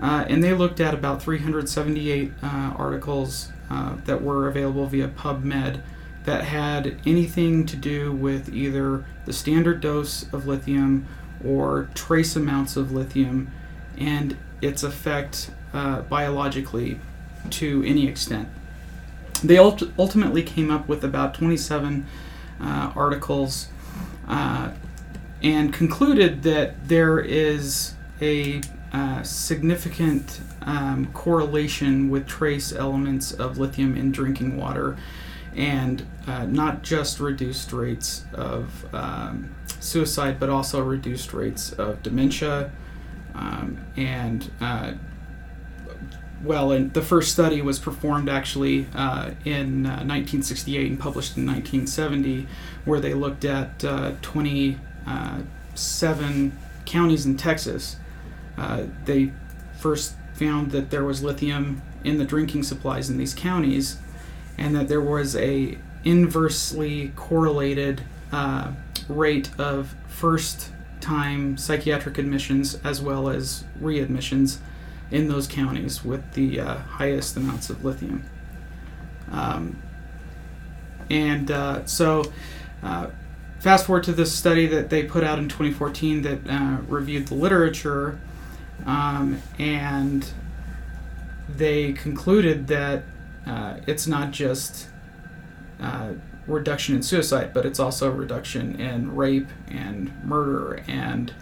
uh, 0.00 0.24
and 0.28 0.42
they 0.42 0.52
looked 0.52 0.80
at 0.80 0.94
about 0.94 1.22
378 1.22 2.32
uh, 2.42 2.46
articles 2.76 3.50
uh, 3.70 3.96
that 4.04 4.22
were 4.22 4.48
available 4.48 4.86
via 4.86 5.08
PubMed 5.08 5.80
that 6.24 6.44
had 6.44 7.00
anything 7.06 7.64
to 7.66 7.76
do 7.76 8.12
with 8.12 8.52
either 8.54 9.04
the 9.24 9.32
standard 9.32 9.80
dose 9.80 10.30
of 10.32 10.46
lithium 10.46 11.06
or 11.44 11.88
trace 11.94 12.36
amounts 12.36 12.76
of 12.76 12.92
lithium 12.92 13.50
and 13.96 14.36
its 14.60 14.82
effect 14.82 15.50
uh, 15.72 16.02
biologically 16.02 16.98
to 17.50 17.82
any 17.84 18.06
extent. 18.06 18.48
They 19.42 19.56
ult- 19.56 19.84
ultimately 19.98 20.42
came 20.42 20.70
up 20.70 20.88
with 20.88 21.04
about 21.04 21.34
27 21.34 22.06
uh, 22.60 22.92
articles 22.94 23.68
uh, 24.26 24.72
and 25.42 25.72
concluded 25.72 26.42
that 26.42 26.88
there 26.88 27.20
is 27.20 27.94
a 28.20 28.60
uh, 28.92 29.22
significant 29.22 30.40
um, 30.62 31.06
correlation 31.12 32.10
with 32.10 32.26
trace 32.26 32.72
elements 32.72 33.32
of 33.32 33.58
lithium 33.58 33.96
in 33.96 34.10
drinking 34.10 34.56
water 34.56 34.96
and 35.54 36.06
uh, 36.26 36.46
not 36.46 36.82
just 36.82 37.20
reduced 37.20 37.72
rates 37.72 38.24
of 38.32 38.92
um, 38.94 39.54
suicide, 39.80 40.38
but 40.38 40.48
also 40.48 40.82
reduced 40.82 41.32
rates 41.32 41.72
of 41.72 42.02
dementia. 42.02 42.70
Um, 43.34 43.84
and 43.96 44.50
uh, 44.60 44.92
well, 46.42 46.72
and 46.72 46.92
the 46.94 47.02
first 47.02 47.32
study 47.32 47.60
was 47.62 47.80
performed 47.80 48.28
actually 48.28 48.86
uh, 48.94 49.30
in 49.44 49.86
uh, 49.86 50.04
1968 50.06 50.90
and 50.90 51.00
published 51.00 51.36
in 51.36 51.46
1970, 51.46 52.46
where 52.84 53.00
they 53.00 53.14
looked 53.14 53.44
at 53.44 53.84
uh, 53.84 54.12
27 54.22 56.58
counties 56.84 57.26
in 57.26 57.36
Texas. 57.36 57.96
Uh, 58.58 58.84
they 59.04 59.32
first 59.78 60.14
found 60.34 60.70
that 60.72 60.90
there 60.90 61.04
was 61.04 61.22
lithium 61.22 61.82
in 62.04 62.18
the 62.18 62.24
drinking 62.24 62.62
supplies 62.62 63.10
in 63.10 63.16
these 63.16 63.34
counties, 63.34 63.98
and 64.56 64.74
that 64.74 64.88
there 64.88 65.00
was 65.00 65.36
a 65.36 65.78
inversely 66.04 67.12
correlated 67.16 68.02
uh, 68.32 68.72
rate 69.08 69.50
of 69.58 69.94
first 70.06 70.72
time 71.00 71.56
psychiatric 71.56 72.18
admissions 72.18 72.74
as 72.84 73.00
well 73.00 73.28
as 73.28 73.64
readmissions 73.80 74.58
in 75.10 75.28
those 75.28 75.46
counties 75.46 76.04
with 76.04 76.32
the 76.34 76.60
uh, 76.60 76.76
highest 76.78 77.36
amounts 77.36 77.70
of 77.70 77.84
lithium. 77.84 78.24
Um, 79.30 79.82
and 81.10 81.50
uh, 81.50 81.86
so, 81.86 82.30
uh, 82.82 83.08
fast 83.60 83.86
forward 83.86 84.04
to 84.04 84.12
this 84.12 84.34
study 84.34 84.66
that 84.66 84.90
they 84.90 85.04
put 85.04 85.24
out 85.24 85.38
in 85.38 85.48
2014 85.48 86.22
that 86.22 86.48
uh, 86.48 86.78
reviewed 86.86 87.28
the 87.28 87.34
literature, 87.34 88.20
um, 88.86 89.42
and 89.58 90.28
they 91.48 91.92
concluded 91.92 92.66
that 92.68 93.04
uh, 93.46 93.78
it's 93.86 94.06
not 94.06 94.30
just 94.30 94.88
uh, 95.80 96.12
reduction 96.46 96.94
in 96.96 97.02
suicide, 97.02 97.52
but 97.52 97.64
it's 97.64 97.78
also 97.78 98.10
reduction 98.10 98.80
in 98.80 99.14
rape 99.14 99.48
and 99.68 100.12
murder 100.24 100.82
and 100.88 101.32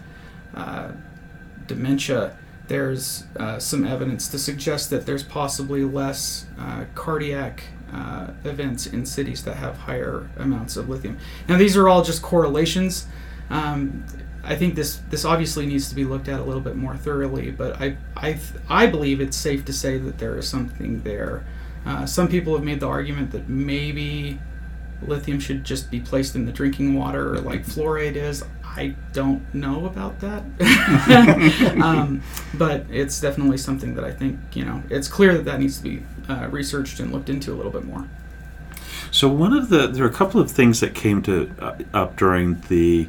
uh, 0.55 0.91
dementia. 1.67 2.37
There's 2.69 3.25
uh, 3.39 3.59
some 3.59 3.85
evidence 3.85 4.29
to 4.29 4.39
suggest 4.39 4.91
that 4.91 5.07
there's 5.07 5.23
possibly 5.23 5.85
less 5.85 6.47
uh, 6.59 6.85
cardiac 6.95 7.63
uh, 7.93 8.29
events 8.45 8.87
in 8.87 9.07
cities 9.07 9.45
that 9.45 9.57
have 9.57 9.77
higher 9.77 10.29
amounts 10.37 10.77
of 10.77 10.89
lithium. 10.89 11.19
Now, 11.49 11.57
these 11.57 11.77
are 11.77 11.89
all 11.89 12.03
just 12.03 12.23
correlations. 12.23 13.07
Um, 13.51 14.05
I 14.47 14.55
think 14.55 14.77
this 14.77 15.01
this 15.11 15.25
obviously 15.25 15.67
needs 15.67 15.89
to 15.89 15.95
be 15.95 16.05
looked 16.05 16.29
at 16.29 16.41
a 16.41 16.45
little 16.45 16.61
bit 16.61 16.77
more 16.77 16.97
thoroughly, 16.97 17.51
but 17.51 17.81
I 17.81 17.97
I 18.17 18.39
I 18.69 18.87
believe 18.87 19.21
it's 19.21 19.37
safe 19.37 19.65
to 19.65 19.73
say 19.73 19.99
that 19.99 20.19
there 20.19 20.39
is 20.39 20.49
something 20.49 21.03
there. 21.03 21.45
Uh, 21.85 22.07
some 22.07 22.29
people 22.29 22.55
have 22.55 22.65
made 22.65 22.81
the 22.81 22.89
argument 22.89 23.33
that 23.33 23.49
maybe 23.49 24.39
lithium 25.03 25.39
should 25.39 25.63
just 25.65 25.91
be 25.91 26.01
placed 26.01 26.35
in 26.35 26.47
the 26.47 26.53
drinking 26.53 26.95
water 26.95 27.39
like 27.41 27.65
fluoride 27.65 28.17
is. 28.17 28.45
I 28.65 28.95
don't 29.13 29.43
know 29.55 29.87
about 29.87 30.21
that, 30.21 30.43
um, 31.83 32.23
but 32.55 32.85
it's 32.91 33.21
definitely 33.21 33.57
something 33.57 33.95
that 33.95 34.05
I 34.05 34.13
think 34.13 34.39
you 34.55 34.65
know 34.65 34.83
it's 34.91 35.09
clear 35.09 35.35
that 35.35 35.45
that 35.47 35.61
needs 35.61 35.79
to 35.79 35.83
be 35.83 36.03
uh, 36.29 36.49
researched 36.51 37.01
and 37.01 37.13
looked 37.13 37.31
into 37.31 37.53
a 37.53 37.57
little 37.57 37.73
bit 37.73 37.85
more. 37.85 38.07
So 39.11 39.29
one 39.29 39.53
of 39.55 39.71
the 39.71 39.87
there 39.87 40.05
are 40.05 40.09
a 40.09 40.13
couple 40.13 40.41
of 40.41 40.51
things 40.51 40.81
that 40.81 40.95
came 40.95 41.23
to 41.23 41.51
uh, 41.59 41.79
up 41.95 42.17
during 42.17 42.61
the 42.69 43.09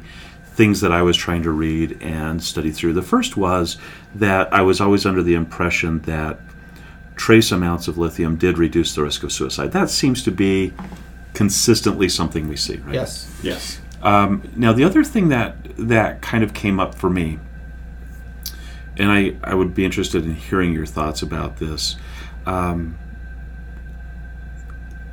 things 0.58 0.80
that 0.80 0.90
I 0.90 1.02
was 1.02 1.16
trying 1.16 1.44
to 1.44 1.52
read 1.52 2.02
and 2.02 2.42
study 2.42 2.72
through. 2.72 2.92
The 2.94 3.00
first 3.00 3.36
was 3.36 3.78
that 4.16 4.52
I 4.52 4.60
was 4.62 4.80
always 4.80 5.06
under 5.06 5.22
the 5.22 5.34
impression 5.34 6.00
that 6.00 6.40
trace 7.14 7.52
amounts 7.52 7.86
of 7.86 7.96
lithium 7.96 8.34
did 8.34 8.58
reduce 8.58 8.92
the 8.92 9.04
risk 9.04 9.22
of 9.22 9.30
suicide. 9.30 9.70
That 9.70 9.88
seems 9.88 10.20
to 10.24 10.32
be 10.32 10.72
consistently 11.32 12.08
something 12.08 12.48
we 12.48 12.56
see, 12.56 12.78
right? 12.78 12.94
Yes. 12.94 13.32
Yes. 13.40 13.80
Um, 14.02 14.50
now, 14.56 14.72
the 14.72 14.82
other 14.82 15.04
thing 15.04 15.28
that 15.28 15.54
that 15.78 16.22
kind 16.22 16.42
of 16.42 16.54
came 16.54 16.80
up 16.80 16.96
for 16.96 17.08
me, 17.08 17.38
and 18.96 19.12
I, 19.12 19.36
I 19.44 19.54
would 19.54 19.76
be 19.76 19.84
interested 19.84 20.24
in 20.24 20.34
hearing 20.34 20.72
your 20.72 20.86
thoughts 20.86 21.22
about 21.22 21.58
this. 21.58 21.94
Um, 22.46 22.98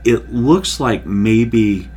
it 0.04 0.34
looks 0.34 0.80
like 0.80 1.06
maybe 1.06 1.92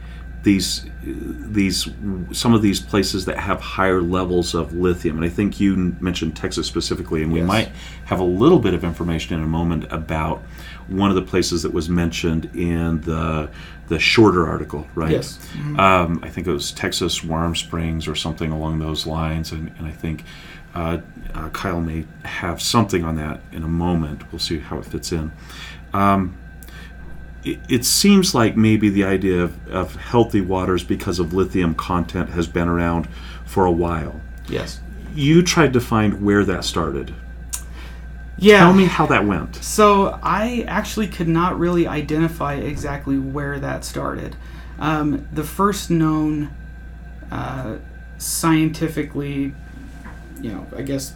these 0.48 0.86
these 1.04 1.88
some 2.32 2.54
of 2.54 2.62
these 2.62 2.80
places 2.80 3.26
that 3.26 3.38
have 3.38 3.60
higher 3.60 4.00
levels 4.00 4.54
of 4.54 4.72
lithium, 4.72 5.16
and 5.16 5.24
I 5.24 5.28
think 5.28 5.60
you 5.60 5.94
mentioned 6.00 6.36
Texas 6.36 6.66
specifically, 6.66 7.22
and 7.22 7.30
we 7.32 7.40
Yes. 7.40 7.48
might 7.48 7.68
have 8.06 8.18
a 8.20 8.24
little 8.42 8.58
bit 8.58 8.72
of 8.72 8.82
information 8.82 9.36
in 9.36 9.44
a 9.44 9.46
moment 9.46 9.84
about 9.90 10.42
one 10.88 11.10
of 11.10 11.16
the 11.16 11.22
places 11.32 11.62
that 11.64 11.72
was 11.74 11.88
mentioned 11.88 12.46
in 12.54 13.02
the 13.02 13.50
the 13.88 13.98
shorter 13.98 14.46
article, 14.46 14.86
right? 14.94 15.12
Yes. 15.12 15.38
Um, 15.76 16.20
I 16.22 16.28
think 16.30 16.46
it 16.46 16.52
was 16.52 16.72
Texas 16.72 17.22
Warm 17.22 17.54
Springs 17.54 18.08
or 18.08 18.14
something 18.14 18.50
along 18.50 18.78
those 18.78 19.06
lines, 19.06 19.52
and, 19.52 19.70
and 19.78 19.86
I 19.86 19.92
think 19.92 20.24
uh, 20.74 20.98
uh, 21.34 21.48
Kyle 21.50 21.80
may 21.80 22.04
have 22.24 22.60
something 22.62 23.04
on 23.04 23.16
that 23.16 23.40
in 23.52 23.62
a 23.64 23.68
moment. 23.68 24.22
We'll 24.32 24.38
see 24.50 24.58
how 24.60 24.78
it 24.78 24.84
fits 24.86 25.12
in. 25.12 25.30
Um, 25.92 26.36
it, 27.48 27.60
it 27.68 27.84
seems 27.84 28.34
like 28.34 28.56
maybe 28.56 28.88
the 28.88 29.04
idea 29.04 29.42
of, 29.42 29.68
of 29.68 29.96
healthy 29.96 30.40
waters 30.40 30.84
because 30.84 31.18
of 31.18 31.32
lithium 31.32 31.74
content 31.74 32.30
has 32.30 32.46
been 32.46 32.68
around 32.68 33.08
for 33.44 33.64
a 33.64 33.72
while. 33.72 34.20
Yes. 34.48 34.80
You 35.14 35.42
tried 35.42 35.72
to 35.72 35.80
find 35.80 36.24
where 36.24 36.44
that 36.44 36.64
started. 36.64 37.14
Yeah. 38.36 38.58
Tell 38.58 38.72
me 38.72 38.84
how 38.84 39.06
that 39.06 39.24
went. 39.24 39.56
So 39.56 40.18
I 40.22 40.64
actually 40.68 41.08
could 41.08 41.28
not 41.28 41.58
really 41.58 41.86
identify 41.86 42.54
exactly 42.54 43.18
where 43.18 43.58
that 43.58 43.84
started. 43.84 44.36
Um, 44.78 45.26
the 45.32 45.42
first 45.42 45.90
known 45.90 46.54
uh, 47.32 47.78
scientifically, 48.18 49.54
you 50.40 50.52
know, 50.52 50.66
I 50.76 50.82
guess 50.82 51.14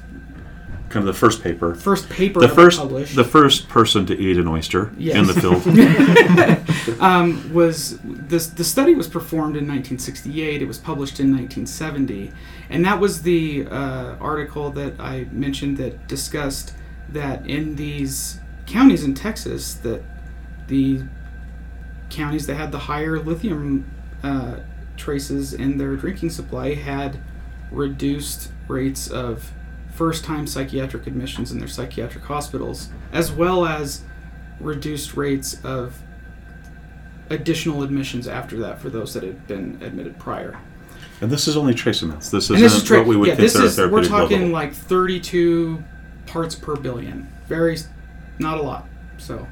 Kind 0.92 1.09
of 1.09 1.14
the 1.14 1.18
first 1.18 1.42
paper. 1.42 1.74
first 1.74 2.11
paper 2.11 2.40
The 2.40 2.50
first, 2.50 2.78
published 2.78 3.16
the 3.16 3.24
first 3.24 3.66
person 3.66 4.05
to 4.07 4.14
eat 4.18 4.37
an 4.37 4.46
oyster 4.46 4.92
Yes. 4.98 5.16
in 5.16 5.26
the 5.26 5.33
field. 5.33 7.00
um, 7.00 7.50
was 7.55 7.98
this 8.02 8.48
the 8.48 8.62
study 8.62 8.94
was 8.94 9.09
performed 9.09 9.57
in 9.57 9.66
1968. 9.66 10.61
It 10.61 10.68
was 10.68 10.76
published 10.76 11.18
in 11.18 11.28
1970, 11.35 12.31
and 12.68 12.85
that 12.85 13.00
was 13.00 13.22
the 13.22 13.66
uh, 13.70 14.16
article 14.20 14.70
that 14.72 15.00
I 15.00 15.28
mentioned 15.33 15.78
that 15.78 16.07
discussed 16.09 16.74
that 17.09 17.46
in 17.48 17.76
these 17.76 18.38
counties 18.66 19.02
in 19.02 19.14
Texas 19.14 19.72
that 19.76 20.02
the 20.68 21.05
counties 22.11 22.46
that 22.48 22.57
had 22.57 22.70
the 22.70 22.81
higher 22.81 23.18
lithium 23.18 23.90
uh, 24.22 24.57
traces 24.98 25.55
in 25.55 25.78
their 25.78 25.96
drinking 25.96 26.28
supply 26.28 26.74
had 26.74 27.18
reduced 27.70 28.50
rates 28.68 29.09
of 29.09 29.52
first-time 30.03 30.49
psychiatric 30.49 31.07
admissions 31.07 31.53
in 31.53 31.61
their 31.61 31.69
psychiatric 31.69 32.25
hospitals, 32.25 32.88
as 33.12 33.31
well 33.31 33.65
as 33.65 34.03
reduced 34.59 35.17
rates 35.17 35.62
of 35.62 35.97
additional 37.31 37.85
admissions 37.85 38.27
after 38.27 38.59
that 38.59 38.81
for 38.81 38.91
those 38.91 39.15
that 39.15 39.23
had 39.23 39.47
been 39.47 39.81
admitted 39.81 40.19
prior. 40.19 40.59
And 41.21 41.31
this 41.31 41.47
is 41.47 41.57
only 41.57 41.73
trace 41.73 42.03
amounts. 42.03 42.33
This 42.33 42.47
isn't 42.47 42.61
this 42.61 42.75
is 42.75 42.83
tra- 42.83 42.99
what 42.99 43.07
we 43.07 43.17
would 43.17 43.29
yeah, 43.29 43.37
this 43.37 43.53
consider 43.53 43.87
is 43.87 43.93
we're 43.93 44.03
talking 44.03 44.38
level. 44.38 44.53
like 44.53 44.75
32 44.75 45.85
parts 46.27 46.57
per 46.57 46.75
billion. 46.75 47.33
Very, 47.47 47.79
not 48.41 48.59
a 48.59 48.62
lot. 48.62 48.88
So 49.19 49.47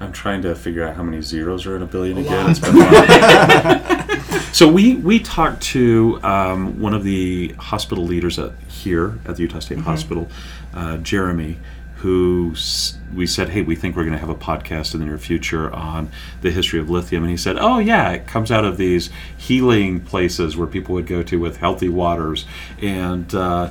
I'm 0.00 0.12
trying 0.12 0.42
to 0.42 0.54
figure 0.54 0.84
out 0.86 0.94
how 0.96 1.02
many 1.02 1.20
zeros 1.22 1.66
are 1.66 1.74
in 1.76 1.82
a 1.82 1.86
billion 1.86 2.18
A 2.18 2.20
again. 2.20 2.50
It's 2.50 2.60
been 2.60 2.76
a 2.76 2.78
while. 2.78 4.40
so 4.52 4.68
we 4.68 4.94
we 4.96 5.18
talked 5.18 5.62
to 5.64 6.20
um, 6.22 6.80
one 6.80 6.94
of 6.94 7.02
the 7.04 7.48
hospital 7.58 8.04
leaders 8.04 8.38
at 8.38 8.52
here 8.68 9.18
at 9.26 9.36
the 9.36 9.42
Utah 9.42 9.58
State 9.58 9.78
Mm-hmm. 9.78 9.86
Hospital, 9.88 10.28
uh, 10.72 10.98
Jeremy, 10.98 11.58
who 11.96 12.52
s- 12.54 12.96
we 13.12 13.26
said, 13.26 13.48
hey, 13.48 13.62
we 13.62 13.74
think 13.74 13.96
we're 13.96 14.04
going 14.04 14.12
to 14.12 14.20
have 14.20 14.28
a 14.28 14.34
podcast 14.36 14.94
in 14.94 15.00
the 15.00 15.06
near 15.06 15.18
future 15.18 15.72
on 15.74 16.10
the 16.42 16.50
history 16.52 16.78
of 16.78 16.88
lithium, 16.88 17.24
and 17.24 17.30
he 17.30 17.36
said, 17.36 17.56
oh 17.58 17.78
yeah, 17.78 18.10
it 18.12 18.26
comes 18.28 18.52
out 18.52 18.64
of 18.64 18.76
these 18.76 19.10
healing 19.36 19.98
places 20.00 20.56
where 20.56 20.68
people 20.68 20.94
would 20.94 21.06
go 21.08 21.24
to 21.24 21.40
with 21.40 21.56
healthy 21.56 21.88
waters, 21.88 22.46
and. 22.80 23.34
Uh, 23.34 23.70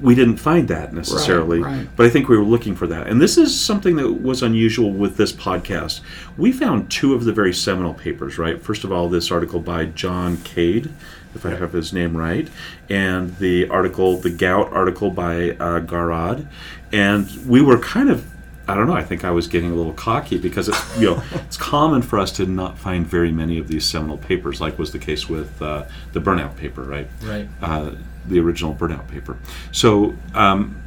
we 0.00 0.14
didn't 0.14 0.36
find 0.36 0.68
that 0.68 0.92
necessarily, 0.92 1.60
right. 1.60 1.88
but 1.96 2.06
I 2.06 2.10
think 2.10 2.28
we 2.28 2.36
were 2.36 2.44
looking 2.44 2.76
for 2.76 2.86
that. 2.86 3.08
And 3.08 3.20
this 3.20 3.36
is 3.36 3.58
something 3.58 3.96
that 3.96 4.12
was 4.12 4.42
unusual 4.42 4.92
with 4.92 5.16
this 5.16 5.32
podcast. 5.32 6.00
We 6.36 6.52
found 6.52 6.90
two 6.90 7.14
of 7.14 7.24
the 7.24 7.32
very 7.32 7.52
seminal 7.52 7.92
papers, 7.92 8.38
right? 8.38 8.60
First 8.60 8.84
of 8.84 8.92
all, 8.92 9.08
this 9.08 9.32
article 9.32 9.60
by 9.60 9.86
John 9.86 10.36
Cade, 10.38 10.92
if 11.34 11.44
I 11.44 11.50
have 11.50 11.72
his 11.72 11.92
name 11.92 12.16
right, 12.16 12.48
and 12.88 13.36
the 13.38 13.68
article, 13.68 14.16
the 14.16 14.30
gout 14.30 14.72
article 14.72 15.10
by 15.10 15.50
uh, 15.50 15.80
Garrod. 15.80 16.46
And 16.92 17.28
we 17.46 17.60
were 17.60 17.78
kind 17.78 18.10
of 18.10 18.26
I 18.68 18.76
don't 18.76 18.86
know. 18.86 18.94
I 18.94 19.02
think 19.02 19.24
I 19.24 19.32
was 19.32 19.48
getting 19.48 19.72
a 19.72 19.74
little 19.74 19.92
cocky 19.92 20.38
because 20.38 20.68
it's 20.68 20.98
you 20.98 21.10
know 21.10 21.22
it's 21.32 21.56
common 21.56 22.00
for 22.00 22.18
us 22.18 22.30
to 22.32 22.46
not 22.46 22.78
find 22.78 23.06
very 23.06 23.32
many 23.32 23.58
of 23.58 23.68
these 23.68 23.84
seminal 23.84 24.18
papers, 24.18 24.60
like 24.60 24.78
was 24.78 24.92
the 24.92 24.98
case 24.98 25.28
with 25.28 25.60
uh, 25.60 25.84
the 26.12 26.20
burnout 26.20 26.56
paper, 26.56 26.82
right? 26.82 27.08
Right. 27.22 27.48
uh, 27.60 27.90
the 28.26 28.40
original 28.40 28.74
burnout 28.74 29.08
paper. 29.08 29.38
So 29.72 30.16
um, 30.34 30.82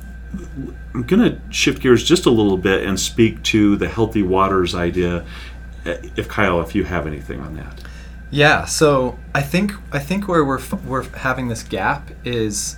I'm 0.93 1.03
going 1.03 1.21
to 1.31 1.41
shift 1.51 1.81
gears 1.81 2.03
just 2.03 2.25
a 2.25 2.29
little 2.29 2.57
bit 2.57 2.85
and 2.85 2.99
speak 2.99 3.43
to 3.43 3.75
the 3.77 3.87
healthy 3.87 4.23
waters 4.23 4.75
idea. 4.75 5.25
Uh, 5.85 5.95
If 6.15 6.27
Kyle, 6.27 6.61
if 6.61 6.75
you 6.75 6.83
have 6.85 7.07
anything 7.07 7.39
on 7.41 7.55
that, 7.55 7.81
Yeah, 8.29 8.65
so 8.65 9.19
I 9.33 9.41
think 9.41 9.73
I 9.91 9.99
think 9.99 10.27
where 10.27 10.43
we're 10.43 10.61
we're 10.85 11.03
having 11.17 11.47
this 11.47 11.63
gap 11.63 12.11
is 12.23 12.77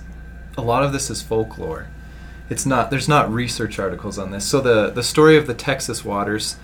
a 0.56 0.62
lot 0.62 0.82
of 0.84 0.92
this 0.92 1.10
is 1.10 1.22
folklore. 1.22 1.90
It's 2.50 2.66
not 2.66 2.90
there's 2.90 3.08
not 3.08 3.32
research 3.32 3.78
articles 3.78 4.18
on 4.18 4.30
this. 4.30 4.44
So 4.46 4.60
the 4.60 4.90
the 4.90 5.02
story 5.02 5.36
of 5.36 5.46
the 5.46 5.54
Texas 5.54 6.04
waters, 6.04 6.56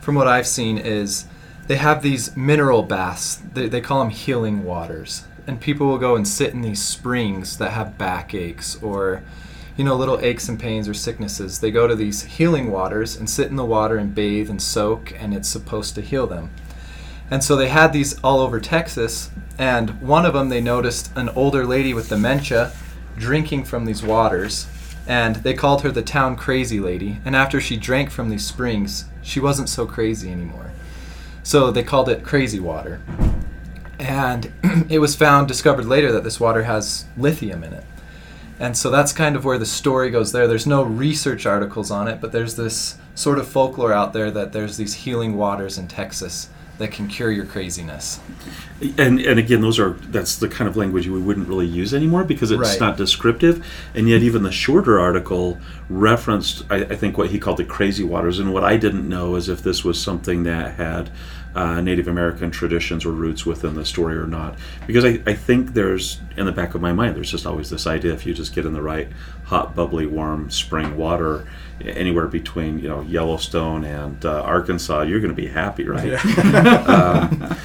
from 0.00 0.14
what 0.14 0.28
I've 0.28 0.46
seen, 0.46 0.78
is 0.78 1.26
they 1.66 1.76
have 1.76 2.02
these 2.02 2.36
mineral 2.36 2.82
baths. 2.82 3.36
They, 3.54 3.68
they 3.68 3.80
call 3.80 4.00
them 4.00 4.10
healing 4.10 4.64
waters, 4.64 5.24
and 5.48 5.60
people 5.60 5.86
will 5.86 5.98
go 5.98 6.14
and 6.14 6.28
sit 6.28 6.52
in 6.52 6.60
these 6.60 6.82
springs 6.82 7.56
that 7.56 7.72
have 7.72 7.96
backaches 7.96 8.78
or 8.82 9.22
you 9.78 9.84
know 9.84 9.96
little 9.96 10.20
aches 10.20 10.48
and 10.48 10.60
pains 10.60 10.86
or 10.86 10.94
sicknesses. 10.94 11.58
They 11.58 11.70
go 11.70 11.88
to 11.88 11.96
these 11.96 12.24
healing 12.24 12.70
waters 12.70 13.16
and 13.16 13.28
sit 13.28 13.48
in 13.48 13.56
the 13.56 13.64
water 13.64 13.96
and 13.96 14.14
bathe 14.14 14.50
and 14.50 14.60
soak, 14.60 15.12
and 15.18 15.34
it's 15.34 15.48
supposed 15.48 15.94
to 15.94 16.02
heal 16.02 16.26
them. 16.26 16.50
And 17.30 17.42
so 17.42 17.56
they 17.56 17.68
had 17.68 17.92
these 17.92 18.18
all 18.20 18.40
over 18.40 18.60
Texas, 18.60 19.30
and 19.58 20.00
one 20.02 20.26
of 20.26 20.34
them 20.34 20.50
they 20.50 20.60
noticed 20.60 21.10
an 21.16 21.30
older 21.30 21.64
lady 21.64 21.94
with 21.94 22.10
dementia 22.10 22.72
drinking 23.16 23.64
from 23.64 23.86
these 23.86 24.02
waters, 24.02 24.66
and 25.06 25.36
they 25.36 25.54
called 25.54 25.82
her 25.82 25.90
the 25.90 26.02
town 26.02 26.36
crazy 26.36 26.78
lady. 26.78 27.20
And 27.24 27.34
after 27.34 27.60
she 27.60 27.76
drank 27.76 28.10
from 28.10 28.28
these 28.28 28.46
springs, 28.46 29.06
she 29.22 29.40
wasn't 29.40 29.70
so 29.70 29.86
crazy 29.86 30.30
anymore. 30.30 30.72
So 31.42 31.70
they 31.70 31.82
called 31.82 32.10
it 32.10 32.22
crazy 32.22 32.60
water. 32.60 33.00
And 33.98 34.52
it 34.88 34.98
was 35.00 35.16
found, 35.16 35.48
discovered 35.48 35.86
later, 35.86 36.12
that 36.12 36.24
this 36.24 36.38
water 36.40 36.64
has 36.64 37.04
lithium 37.16 37.64
in 37.64 37.72
it. 37.72 37.84
And 38.60 38.76
so 38.76 38.90
that's 38.90 39.12
kind 39.12 39.36
of 39.36 39.44
where 39.44 39.58
the 39.58 39.66
story 39.66 40.10
goes 40.10 40.32
there. 40.32 40.48
There's 40.48 40.66
no 40.66 40.82
research 40.82 41.46
articles 41.46 41.90
on 41.90 42.08
it, 42.08 42.20
but 42.20 42.32
there's 42.32 42.56
this 42.56 42.96
sort 43.14 43.38
of 43.38 43.46
folklore 43.48 43.92
out 43.92 44.12
there 44.12 44.30
that 44.32 44.52
there's 44.52 44.76
these 44.76 44.94
healing 44.94 45.36
waters 45.36 45.78
in 45.78 45.86
Texas 45.86 46.48
that 46.78 46.92
can 46.92 47.08
cure 47.08 47.30
your 47.30 47.44
craziness. 47.44 48.20
And 48.96 49.18
and 49.20 49.38
again, 49.38 49.60
those 49.60 49.80
are 49.80 49.94
that's 50.10 50.36
the 50.36 50.48
kind 50.48 50.68
of 50.68 50.76
language 50.76 51.08
we 51.08 51.20
wouldn't 51.20 51.48
really 51.48 51.66
use 51.66 51.92
anymore 51.92 52.22
because 52.22 52.52
it's 52.52 52.60
Right. 52.60 52.80
not 52.80 52.96
descriptive. 52.96 53.64
And 53.94 54.08
yet, 54.08 54.22
even 54.22 54.44
the 54.44 54.52
shorter 54.52 54.98
article 55.00 55.58
referenced, 55.88 56.62
I, 56.70 56.76
I 56.76 56.94
think, 56.96 57.18
what 57.18 57.30
he 57.30 57.38
called 57.40 57.56
the 57.56 57.64
crazy 57.64 58.04
waters. 58.04 58.38
And 58.38 58.52
what 58.52 58.62
I 58.62 58.76
didn't 58.76 59.08
know 59.08 59.34
is 59.34 59.48
if 59.48 59.62
this 59.62 59.84
was 59.84 60.00
something 60.00 60.44
that 60.44 60.74
had 60.76 61.10
uh, 61.54 61.80
Native 61.80 62.08
American 62.08 62.50
traditions 62.50 63.04
or 63.04 63.12
roots 63.12 63.44
within 63.44 63.74
the 63.74 63.84
story 63.84 64.16
or 64.16 64.26
not. 64.26 64.56
Because 64.86 65.04
I, 65.04 65.20
I 65.26 65.34
think 65.34 65.74
there's 65.74 66.20
in 66.36 66.46
the 66.46 66.52
back 66.52 66.74
of 66.74 66.80
my 66.80 66.92
mind, 66.92 67.16
there's 67.16 67.30
just 67.30 67.46
always 67.46 67.70
this 67.70 67.86
idea: 67.86 68.12
if 68.12 68.26
you 68.26 68.34
just 68.34 68.54
get 68.54 68.66
in 68.66 68.72
the 68.72 68.82
right 68.82 69.08
hot, 69.44 69.74
bubbly, 69.74 70.06
warm 70.06 70.50
spring 70.50 70.96
water, 70.96 71.46
anywhere 71.80 72.26
between 72.26 72.78
you 72.78 72.88
know 72.88 73.00
Yellowstone 73.02 73.84
and 73.84 74.24
uh, 74.24 74.42
Arkansas, 74.42 75.02
you're 75.02 75.20
going 75.20 75.34
to 75.34 75.40
be 75.40 75.48
happy, 75.48 75.86
right? 75.86 76.18
Um, 76.88 77.56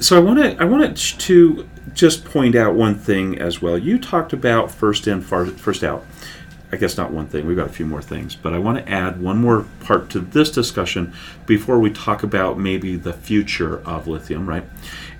so 0.00 0.16
I 0.16 0.20
want 0.20 0.38
to 0.38 0.56
I 0.60 0.64
wanted 0.64 0.96
to 0.96 1.68
just 1.92 2.24
point 2.24 2.54
out 2.54 2.74
one 2.74 2.94
thing 2.94 3.38
as 3.38 3.60
well. 3.60 3.76
You 3.76 3.98
talked 3.98 4.32
about 4.32 4.70
first 4.70 5.06
in, 5.06 5.20
far, 5.20 5.46
first 5.46 5.84
out. 5.84 6.04
I 6.72 6.76
guess 6.76 6.96
not 6.96 7.10
one 7.10 7.26
thing. 7.26 7.46
We've 7.46 7.56
got 7.56 7.66
a 7.66 7.72
few 7.72 7.86
more 7.86 8.02
things, 8.02 8.36
but 8.36 8.52
I 8.54 8.58
want 8.58 8.78
to 8.78 8.88
add 8.88 9.20
one 9.20 9.38
more 9.38 9.66
part 9.80 10.08
to 10.10 10.20
this 10.20 10.50
discussion 10.50 11.12
before 11.46 11.80
we 11.80 11.90
talk 11.90 12.22
about 12.22 12.58
maybe 12.58 12.96
the 12.96 13.12
future 13.12 13.80
of 13.80 14.06
lithium, 14.06 14.48
right? 14.48 14.64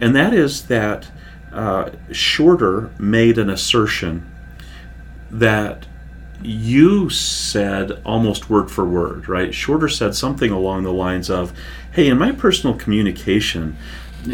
And 0.00 0.14
that 0.14 0.32
is 0.32 0.66
that 0.66 1.10
uh, 1.52 1.90
Shorter 2.12 2.90
made 2.98 3.36
an 3.36 3.50
assertion 3.50 4.30
that 5.30 5.86
you 6.42 7.10
said 7.10 8.00
almost 8.04 8.48
word 8.48 8.70
for 8.70 8.84
word, 8.84 9.28
right? 9.28 9.52
Shorter 9.52 9.88
said 9.88 10.14
something 10.14 10.50
along 10.50 10.84
the 10.84 10.92
lines 10.92 11.28
of, 11.28 11.52
"Hey, 11.92 12.08
in 12.08 12.18
my 12.18 12.32
personal 12.32 12.76
communication, 12.76 13.76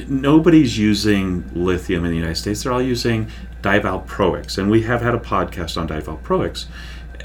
nobody's 0.09 0.79
using 0.79 1.49
lithium 1.55 2.05
in 2.05 2.11
the 2.11 2.17
United 2.17 2.37
States. 2.37 2.63
They're 2.63 2.73
all 2.73 2.83
using 2.83 3.29
divalproex, 3.63 4.59
and 4.59 4.71
we 4.71 4.83
have 4.83 5.03
had 5.03 5.15
a 5.15 5.19
podcast 5.19 5.81
on 5.81 5.89
divalproex, 5.89 6.67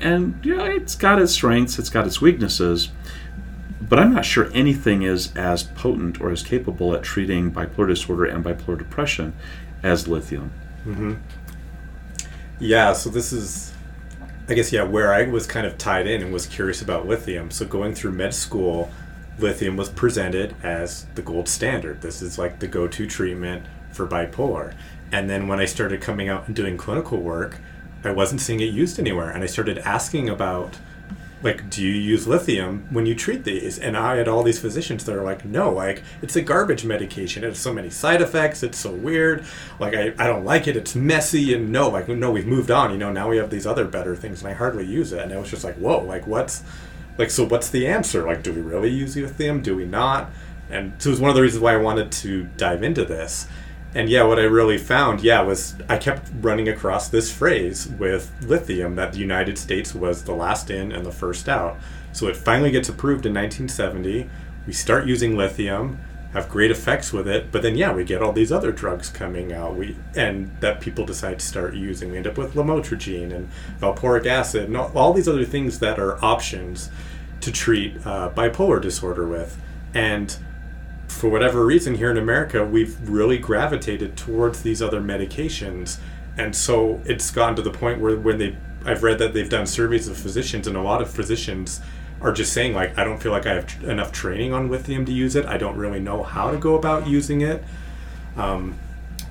and 0.01 0.43
you 0.43 0.55
know, 0.55 0.65
it's 0.65 0.95
got 0.95 1.21
its 1.21 1.31
strengths, 1.31 1.79
it's 1.79 1.89
got 1.89 2.05
its 2.07 2.21
weaknesses." 2.21 2.89
But 3.81 3.99
I'm 3.99 4.13
not 4.13 4.23
sure 4.23 4.49
anything 4.53 5.01
is 5.01 5.35
as 5.35 5.63
potent 5.63 6.21
or 6.21 6.31
as 6.31 6.43
capable 6.43 6.95
at 6.95 7.03
treating 7.03 7.51
bipolar 7.51 7.89
disorder 7.89 8.23
and 8.23 8.43
bipolar 8.43 8.77
depression 8.77 9.33
as 9.83 10.07
lithium. 10.07 10.53
Mm-hmm. 10.85 11.15
Yeah, 12.59 12.93
so 12.93 13.09
this 13.09 13.33
is, 13.33 13.73
I 14.47 14.53
guess, 14.53 14.71
yeah, 14.71 14.83
where 14.83 15.13
I 15.13 15.27
was 15.27 15.45
kind 15.45 15.65
of 15.65 15.77
tied 15.77 16.07
in 16.07 16.21
and 16.21 16.31
was 16.31 16.45
curious 16.45 16.81
about 16.81 17.07
lithium. 17.07 17.51
So 17.51 17.65
going 17.65 17.93
through 17.93 18.11
med 18.11 18.33
school, 18.33 18.89
lithium 19.39 19.75
was 19.75 19.89
presented 19.89 20.55
as 20.63 21.05
the 21.15 21.21
gold 21.21 21.49
standard. 21.49 22.01
This 22.01 22.21
is 22.21 22.37
like 22.37 22.59
the 22.59 22.67
go 22.67 22.87
to 22.87 23.07
treatment 23.07 23.65
for 23.91 24.07
bipolar. 24.07 24.73
And 25.11 25.29
then 25.29 25.47
when 25.47 25.59
I 25.59 25.65
started 25.65 26.01
coming 26.01 26.29
out 26.29 26.47
and 26.47 26.55
doing 26.55 26.77
clinical 26.77 27.19
work, 27.19 27.59
I 28.03 28.11
wasn't 28.11 28.41
seeing 28.41 28.59
it 28.59 28.65
used 28.65 28.99
anywhere. 28.99 29.29
And 29.29 29.43
I 29.43 29.47
started 29.47 29.77
asking 29.79 30.29
about, 30.29 30.77
like, 31.43 31.69
do 31.71 31.81
you 31.83 31.91
use 31.91 32.27
lithium 32.27 32.87
when 32.91 33.05
you 33.07 33.15
treat 33.15 33.43
these? 33.43 33.79
And 33.79 33.97
I 33.97 34.17
had 34.17 34.27
all 34.27 34.43
these 34.43 34.59
physicians 34.59 35.05
that 35.05 35.15
are 35.15 35.23
like, 35.23 35.43
no, 35.43 35.71
like, 35.71 36.03
it's 36.21 36.35
a 36.35 36.41
garbage 36.41 36.85
medication. 36.85 37.43
It 37.43 37.47
has 37.47 37.59
so 37.59 37.73
many 37.73 37.89
side 37.89 38.21
effects. 38.21 38.61
It's 38.61 38.77
so 38.77 38.91
weird. 38.91 39.45
Like, 39.79 39.95
I, 39.95 40.13
I 40.19 40.27
don't 40.27 40.45
like 40.45 40.67
it. 40.67 40.77
It's 40.77 40.95
messy. 40.95 41.53
And 41.53 41.71
no, 41.71 41.89
like, 41.89 42.07
no, 42.07 42.31
we've 42.31 42.45
moved 42.45 42.69
on. 42.69 42.91
You 42.91 42.97
know, 42.97 43.11
now 43.11 43.27
we 43.27 43.37
have 43.37 43.49
these 43.49 43.65
other 43.65 43.85
better 43.85 44.15
things, 44.15 44.41
and 44.41 44.51
I 44.51 44.53
hardly 44.53 44.85
use 44.85 45.13
it. 45.13 45.19
And 45.19 45.33
I 45.33 45.37
was 45.37 45.49
just 45.49 45.63
like, 45.63 45.75
whoa, 45.77 45.99
like, 46.03 46.27
what's, 46.27 46.63
like, 47.17 47.31
so 47.31 47.45
what's 47.45 47.69
the 47.69 47.87
answer? 47.87 48.23
Like, 48.23 48.43
do 48.43 48.53
we 48.53 48.61
really 48.61 48.89
use 48.89 49.15
lithium? 49.15 49.61
Do 49.61 49.75
we 49.75 49.85
not? 49.85 50.29
And 50.69 50.93
so 50.99 51.09
it 51.09 51.13
was 51.13 51.19
one 51.19 51.29
of 51.29 51.35
the 51.35 51.41
reasons 51.41 51.61
why 51.61 51.73
I 51.73 51.77
wanted 51.77 52.11
to 52.11 52.43
dive 52.55 52.83
into 52.83 53.03
this. 53.03 53.47
And 53.93 54.09
yeah, 54.09 54.23
what 54.23 54.39
I 54.39 54.43
really 54.43 54.77
found, 54.77 55.21
yeah, 55.21 55.41
was 55.41 55.75
I 55.89 55.97
kept 55.97 56.31
running 56.39 56.69
across 56.69 57.09
this 57.09 57.31
phrase 57.31 57.87
with 57.87 58.31
lithium 58.41 58.95
that 58.95 59.13
the 59.13 59.19
United 59.19 59.57
States 59.57 59.93
was 59.93 60.23
the 60.23 60.33
last 60.33 60.69
in 60.69 60.91
and 60.91 61.05
the 61.05 61.11
first 61.11 61.49
out. 61.49 61.77
So 62.13 62.27
it 62.27 62.37
finally 62.37 62.71
gets 62.71 62.87
approved 62.87 63.25
in 63.25 63.33
1970. 63.33 64.29
We 64.65 64.73
start 64.73 65.07
using 65.07 65.35
lithium, 65.35 65.99
have 66.31 66.47
great 66.47 66.71
effects 66.71 67.11
with 67.11 67.27
it, 67.27 67.51
but 67.51 67.61
then 67.61 67.75
yeah, 67.75 67.93
we 67.93 68.05
get 68.05 68.21
all 68.21 68.31
these 68.31 68.51
other 68.51 68.71
drugs 68.71 69.09
coming 69.09 69.51
out. 69.51 69.75
We 69.75 69.97
and 70.15 70.55
that 70.61 70.79
people 70.79 71.05
decide 71.05 71.39
to 71.39 71.45
start 71.45 71.75
using. 71.75 72.11
We 72.11 72.17
end 72.17 72.27
up 72.27 72.37
with 72.37 72.53
lamotrigine 72.53 73.33
and 73.33 73.49
valproic 73.81 74.25
acid 74.25 74.65
and 74.65 74.77
all, 74.77 74.91
all 74.95 75.13
these 75.13 75.27
other 75.27 75.45
things 75.45 75.79
that 75.79 75.99
are 75.99 76.23
options 76.23 76.89
to 77.41 77.51
treat 77.51 77.95
uh, 78.05 78.29
bipolar 78.33 78.81
disorder 78.81 79.27
with. 79.27 79.59
And 79.93 80.37
for 81.11 81.29
whatever 81.29 81.65
reason 81.65 81.95
here 81.95 82.09
in 82.09 82.17
America, 82.17 82.65
we've 82.65 82.97
really 83.07 83.37
gravitated 83.37 84.17
towards 84.17 84.63
these 84.63 84.81
other 84.81 85.01
medications. 85.01 85.99
And 86.37 86.55
so 86.55 87.01
it's 87.05 87.29
gotten 87.29 87.55
to 87.57 87.61
the 87.61 87.69
point 87.69 87.99
where 87.99 88.15
when 88.15 88.37
they 88.37 88.55
I've 88.83 89.03
read 89.03 89.19
that 89.19 89.33
they've 89.33 89.49
done 89.49 89.67
surveys 89.67 90.07
of 90.07 90.17
physicians 90.17 90.65
and 90.65 90.75
a 90.75 90.81
lot 90.81 91.01
of 91.01 91.11
physicians 91.11 91.81
are 92.19 92.31
just 92.31 92.53
saying 92.53 92.73
like 92.73 92.97
I 92.97 93.03
don't 93.03 93.21
feel 93.21 93.31
like 93.31 93.45
I 93.45 93.53
have 93.53 93.67
tr- 93.67 93.91
enough 93.91 94.11
training 94.11 94.53
on 94.53 94.69
lithium 94.69 95.05
to 95.05 95.11
use 95.11 95.35
it. 95.35 95.45
I 95.45 95.57
don't 95.57 95.77
really 95.77 95.99
know 95.99 96.23
how 96.23 96.49
to 96.49 96.57
go 96.57 96.75
about 96.75 97.07
using 97.07 97.41
it. 97.41 97.63
Um, 98.35 98.79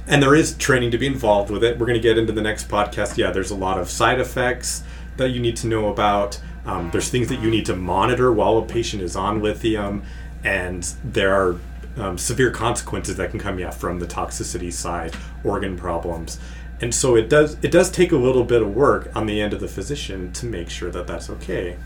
and 0.06 0.22
there 0.22 0.34
is 0.34 0.56
training 0.56 0.90
to 0.92 0.98
be 0.98 1.06
involved 1.06 1.50
with 1.50 1.64
it. 1.64 1.78
We're 1.78 1.86
going 1.86 1.98
to 1.98 2.02
get 2.02 2.18
into 2.18 2.32
the 2.32 2.42
next 2.42 2.68
podcast. 2.68 3.16
Yeah, 3.16 3.30
there's 3.30 3.50
a 3.50 3.56
lot 3.56 3.78
of 3.78 3.88
side 3.88 4.20
effects 4.20 4.84
that 5.16 5.30
you 5.30 5.40
need 5.40 5.56
to 5.56 5.66
know 5.66 5.88
about. 5.88 6.40
Um, 6.66 6.90
there's 6.90 7.08
things 7.08 7.28
that 7.28 7.40
you 7.40 7.50
need 7.50 7.66
to 7.66 7.76
monitor 7.76 8.30
while 8.30 8.58
a 8.58 8.62
patient 8.64 9.02
is 9.02 9.16
on 9.16 9.42
lithium, 9.42 10.02
and 10.44 10.82
there 11.02 11.34
are 11.34 11.58
um, 11.96 12.18
severe 12.18 12.50
consequences 12.50 13.16
that 13.16 13.30
can 13.30 13.38
come 13.38 13.58
yeah, 13.58 13.70
from 13.70 13.98
the 13.98 14.06
toxicity 14.06 14.72
side, 14.72 15.14
organ 15.44 15.76
problems, 15.76 16.38
and 16.80 16.94
so 16.94 17.14
it 17.16 17.28
does 17.28 17.56
it 17.62 17.70
does 17.70 17.90
take 17.90 18.12
a 18.12 18.16
little 18.16 18.44
bit 18.44 18.62
of 18.62 18.74
work 18.74 19.10
on 19.14 19.26
the 19.26 19.40
end 19.40 19.52
of 19.52 19.60
the 19.60 19.68
physician 19.68 20.32
to 20.32 20.46
make 20.46 20.70
sure 20.70 20.90
that 20.90 21.06
that's 21.06 21.28
okay. 21.28 21.76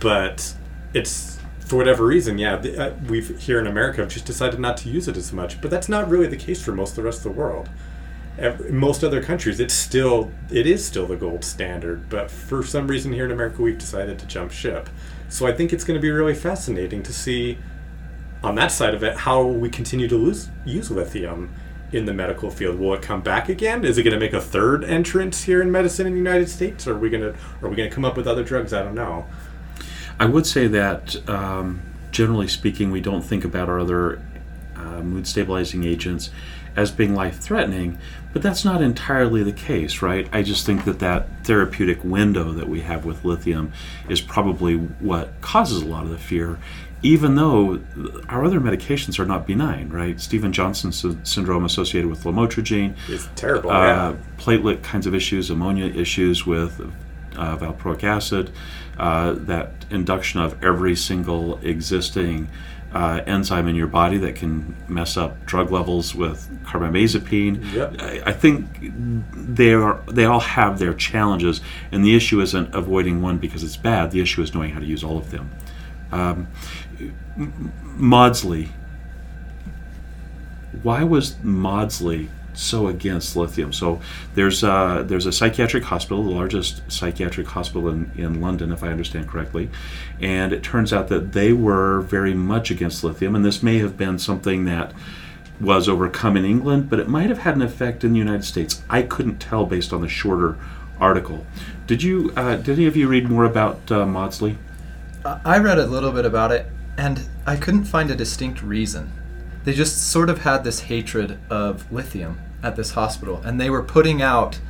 But 0.00 0.54
it's 0.92 1.38
for 1.68 1.76
whatever 1.76 2.06
reason, 2.06 2.38
yeah, 2.38 2.56
the, 2.56 2.78
uh, 2.78 2.94
we've 3.08 3.38
here 3.38 3.60
in 3.60 3.66
America 3.66 4.00
have 4.00 4.10
just 4.10 4.24
decided 4.24 4.58
not 4.58 4.76
to 4.78 4.88
use 4.88 5.06
it 5.06 5.16
as 5.16 5.32
much. 5.32 5.60
But 5.60 5.70
that's 5.70 5.88
not 5.88 6.08
really 6.08 6.26
the 6.26 6.36
case 6.36 6.62
for 6.62 6.72
most 6.72 6.90
of 6.90 6.96
the 6.96 7.02
rest 7.02 7.18
of 7.18 7.24
the 7.24 7.38
world. 7.38 7.68
Most 8.70 9.02
other 9.02 9.22
countries, 9.22 9.58
it's 9.58 9.74
still 9.74 10.30
it 10.50 10.66
is 10.66 10.84
still 10.84 11.06
the 11.06 11.16
gold 11.16 11.44
standard. 11.44 12.08
But 12.08 12.30
for 12.30 12.62
some 12.62 12.86
reason 12.86 13.12
here 13.12 13.24
in 13.24 13.30
America, 13.30 13.62
we've 13.62 13.78
decided 13.78 14.18
to 14.18 14.26
jump 14.26 14.52
ship. 14.52 14.88
So 15.28 15.46
I 15.46 15.52
think 15.52 15.72
it's 15.72 15.84
going 15.84 15.98
to 15.98 16.02
be 16.02 16.10
really 16.10 16.34
fascinating 16.34 17.02
to 17.02 17.12
see 17.12 17.58
on 18.42 18.54
that 18.54 18.70
side 18.70 18.94
of 18.94 19.02
it 19.02 19.16
how 19.16 19.42
will 19.42 19.54
we 19.54 19.68
continue 19.68 20.08
to 20.08 20.16
lose, 20.16 20.48
use 20.64 20.90
lithium 20.90 21.54
in 21.92 22.04
the 22.04 22.12
medical 22.12 22.50
field. 22.50 22.78
Will 22.78 22.94
it 22.94 23.02
come 23.02 23.22
back 23.22 23.48
again? 23.48 23.84
Is 23.84 23.98
it 23.98 24.02
going 24.02 24.12
to 24.12 24.20
make 24.20 24.32
a 24.32 24.40
third 24.40 24.84
entrance 24.84 25.44
here 25.44 25.62
in 25.62 25.72
medicine 25.72 26.06
in 26.06 26.12
the 26.12 26.18
United 26.18 26.48
States? 26.48 26.86
Or 26.86 26.94
are 26.94 26.98
we 26.98 27.10
going 27.10 27.22
to 27.22 27.38
are 27.62 27.68
we 27.68 27.76
going 27.76 27.88
to 27.88 27.94
come 27.94 28.04
up 28.04 28.16
with 28.16 28.26
other 28.26 28.44
drugs? 28.44 28.72
I 28.72 28.82
don't 28.82 28.94
know. 28.94 29.26
I 30.20 30.26
would 30.26 30.46
say 30.46 30.66
that, 30.66 31.28
um, 31.28 31.80
generally 32.10 32.48
speaking, 32.48 32.90
we 32.90 33.00
don't 33.00 33.22
think 33.22 33.44
about 33.44 33.68
our 33.68 33.78
other 33.78 34.20
uh, 34.74 35.00
mood 35.02 35.26
stabilizing 35.26 35.84
agents 35.84 36.30
as 36.76 36.90
being 36.90 37.14
life 37.14 37.38
threatening, 37.38 37.98
but 38.32 38.42
that's 38.42 38.64
not 38.64 38.82
entirely 38.82 39.42
the 39.42 39.52
case, 39.52 40.02
right? 40.02 40.28
I 40.32 40.42
just 40.42 40.66
think 40.66 40.84
that 40.84 40.98
that 41.00 41.44
therapeutic 41.44 42.04
window 42.04 42.52
that 42.52 42.68
we 42.68 42.82
have 42.82 43.04
with 43.04 43.24
lithium 43.24 43.72
is 44.08 44.20
probably 44.20 44.76
what 44.76 45.40
causes 45.40 45.82
a 45.82 45.86
lot 45.86 46.04
of 46.04 46.10
the 46.10 46.18
fear, 46.18 46.58
even 47.02 47.36
though 47.36 47.80
our 48.28 48.44
other 48.44 48.60
medications 48.60 49.18
are 49.18 49.24
not 49.24 49.46
benign, 49.46 49.88
right? 49.88 50.20
Stephen 50.20 50.52
Johnson 50.52 50.90
sy- 50.92 51.16
syndrome 51.22 51.64
associated 51.64 52.10
with 52.10 52.24
lamotrigine, 52.24 52.96
It's 53.08 53.28
terrible. 53.36 53.70
uh, 53.70 53.86
yeah. 54.12 54.16
platelet 54.38 54.82
kinds 54.82 55.06
of 55.06 55.14
issues, 55.14 55.50
ammonia 55.50 55.86
issues 55.86 56.44
with 56.46 56.80
uh, 57.36 57.56
valproic 57.56 58.02
acid, 58.02 58.50
uh, 58.98 59.32
that 59.32 59.70
induction 59.90 60.40
of 60.40 60.62
every 60.64 60.96
single 60.96 61.58
existing 61.58 62.48
uh, 62.92 63.20
enzyme 63.26 63.68
in 63.68 63.74
your 63.76 63.86
body 63.86 64.16
that 64.16 64.34
can 64.34 64.74
mess 64.88 65.16
up 65.16 65.44
drug 65.46 65.70
levels 65.70 66.14
with 66.14 66.48
carbamazepine. 66.64 67.72
Yep. 67.74 68.00
I, 68.00 68.22
I 68.26 68.32
think 68.32 68.66
they 69.34 69.74
are 69.74 70.00
they 70.10 70.24
all 70.24 70.40
have 70.40 70.78
their 70.78 70.94
challenges, 70.94 71.60
and 71.92 72.02
the 72.04 72.16
issue 72.16 72.40
isn't 72.40 72.74
avoiding 72.74 73.20
one 73.22 73.38
because 73.38 73.62
it's 73.62 73.76
bad. 73.76 74.10
The 74.10 74.20
issue 74.20 74.40
is 74.42 74.54
knowing 74.54 74.70
how 74.70 74.80
to 74.80 74.86
use 74.86 75.04
all 75.04 75.18
of 75.18 75.30
them. 75.30 75.50
Um, 76.10 76.48
Maudsley. 77.96 78.70
Why 80.82 81.04
was 81.04 81.36
Maudsley 81.42 82.28
so 82.52 82.88
against 82.88 83.36
lithium? 83.36 83.72
So 83.72 84.00
there's 84.34 84.62
a, 84.62 85.04
there's 85.06 85.26
a 85.26 85.32
psychiatric 85.32 85.84
hospital, 85.84 86.24
the 86.24 86.30
largest 86.30 86.82
psychiatric 86.90 87.46
hospital 87.46 87.88
in, 87.88 88.10
in 88.16 88.40
London, 88.40 88.72
if 88.72 88.82
I 88.82 88.88
understand 88.88 89.28
correctly, 89.28 89.70
and 90.20 90.52
it 90.52 90.62
turns 90.62 90.92
out 90.92 91.08
that 91.08 91.32
they 91.32 91.52
were 91.52 92.00
very 92.00 92.34
much 92.34 92.70
against 92.70 93.04
lithium, 93.04 93.34
and 93.34 93.44
this 93.44 93.62
may 93.62 93.78
have 93.78 93.96
been 93.96 94.18
something 94.18 94.64
that 94.64 94.92
was 95.60 95.88
overcome 95.88 96.36
in 96.36 96.44
England, 96.44 96.88
but 96.88 97.00
it 97.00 97.08
might 97.08 97.28
have 97.28 97.38
had 97.38 97.56
an 97.56 97.62
effect 97.62 98.04
in 98.04 98.12
the 98.12 98.18
United 98.18 98.44
States. 98.44 98.82
I 98.88 99.02
couldn't 99.02 99.38
tell 99.38 99.66
based 99.66 99.92
on 99.92 100.00
the 100.00 100.08
shorter 100.08 100.56
article. 101.00 101.46
Did 101.86 102.02
you? 102.02 102.32
Uh, 102.36 102.56
did 102.56 102.78
any 102.78 102.86
of 102.86 102.96
you 102.96 103.08
read 103.08 103.28
more 103.28 103.44
about 103.44 103.90
uh, 103.90 104.06
Maudsley? 104.06 104.58
I 105.24 105.58
read 105.58 105.78
a 105.78 105.86
little 105.86 106.12
bit 106.12 106.24
about 106.24 106.52
it, 106.52 106.66
and 106.98 107.22
I 107.46 107.56
couldn't 107.56 107.84
find 107.84 108.10
a 108.10 108.16
distinct 108.16 108.60
reason. 108.60 109.12
They 109.64 109.72
just 109.72 110.10
sort 110.10 110.28
of 110.28 110.40
had 110.40 110.64
this 110.64 110.80
hatred 110.80 111.38
of 111.48 111.90
lithium 111.90 112.40
at 112.62 112.74
this 112.74 112.90
hospital, 112.90 113.40
and 113.44 113.60
they 113.60 113.70
were 113.70 113.82
putting 113.82 114.20
out 114.20 114.60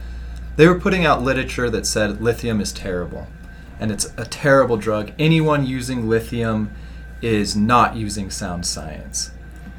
they 0.56 0.66
were 0.66 0.80
putting 0.80 1.06
out 1.06 1.22
literature 1.22 1.70
that 1.70 1.86
said 1.86 2.20
lithium 2.20 2.60
is 2.60 2.72
terrible, 2.72 3.28
and 3.78 3.92
it's 3.92 4.12
a 4.16 4.24
terrible 4.24 4.76
drug. 4.76 5.12
Anyone 5.16 5.64
using 5.64 6.08
lithium 6.08 6.72
is 7.22 7.54
not 7.56 7.96
using 7.96 8.28
sound 8.28 8.66
science. 8.66 9.30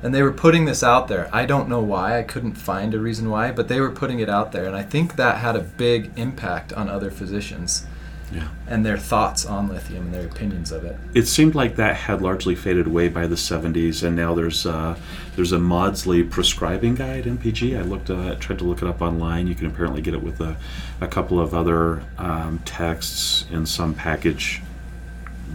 And 0.01 0.15
they 0.15 0.23
were 0.23 0.31
putting 0.31 0.63
this 0.63 0.81
out 0.81 1.09
there. 1.09 1.29
I 1.33 1.45
don't 1.45 1.67
know 1.67 1.81
why. 1.81 2.17
I 2.17 2.23
couldn't 2.23 2.53
find 2.53 2.93
a 2.93 2.99
reason 2.99 3.29
why, 3.29 3.51
but 3.51 3.67
they 3.67 3.81
were 3.81 3.91
putting 3.91 4.19
it 4.19 4.29
out 4.29 4.53
there, 4.53 4.65
and 4.65 4.75
I 4.75 4.83
think 4.83 5.17
that 5.17 5.39
had 5.39 5.57
a 5.57 5.61
big 5.61 6.11
impact 6.15 6.71
on 6.71 6.87
other 6.87 7.11
physicians 7.11 7.85
Yeah. 8.31 8.47
and 8.67 8.85
their 8.85 8.97
thoughts 8.97 9.43
on 9.45 9.69
lithium 9.69 10.05
and 10.05 10.13
their 10.13 10.25
opinions 10.25 10.71
of 10.71 10.85
it. 10.85 10.97
It 11.15 11.25
seemed 11.25 11.55
like 11.55 11.77
that 11.77 11.95
had 11.95 12.21
largely 12.21 12.53
faded 12.53 12.85
away 12.85 13.07
by 13.09 13.25
the 13.25 13.35
70s, 13.35 14.03
and 14.03 14.15
now 14.15 14.35
there's 14.35 14.65
uh, 14.67 14.95
there's 15.35 15.51
a 15.51 15.57
Maudsley 15.59 16.21
prescribing 16.23 16.93
guide 16.95 17.23
MPG. 17.25 17.77
I 17.77 17.81
looked 17.81 18.09
uh, 18.11 18.35
tried 18.35 18.59
to 18.59 18.65
look 18.65 18.81
it 18.83 18.87
up 18.87 19.01
online. 19.01 19.47
You 19.47 19.55
can 19.55 19.65
apparently 19.65 20.01
get 20.01 20.13
it 20.13 20.21
with 20.21 20.41
a, 20.41 20.55
a 21.01 21.07
couple 21.07 21.39
of 21.39 21.53
other 21.55 22.03
um, 22.19 22.59
texts 22.65 23.45
in 23.51 23.65
some 23.65 23.93
package 23.95 24.61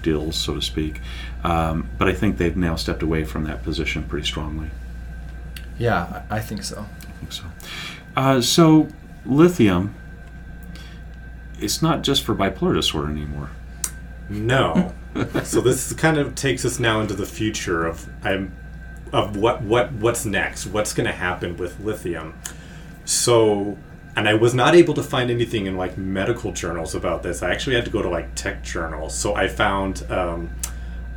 deals, 0.02 0.36
so 0.36 0.54
to 0.54 0.62
speak. 0.62 1.00
Um, 1.44 1.88
but 1.98 2.08
I 2.08 2.12
think 2.14 2.38
they've 2.38 2.56
now 2.56 2.74
stepped 2.76 3.02
away 3.02 3.24
from 3.24 3.44
that 3.44 3.62
position 3.62 4.02
pretty 4.04 4.26
strongly. 4.26 4.70
Yeah, 5.78 6.22
I 6.30 6.40
think 6.40 6.62
so. 6.64 6.86
I 7.02 7.12
think 7.12 7.32
so. 7.32 7.44
Uh, 8.16 8.40
so 8.40 8.88
lithium, 9.26 9.94
it's 11.60 11.82
not 11.82 12.02
just 12.02 12.24
for 12.24 12.34
bipolar 12.34 12.74
disorder 12.74 13.10
anymore. 13.10 13.50
No. 14.28 14.94
so 15.44 15.60
this 15.60 15.92
kind 15.92 16.18
of 16.18 16.34
takes 16.34 16.64
us 16.64 16.78
now 16.78 17.00
into 17.00 17.14
the 17.14 17.26
future 17.26 17.86
of 17.86 18.08
I'm 18.22 18.54
of 19.12 19.36
what 19.36 19.62
what 19.62 19.92
what's 19.92 20.24
next. 20.24 20.66
What's 20.66 20.92
going 20.92 21.06
to 21.06 21.12
happen 21.12 21.56
with 21.56 21.78
lithium? 21.80 22.34
So 23.04 23.78
and 24.16 24.28
I 24.28 24.34
was 24.34 24.54
not 24.54 24.74
able 24.74 24.94
to 24.94 25.02
find 25.02 25.30
anything 25.30 25.66
in 25.66 25.76
like 25.76 25.98
medical 25.98 26.52
journals 26.52 26.94
about 26.94 27.22
this. 27.22 27.42
I 27.42 27.50
actually 27.50 27.76
had 27.76 27.84
to 27.84 27.90
go 27.90 28.02
to 28.02 28.08
like 28.08 28.34
tech 28.34 28.62
journals. 28.62 29.14
So 29.14 29.34
I 29.34 29.48
found 29.48 30.08
um, 30.10 30.50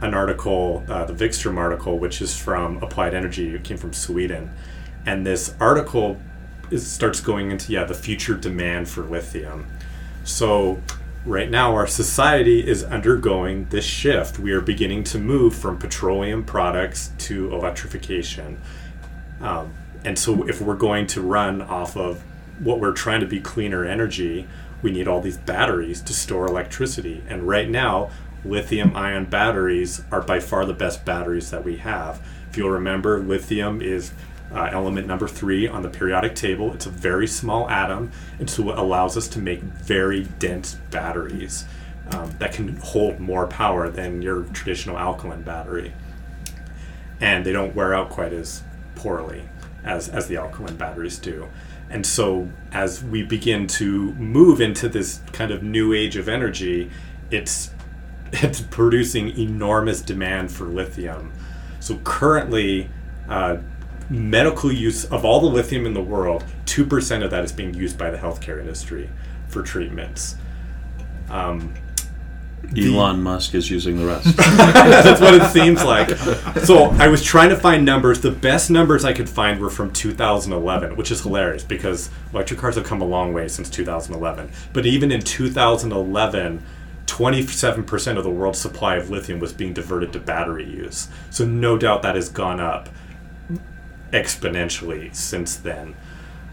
an 0.01 0.13
article, 0.13 0.83
uh, 0.87 1.05
the 1.05 1.13
Vikstrom 1.13 1.57
article, 1.57 1.99
which 1.99 2.21
is 2.21 2.37
from 2.37 2.81
Applied 2.83 3.13
Energy. 3.13 3.53
It 3.53 3.63
came 3.63 3.77
from 3.77 3.93
Sweden, 3.93 4.51
and 5.05 5.25
this 5.25 5.53
article 5.59 6.17
is, 6.71 6.85
starts 6.85 7.19
going 7.19 7.51
into 7.51 7.71
yeah 7.71 7.83
the 7.83 7.93
future 7.93 8.35
demand 8.35 8.89
for 8.89 9.03
lithium. 9.03 9.67
So 10.27 10.81
right 11.25 11.49
now 11.49 11.73
our 11.73 11.87
society 11.87 12.67
is 12.67 12.83
undergoing 12.83 13.65
this 13.69 13.85
shift. 13.85 14.37
We 14.37 14.51
are 14.51 14.59
beginning 14.59 15.05
to 15.05 15.19
move 15.19 15.55
from 15.55 15.77
petroleum 15.77 16.43
products 16.43 17.11
to 17.19 17.53
electrification. 17.53 18.61
Um, 19.39 19.73
and 20.03 20.19
so 20.19 20.45
if 20.47 20.61
we're 20.61 20.75
going 20.75 21.07
to 21.07 21.21
run 21.21 21.61
off 21.61 21.95
of 21.95 22.21
what 22.59 22.81
we're 22.81 22.91
trying 22.91 23.21
to 23.21 23.25
be 23.25 23.39
cleaner 23.39 23.85
energy, 23.85 24.47
we 24.81 24.91
need 24.91 25.07
all 25.07 25.21
these 25.21 25.37
batteries 25.37 26.01
to 26.01 26.13
store 26.13 26.45
electricity. 26.45 27.23
And 27.29 27.47
right 27.47 27.69
now, 27.69 28.11
lithium 28.43 28.97
ion 28.97 29.25
batteries 29.25 30.01
are 30.11 30.21
by 30.21 30.41
far 30.41 30.65
the 30.65 30.73
best 30.73 31.05
batteries 31.05 31.51
that 31.51 31.63
we 31.63 31.77
have. 31.77 32.21
If 32.49 32.57
you'll 32.57 32.69
remember, 32.69 33.19
lithium 33.19 33.81
is 33.81 34.11
uh, 34.53 34.69
element 34.71 35.07
number 35.07 35.27
three 35.27 35.67
on 35.67 35.81
the 35.81 35.89
periodic 35.89 36.35
table. 36.35 36.73
It's 36.73 36.85
a 36.85 36.91
very 36.91 37.27
small 37.27 37.69
atom, 37.69 38.11
and 38.39 38.49
so 38.49 38.69
it 38.71 38.77
allows 38.77 39.17
us 39.17 39.27
to 39.29 39.39
make 39.39 39.61
very 39.61 40.23
dense 40.39 40.75
batteries 40.91 41.65
um, 42.11 42.31
that 42.39 42.53
can 42.53 42.77
hold 42.77 43.19
more 43.19 43.47
power 43.47 43.89
than 43.89 44.21
your 44.21 44.43
traditional 44.45 44.97
alkaline 44.97 45.41
battery. 45.41 45.93
And 47.19 47.45
they 47.45 47.51
don't 47.51 47.75
wear 47.75 47.93
out 47.93 48.09
quite 48.09 48.31
as 48.31 48.63
poorly 48.95 49.43
as, 49.83 50.07
as 50.07 50.27
the 50.27 50.37
alkaline 50.37 50.77
batteries 50.77 51.17
do. 51.17 51.49
And 51.89 52.05
so, 52.05 52.49
as 52.71 53.03
we 53.03 53.23
begin 53.23 53.65
to 53.67 54.13
move 54.13 54.59
into 54.59 54.89
this 54.89 55.21
kind 55.31 55.51
of 55.51 55.63
new 55.63 55.93
age 55.93 56.17
of 56.17 56.27
energy, 56.27 56.91
it's 57.31 57.71
it's 58.33 58.59
producing 58.59 59.37
enormous 59.37 60.01
demand 60.01 60.51
for 60.51 60.65
lithium. 60.65 61.31
So 61.79 61.97
currently, 62.03 62.89
uh, 63.29 63.57
medical 64.09 64.71
use 64.71 65.05
of 65.05 65.25
all 65.25 65.39
the 65.39 65.47
lithium 65.47 65.85
in 65.85 65.93
the 65.93 66.03
world, 66.03 66.43
two 66.65 66.85
percent 66.85 67.23
of 67.23 67.31
that 67.31 67.43
is 67.43 67.51
being 67.51 67.73
used 67.73 67.97
by 67.97 68.09
the 68.09 68.17
healthcare 68.17 68.59
industry 68.59 69.09
for 69.47 69.61
treatments. 69.63 70.35
Um, 71.29 71.73
Elon 72.75 73.21
Musk 73.21 73.53
is 73.55 73.69
using 73.69 73.97
the 73.97 74.05
rest. 74.05 74.35
that's 74.37 75.21
what 75.21 75.33
it 75.33 75.49
seems 75.51 75.83
like. 75.83 76.09
So 76.65 76.85
I 76.99 77.07
was 77.07 77.23
trying 77.23 77.49
to 77.49 77.55
find 77.55 77.85
numbers. 77.85 78.19
The 78.19 78.31
best 78.31 78.69
numbers 78.69 79.05
I 79.05 79.13
could 79.13 79.29
find 79.29 79.59
were 79.59 79.69
from 79.69 79.91
2011, 79.93 80.97
which 80.97 81.11
is 81.11 81.21
hilarious 81.21 81.63
because 81.63 82.09
electric 82.33 82.59
cars 82.59 82.75
have 82.75 82.83
come 82.83 83.01
a 83.01 83.05
long 83.05 83.33
way 83.33 83.47
since 83.47 83.69
2011. 83.69 84.51
But 84.73 84.85
even 84.85 85.11
in 85.11 85.21
2011, 85.21 86.63
27% 87.05 88.17
of 88.17 88.23
the 88.23 88.29
world's 88.29 88.59
supply 88.59 88.97
of 88.97 89.09
lithium 89.09 89.39
was 89.39 89.53
being 89.53 89.73
diverted 89.73 90.11
to 90.13 90.19
battery 90.19 90.65
use. 90.65 91.07
So 91.29 91.45
no 91.45 91.77
doubt 91.77 92.01
that 92.01 92.15
has 92.15 92.27
gone 92.27 92.59
up 92.59 92.89
exponentially 94.11 95.13
since 95.15 95.55
then. 95.55 95.95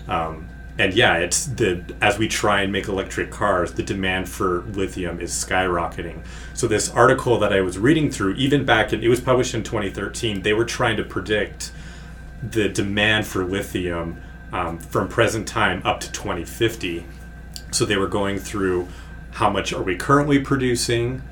Um, 0.08 0.48
and 0.76 0.92
yeah, 0.92 1.18
it's 1.18 1.46
the 1.46 1.84
as 2.00 2.18
we 2.18 2.26
try 2.26 2.62
and 2.62 2.72
make 2.72 2.88
electric 2.88 3.30
cars, 3.30 3.72
the 3.72 3.82
demand 3.82 4.28
for 4.28 4.62
lithium 4.62 5.20
is 5.20 5.30
skyrocketing. 5.30 6.24
So 6.52 6.66
this 6.66 6.90
article 6.90 7.38
that 7.38 7.52
I 7.52 7.60
was 7.60 7.78
reading 7.78 8.10
through, 8.10 8.34
even 8.34 8.64
back 8.64 8.92
in 8.92 9.02
it 9.02 9.08
was 9.08 9.20
published 9.20 9.54
in 9.54 9.62
2013, 9.62 10.42
they 10.42 10.52
were 10.52 10.64
trying 10.64 10.96
to 10.96 11.04
predict 11.04 11.70
the 12.42 12.68
demand 12.68 13.26
for 13.26 13.44
lithium 13.44 14.20
um, 14.52 14.78
from 14.78 15.08
present 15.08 15.46
time 15.46 15.80
up 15.84 16.00
to 16.00 16.10
2050. 16.10 17.06
So 17.70 17.84
they 17.84 17.96
were 17.96 18.08
going 18.08 18.38
through 18.38 18.88
how 19.32 19.50
much 19.50 19.72
are 19.72 19.82
we 19.82 19.96
currently 19.96 20.40
producing 20.40 21.22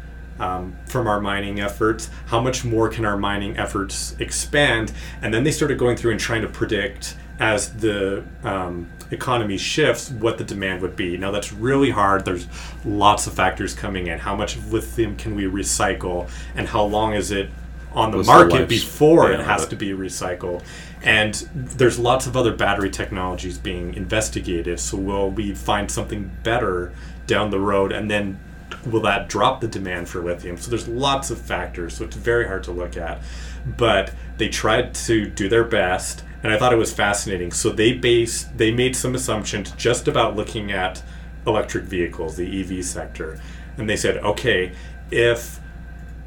um, 0.43 0.77
from 0.87 1.07
our 1.07 1.21
mining 1.21 1.61
efforts, 1.61 2.11
how 2.27 2.41
much 2.41 2.65
more 2.65 2.89
can 2.89 3.05
our 3.05 3.17
mining 3.17 3.57
efforts 3.57 4.17
expand, 4.19 4.93
and 5.23 5.33
then 5.33 5.45
they 5.45 5.53
started 5.53 5.79
going 5.79 5.97
through 5.97 6.11
and 6.11 6.21
trying 6.21 6.43
to 6.43 6.49
predict 6.49 7.17
as 7.39 7.73
the 7.77 8.25
um, 8.43 8.91
economy 9.11 9.57
shifts 9.57 10.11
what 10.11 10.39
the 10.39 10.45
demand 10.45 10.83
would 10.83 10.97
be. 10.97 11.17
Now 11.17 11.31
that's 11.31 11.53
really 11.53 11.91
hard. 11.91 12.25
There's 12.25 12.47
lots 12.85 13.27
of 13.27 13.35
factors 13.35 13.73
coming 13.75 14.09
in. 14.09 14.19
How 14.19 14.35
much 14.37 14.57
lithium 14.71 15.17
can 15.17 15.37
we 15.37 15.45
recycle, 15.45 16.29
and 16.57 16.67
how 16.67 16.85
long 16.85 17.15
is 17.15 17.31
it 17.31 17.49
on 17.93 18.11
the 18.11 18.17
What's 18.17 18.27
market 18.27 18.69
before 18.69 19.31
it 19.31 19.41
has 19.41 19.67
to 19.69 19.77
be 19.77 19.91
recycled? 19.91 20.65
And 21.05 21.35
there's 21.55 21.99
lots 21.99 22.27
of 22.27 22.37
other 22.37 22.55
battery 22.55 22.91
technologies 22.91 23.59
being 23.59 23.95
investigated. 23.95 24.79
So 24.79 24.97
will 24.97 25.31
we 25.31 25.53
find 25.53 25.91
something 25.91 26.31
better 26.43 26.93
down 27.27 27.51
the 27.51 27.61
road, 27.61 27.93
and 27.93 28.11
then 28.11 28.39
will 28.85 29.03
that 29.03 29.29
drop 29.29 29.61
the 29.61 29.69
demand 29.69 30.09
for 30.09 30.23
lithium? 30.23 30.57
So 30.57 30.71
there's 30.71 30.89
lots 30.89 31.31
of 31.31 31.41
factors. 31.41 31.97
So 31.97 32.05
it's 32.05 32.17
very 32.17 32.47
hard 32.47 32.65
to 32.65 32.73
look 32.73 32.97
at. 32.97 33.21
But 33.65 34.13
they 34.39 34.49
tried 34.49 34.95
to 34.95 35.29
do 35.29 35.49
their 35.49 35.65
best, 35.65 36.25
and 36.43 36.53
I 36.53 36.59
thought 36.59 36.73
it 36.73 36.77
was 36.77 36.93
fascinating. 36.93 37.53
So 37.53 37.71
they 37.71 37.93
based, 37.93 38.57
they 38.59 38.73
made 38.73 38.97
some 38.97 39.15
assumptions 39.15 39.71
just 39.73 40.09
about 40.09 40.35
looking 40.37 40.73
at 40.73 41.03
electric 41.47 41.85
vehicles, 41.85 42.37
the 42.37 42.61
EV 42.61 42.85
sector, 42.85 43.41
and 43.77 43.89
they 43.89 43.97
said, 43.97 44.19
okay, 44.19 44.73
if 45.11 45.61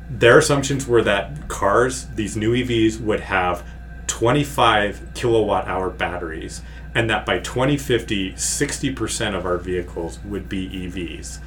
their 0.10 0.38
assumptions 0.38 0.86
were 0.86 1.02
that 1.04 1.48
cars, 1.48 2.08
these 2.16 2.36
new 2.38 2.54
EVs, 2.54 3.00
would 3.00 3.22
have 3.22 3.66
25 4.08 5.02
kilowatt 5.14 5.68
hour 5.68 5.90
batteries, 5.90 6.62
and 6.94 7.10
that 7.10 7.26
by 7.26 7.40
2050, 7.40 8.34
60% 8.34 9.36
of 9.36 9.46
our 9.46 9.58
vehicles 9.58 10.20
would 10.24 10.48
be 10.48 10.70
EVs. 10.70 11.40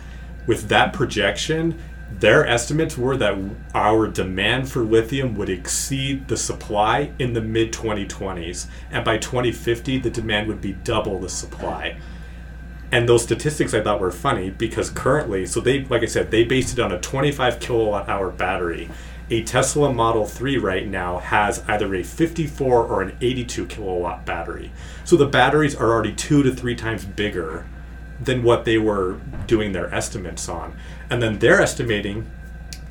With 0.48 0.68
that 0.68 0.94
projection, 0.94 1.78
their 2.10 2.46
estimates 2.46 2.96
were 2.96 3.18
that 3.18 3.38
our 3.74 4.08
demand 4.08 4.70
for 4.70 4.80
lithium 4.80 5.36
would 5.36 5.50
exceed 5.50 6.26
the 6.26 6.38
supply 6.38 7.12
in 7.18 7.34
the 7.34 7.42
mid 7.42 7.70
2020s, 7.70 8.66
and 8.90 9.04
by 9.04 9.18
2050, 9.18 9.98
the 9.98 10.08
demand 10.08 10.48
would 10.48 10.62
be 10.62 10.72
double 10.72 11.20
the 11.20 11.28
supply. 11.28 11.98
And 12.90 13.06
those 13.06 13.24
statistics 13.24 13.74
I 13.74 13.82
thought 13.82 14.00
were 14.00 14.10
funny 14.10 14.48
because 14.48 14.88
currently, 14.88 15.44
so 15.44 15.60
they, 15.60 15.84
like 15.84 16.02
I 16.02 16.06
said, 16.06 16.30
they 16.30 16.44
based 16.44 16.72
it 16.72 16.80
on 16.80 16.92
a 16.92 16.98
25 16.98 17.60
kilowatt 17.60 18.08
hour 18.08 18.30
battery. 18.30 18.88
a 19.30 19.42
Tesla 19.42 19.92
Model 19.92 20.24
3 20.24 20.56
right 20.56 20.88
now 20.88 21.18
has 21.18 21.62
either 21.68 21.94
a 21.94 22.02
54 22.02 22.84
or 22.86 23.02
an 23.02 23.18
82 23.20 23.66
kilowatt 23.66 24.24
battery. 24.24 24.72
So 25.04 25.16
the 25.18 25.26
batteries 25.26 25.74
are 25.74 25.92
already 25.92 26.14
two 26.14 26.42
to 26.42 26.54
three 26.54 26.74
times 26.74 27.04
bigger 27.04 27.66
than 28.20 28.42
what 28.42 28.64
they 28.64 28.78
were 28.78 29.20
doing 29.46 29.72
their 29.72 29.92
estimates 29.94 30.48
on. 30.48 30.76
And 31.10 31.22
then 31.22 31.38
they're 31.38 31.60
estimating 31.60 32.30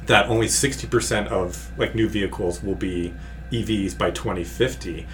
that 0.05 0.27
only 0.27 0.47
60% 0.47 1.27
of 1.27 1.71
like 1.77 1.93
new 1.95 2.07
vehicles 2.07 2.63
will 2.63 2.75
be 2.75 3.13
EVs 3.51 3.97
by 3.97 4.11
2050. 4.11 5.05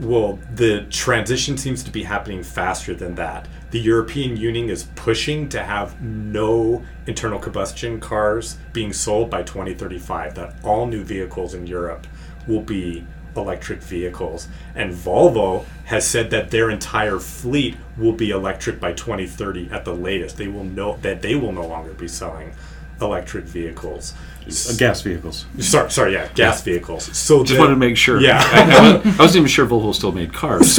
Well, 0.00 0.38
the 0.54 0.86
transition 0.90 1.58
seems 1.58 1.82
to 1.82 1.90
be 1.90 2.04
happening 2.04 2.42
faster 2.42 2.94
than 2.94 3.14
that. 3.16 3.46
The 3.70 3.80
European 3.80 4.36
Union 4.36 4.70
is 4.70 4.84
pushing 4.94 5.48
to 5.50 5.62
have 5.62 6.00
no 6.00 6.82
internal 7.06 7.38
combustion 7.38 8.00
cars 8.00 8.56
being 8.72 8.92
sold 8.92 9.30
by 9.30 9.42
2035, 9.42 10.34
that 10.36 10.54
all 10.64 10.86
new 10.86 11.04
vehicles 11.04 11.54
in 11.54 11.66
Europe 11.66 12.06
will 12.48 12.62
be 12.62 13.04
electric 13.36 13.80
vehicles. 13.82 14.48
And 14.74 14.92
Volvo 14.92 15.64
has 15.86 16.06
said 16.06 16.30
that 16.30 16.50
their 16.50 16.70
entire 16.70 17.18
fleet 17.18 17.76
will 17.96 18.12
be 18.12 18.30
electric 18.30 18.80
by 18.80 18.92
2030 18.92 19.70
at 19.70 19.84
the 19.84 19.94
latest. 19.94 20.36
They 20.36 20.48
will 20.48 20.64
know 20.64 20.96
that 21.02 21.22
they 21.22 21.34
will 21.34 21.52
no 21.52 21.66
longer 21.66 21.92
be 21.92 22.08
selling 22.08 22.52
electric 23.00 23.44
vehicles. 23.44 24.12
Uh, 24.46 24.72
gas 24.78 25.00
vehicles. 25.02 25.46
Sorry, 25.58 25.90
sorry, 25.90 26.12
yeah, 26.14 26.28
gas 26.34 26.62
vehicles. 26.62 27.04
So 27.16 27.40
Just 27.44 27.54
the- 27.54 27.58
wanted 27.60 27.74
to 27.74 27.76
make 27.80 27.96
sure. 27.96 28.20
Yeah. 28.20 28.42
I, 28.42 28.62
I 28.62 28.80
wasn't, 28.82 29.06
I 29.20 29.22
wasn't 29.22 29.36
even 29.36 29.48
sure 29.48 29.66
Volvo 29.66 29.94
still 29.94 30.12
made 30.12 30.32
cars. 30.32 30.74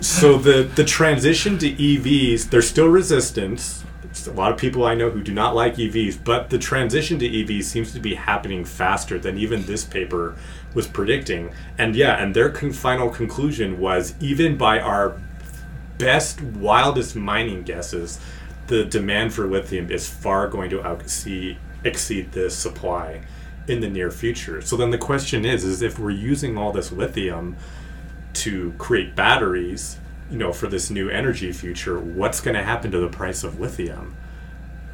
So 0.00 0.36
the 0.38 0.62
the 0.74 0.84
transition 0.84 1.58
to 1.58 1.70
EVs, 1.72 2.50
there's 2.50 2.68
still 2.68 2.88
resistance. 2.88 3.82
A 4.26 4.32
lot 4.32 4.52
of 4.52 4.58
people 4.58 4.84
I 4.84 4.94
know 4.94 5.10
who 5.10 5.22
do 5.22 5.32
not 5.32 5.54
like 5.54 5.76
EVs, 5.76 6.22
but 6.24 6.50
the 6.50 6.58
transition 6.58 7.18
to 7.18 7.28
EVs 7.28 7.64
seems 7.64 7.92
to 7.92 8.00
be 8.00 8.14
happening 8.14 8.64
faster 8.64 9.18
than 9.18 9.38
even 9.38 9.64
this 9.64 9.84
paper 9.84 10.36
was 10.74 10.86
predicting. 10.86 11.50
And 11.78 11.94
yeah, 11.94 12.22
and 12.22 12.34
their 12.34 12.50
con- 12.50 12.72
final 12.72 13.10
conclusion 13.10 13.78
was 13.78 14.14
even 14.20 14.56
by 14.56 14.80
our 14.80 15.20
best, 15.98 16.40
wildest 16.40 17.16
mining 17.16 17.62
guesses, 17.62 18.20
the 18.66 18.84
demand 18.84 19.32
for 19.32 19.46
lithium 19.46 19.90
is 19.90 20.08
far 20.08 20.48
going 20.48 20.70
to 20.70 20.80
exceed 20.90 21.58
exceed 21.84 22.32
the 22.32 22.50
supply 22.50 23.22
in 23.68 23.80
the 23.80 23.88
near 23.88 24.10
future. 24.10 24.60
So 24.60 24.76
then 24.76 24.90
the 24.90 24.98
question 24.98 25.44
is, 25.44 25.64
is 25.64 25.82
if 25.82 25.98
we're 25.98 26.10
using 26.10 26.56
all 26.58 26.72
this 26.72 26.90
lithium 26.90 27.56
to 28.34 28.72
create 28.78 29.14
batteries, 29.14 29.98
you 30.30 30.38
know, 30.38 30.52
for 30.52 30.66
this 30.66 30.90
new 30.90 31.08
energy 31.08 31.52
future, 31.52 31.98
what's 31.98 32.40
going 32.40 32.56
to 32.56 32.62
happen 32.62 32.90
to 32.90 32.98
the 32.98 33.08
price 33.08 33.44
of 33.44 33.60
lithium? 33.60 34.16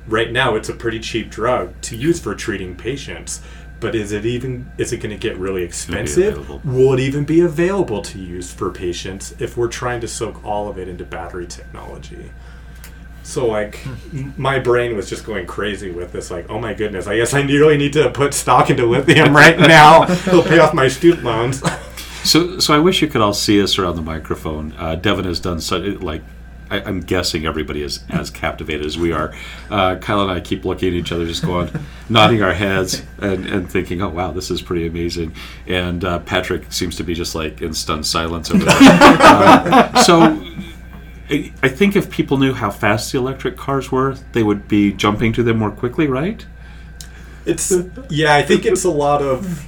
Right 0.07 0.33
now, 0.33 0.55
it's 0.57 0.69
a 0.69 0.75
pretty 0.75 0.99
cheap 1.01 1.31
drug 1.31 1.81
to 1.83 1.97
use 1.97 2.21
for 2.21 2.35
treating 2.35 2.77
patients, 2.77 3.41
but 3.81 3.95
is 3.95 4.13
it 4.13 4.27
even 4.27 4.71
is 4.79 4.93
it 4.93 4.99
going 4.99 5.11
to 5.11 5.19
get 5.19 5.37
really 5.37 5.63
expensive? 5.63 6.39
available. 6.39 6.61
Will 6.65 6.95
it 6.95 7.01
even 7.01 7.25
be 7.25 7.41
available 7.41 8.03
to 8.03 8.19
use 8.19 8.53
for 8.53 8.71
patients 8.71 9.35
if 9.39 9.57
we're 9.57 9.69
trying 9.69 10.01
to 10.01 10.09
soak 10.09 10.45
all 10.45 10.69
of 10.69 10.79
it 10.79 10.89
into 10.89 11.05
battery 11.05 11.47
technology? 11.47 12.31
So 13.23 13.47
like, 13.47 13.77
hmm. 13.77 14.31
my 14.37 14.59
brain 14.59 14.97
was 14.97 15.09
just 15.09 15.25
going 15.25 15.47
crazy 15.47 15.91
with 15.91 16.13
this. 16.13 16.31
Like, 16.31 16.51
oh 16.51 16.59
my 16.59 16.75
goodness, 16.75 17.07
I 17.07 17.17
guess 17.17 17.35
I 17.35 17.41
really 17.43 17.77
need 17.77 17.93
to 17.95 18.11
put 18.11 18.35
stock 18.35 18.71
into 18.71 18.87
lithium 18.87 19.35
right 19.35 19.59
now. 19.59 20.03
It'll 20.11 20.43
pay 20.43 20.59
off 20.59 20.75
my 20.75 20.89
student 20.89 21.25
loans. 21.25 21.63
So, 22.25 22.59
so 22.59 22.75
I 22.75 22.79
wish 22.79 23.03
you 23.03 23.09
could 23.09 23.21
all 23.21 23.33
see 23.35 23.63
us 23.63 23.79
around 23.79 23.97
the 23.97 24.03
microphone. 24.03 24.75
Uh, 24.79 24.95
Devin 24.95 25.25
has 25.25 25.41
done 25.41 25.61
such 25.61 25.83
like. 26.01 26.23
I, 26.71 26.81
I'm 26.81 27.01
guessing 27.01 27.45
everybody 27.45 27.83
is 27.83 28.03
as 28.09 28.31
captivated 28.31 28.87
as 28.87 28.97
we 28.97 29.13
are. 29.13 29.35
Uh, 29.69 29.97
Kyle 29.97 30.23
and 30.23 30.31
I 30.31 30.41
keep 30.41 30.65
looking 30.65 30.89
at 30.89 30.95
each 30.95 31.13
other, 31.13 31.27
just 31.27 31.45
going, 31.45 31.71
nodding 32.09 32.43
our 32.43 32.55
heads 32.55 33.03
and, 33.19 33.45
and 33.47 33.71
thinking, 33.71 34.01
"Oh 34.01 34.09
wow, 34.09 34.31
this 34.33 34.51
is 34.51 34.63
pretty 34.63 34.87
amazing." 34.87 35.35
And 35.67 36.03
uh, 36.05 36.21
Patrick 36.21 36.73
seems 36.73 36.97
to 36.97 37.05
be 37.05 37.15
just 37.15 37.35
like 37.35 37.61
in 37.61 37.75
stunned 37.75 38.07
silence 38.07 38.51
over 38.51 38.65
there. 38.65 38.77
Uh, 38.79 40.03
so, 40.03 40.21
I, 41.29 41.53
I 41.63 41.69
think 41.69 41.97
if 41.97 42.11
people 42.11 42.39
knew 42.39 42.55
how 42.55 42.71
fast 42.71 43.13
the 43.13 43.19
electric 43.19 43.57
cars 43.57 43.93
were, 43.93 44.15
they 44.33 44.43
would 44.43 44.69
be 44.69 44.93
jumping 44.93 45.33
to 45.35 45.43
them 45.43 45.59
more 45.59 45.71
quickly, 45.71 46.07
right? 46.07 46.47
It's 47.45 47.73
yeah, 48.09 48.35
I 48.35 48.43
think 48.43 48.65
it's 48.65 48.85
a 48.85 48.91
lot 48.91 49.21
of 49.21 49.67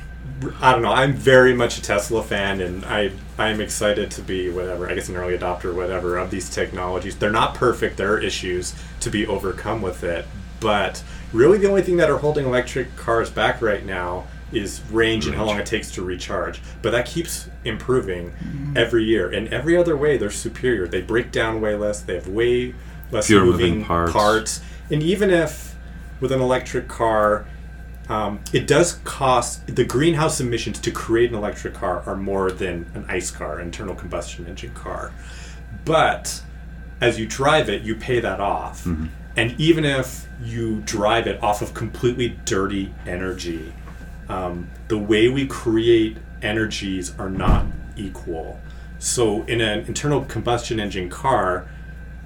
I 0.61 0.72
don't 0.72 0.82
know. 0.82 0.93
I'm 0.93 1.12
very 1.12 1.55
much 1.55 1.78
a 1.78 1.82
Tesla 1.82 2.22
fan, 2.22 2.61
and 2.61 2.85
I 2.85 3.12
I'm 3.39 3.61
excited 3.61 4.11
to 4.12 4.22
be 4.22 4.51
whatever 4.51 4.89
I 4.89 4.95
guess 4.95 5.09
an 5.09 5.16
early 5.16 5.37
adopter, 5.37 5.74
whatever 5.74 6.16
of 6.16 6.30
these 6.30 6.51
technologies. 6.51 7.16
They're 7.16 7.30
not 7.30 7.55
perfect. 7.55 7.97
There 7.97 8.12
are 8.12 8.20
issues 8.20 8.74
to 9.01 9.11
be 9.11 9.26
overcome 9.26 9.80
with 9.82 10.03
it, 10.03 10.26
but 10.61 11.03
really 11.32 11.59
the 11.59 11.68
only 11.68 11.82
thing 11.82 11.97
that 11.99 12.11
are 12.11 12.18
holding 12.18 12.47
electric 12.47 12.97
cars 12.97 13.30
back 13.30 13.62
right 13.62 13.85
now 13.85 14.26
is 14.53 14.80
range, 14.91 15.26
and 15.26 15.35
how 15.35 15.45
long 15.45 15.59
it 15.59 15.66
takes 15.66 15.91
to 15.93 16.03
recharge. 16.03 16.61
But 16.82 16.91
that 16.91 17.07
keeps 17.07 17.49
improving 17.64 18.30
mm-hmm. 18.30 18.76
every 18.76 19.05
year. 19.05 19.32
In 19.32 19.53
every 19.53 19.76
other 19.76 19.97
way, 19.97 20.16
they're 20.16 20.30
superior. 20.30 20.87
They 20.87 21.01
break 21.01 21.32
down 21.32 21.61
way 21.61 21.74
less. 21.74 22.01
They 22.01 22.14
have 22.14 22.28
way 22.28 22.74
less 23.11 23.26
Fewer 23.26 23.45
moving, 23.45 23.70
moving 23.70 23.85
parts. 23.85 24.12
parts. 24.12 24.61
And 24.91 25.03
even 25.03 25.30
if 25.30 25.76
with 26.20 26.30
an 26.30 26.41
electric 26.41 26.89
car, 26.89 27.47
um, 28.09 28.40
it 28.52 28.66
does 28.66 28.94
cost 29.05 29.66
the 29.66 29.84
greenhouse 29.84 30.40
emissions 30.40 30.78
to 30.80 30.90
create 30.90 31.30
an 31.30 31.36
electric 31.36 31.74
car 31.74 32.02
are 32.07 32.16
more 32.16 32.50
than 32.50 32.90
an 32.94 33.05
ICE 33.09 33.30
car, 33.30 33.61
internal 33.61 33.94
combustion 33.94 34.46
engine 34.46 34.74
car. 34.74 35.12
But 35.84 36.42
as 37.00 37.18
you 37.18 37.26
drive 37.26 37.68
it, 37.68 37.82
you 37.82 37.94
pay 37.94 38.20
that 38.20 38.40
off. 38.40 38.86
And 39.36 39.59
even 39.61 39.84
if 39.84 40.28
you 40.42 40.80
drive 40.82 41.26
it 41.26 41.42
off 41.42 41.62
of 41.62 41.74
completely 41.74 42.38
dirty 42.44 42.92
energy, 43.07 43.72
um, 44.28 44.70
the 44.88 44.98
way 44.98 45.28
we 45.28 45.46
create 45.46 46.18
energies 46.42 47.18
are 47.18 47.30
not 47.30 47.66
equal. 47.96 48.61
So 48.98 49.42
in 49.44 49.61
an 49.61 49.80
internal 49.86 50.24
combustion 50.24 50.78
engine 50.78 51.09
car, 51.11 51.66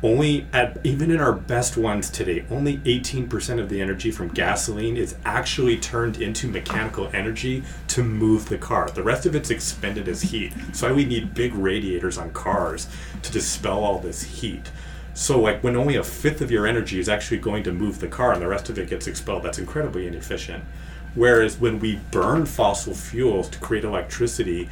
only 0.03 0.47
at 0.53 0.79
even 0.85 1.11
in 1.11 1.21
our 1.21 1.33
best 1.33 1.77
ones 1.77 2.09
today, 2.09 2.45
only 2.51 2.79
18% 2.79 3.61
of 3.61 3.69
the 3.69 3.81
energy 3.81 4.11
from 4.11 4.29
gasoline 4.29 4.97
is 4.97 5.17
actually 5.25 5.77
turned 5.77 6.21
into 6.21 6.47
mechanical 6.47 7.11
energy 7.13 7.65
to 7.89 8.05
move 8.05 8.49
the 8.49 8.59
car. 8.59 8.89
The 8.91 9.03
rest 9.03 9.27
of 9.27 9.35
it's 9.35 9.51
expended 9.51 10.09
as 10.09 10.23
heat. 10.23 10.53
So 10.73 10.95
we 10.95 11.05
need 11.05 11.35
big 11.35 11.55
radiators 11.55 12.17
on 12.17 12.31
cars 12.31 12.87
to 13.23 13.33
dispel 13.33 13.83
all 13.83 13.99
this 13.99 14.23
heat. 14.23 14.71
So 15.15 15.41
like 15.41 15.65
when 15.65 15.75
only 15.75 15.97
a 15.97 16.05
fifth 16.05 16.41
of 16.41 16.51
your 16.51 16.65
energy 16.65 17.01
is 17.01 17.09
actually 17.09 17.39
going 17.39 17.65
to 17.65 17.73
move 17.73 17.99
the 17.99 18.07
car 18.07 18.33
and 18.33 18.41
the 18.41 18.47
rest 18.47 18.69
of 18.69 18.79
it 18.79 18.89
gets 18.89 19.09
expelled, 19.09 19.43
that's 19.43 19.59
incredibly 19.59 20.07
inefficient. 20.07 20.63
Whereas 21.17 21.59
when 21.59 21.81
we 21.81 21.97
burn 22.13 22.47
fossil 22.47 22.95
fuels 22.95 23.49
to 23.49 23.59
create 23.59 23.83
electricity, 23.83 24.69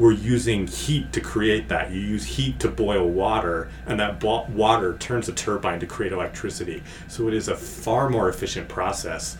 we're 0.00 0.12
using 0.12 0.66
heat 0.66 1.12
to 1.12 1.20
create 1.20 1.68
that. 1.68 1.90
You 1.90 2.00
use 2.00 2.24
heat 2.24 2.58
to 2.60 2.68
boil 2.68 3.06
water, 3.06 3.70
and 3.86 4.00
that 4.00 4.18
bo- 4.18 4.46
water 4.48 4.96
turns 4.96 5.28
a 5.28 5.32
turbine 5.32 5.78
to 5.80 5.86
create 5.86 6.12
electricity. 6.12 6.82
So 7.06 7.28
it 7.28 7.34
is 7.34 7.48
a 7.48 7.54
far 7.54 8.08
more 8.08 8.30
efficient 8.30 8.66
process. 8.66 9.36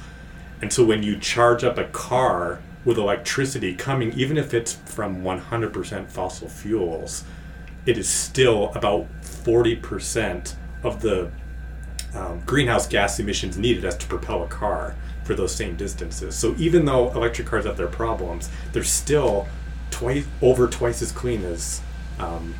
And 0.61 0.71
so 0.71 0.85
when 0.85 1.03
you 1.03 1.19
charge 1.19 1.65
up 1.65 1.79
a 1.79 1.85
car 1.85 2.61
with 2.85 2.99
electricity 2.99 3.75
coming, 3.75 4.13
even 4.13 4.37
if 4.37 4.53
it's 4.53 4.75
from 4.75 5.23
100% 5.23 6.09
fossil 6.09 6.49
fuels, 6.51 7.25
it 7.87 7.97
is 7.97 8.09
still 8.09 8.71
about 8.75 9.07
40% 9.23 10.55
of 10.83 11.01
the 11.01 11.31
um, 12.15 12.41
greenhouse 12.45 12.87
gas 12.87 13.19
emissions 13.19 13.57
needed 13.57 13.87
as 13.87 13.97
to 13.97 14.07
propel 14.07 14.43
a 14.43 14.49
car 14.49 14.95
for 15.25 15.35
those 15.35 15.55
same 15.55 15.77
distances. 15.77 16.35
So 16.35 16.55
even 16.59 16.85
though 16.85 17.11
electric 17.13 17.47
cars 17.47 17.65
have 17.65 17.79
their 17.79 17.87
problems, 17.87 18.51
they're 18.73 18.85
still 18.85 19.49
twice 19.91 20.27
over 20.43 20.67
twice 20.67 21.03
as 21.03 21.13
clean 21.13 21.45
as 21.45 21.81
um, 22.19 22.55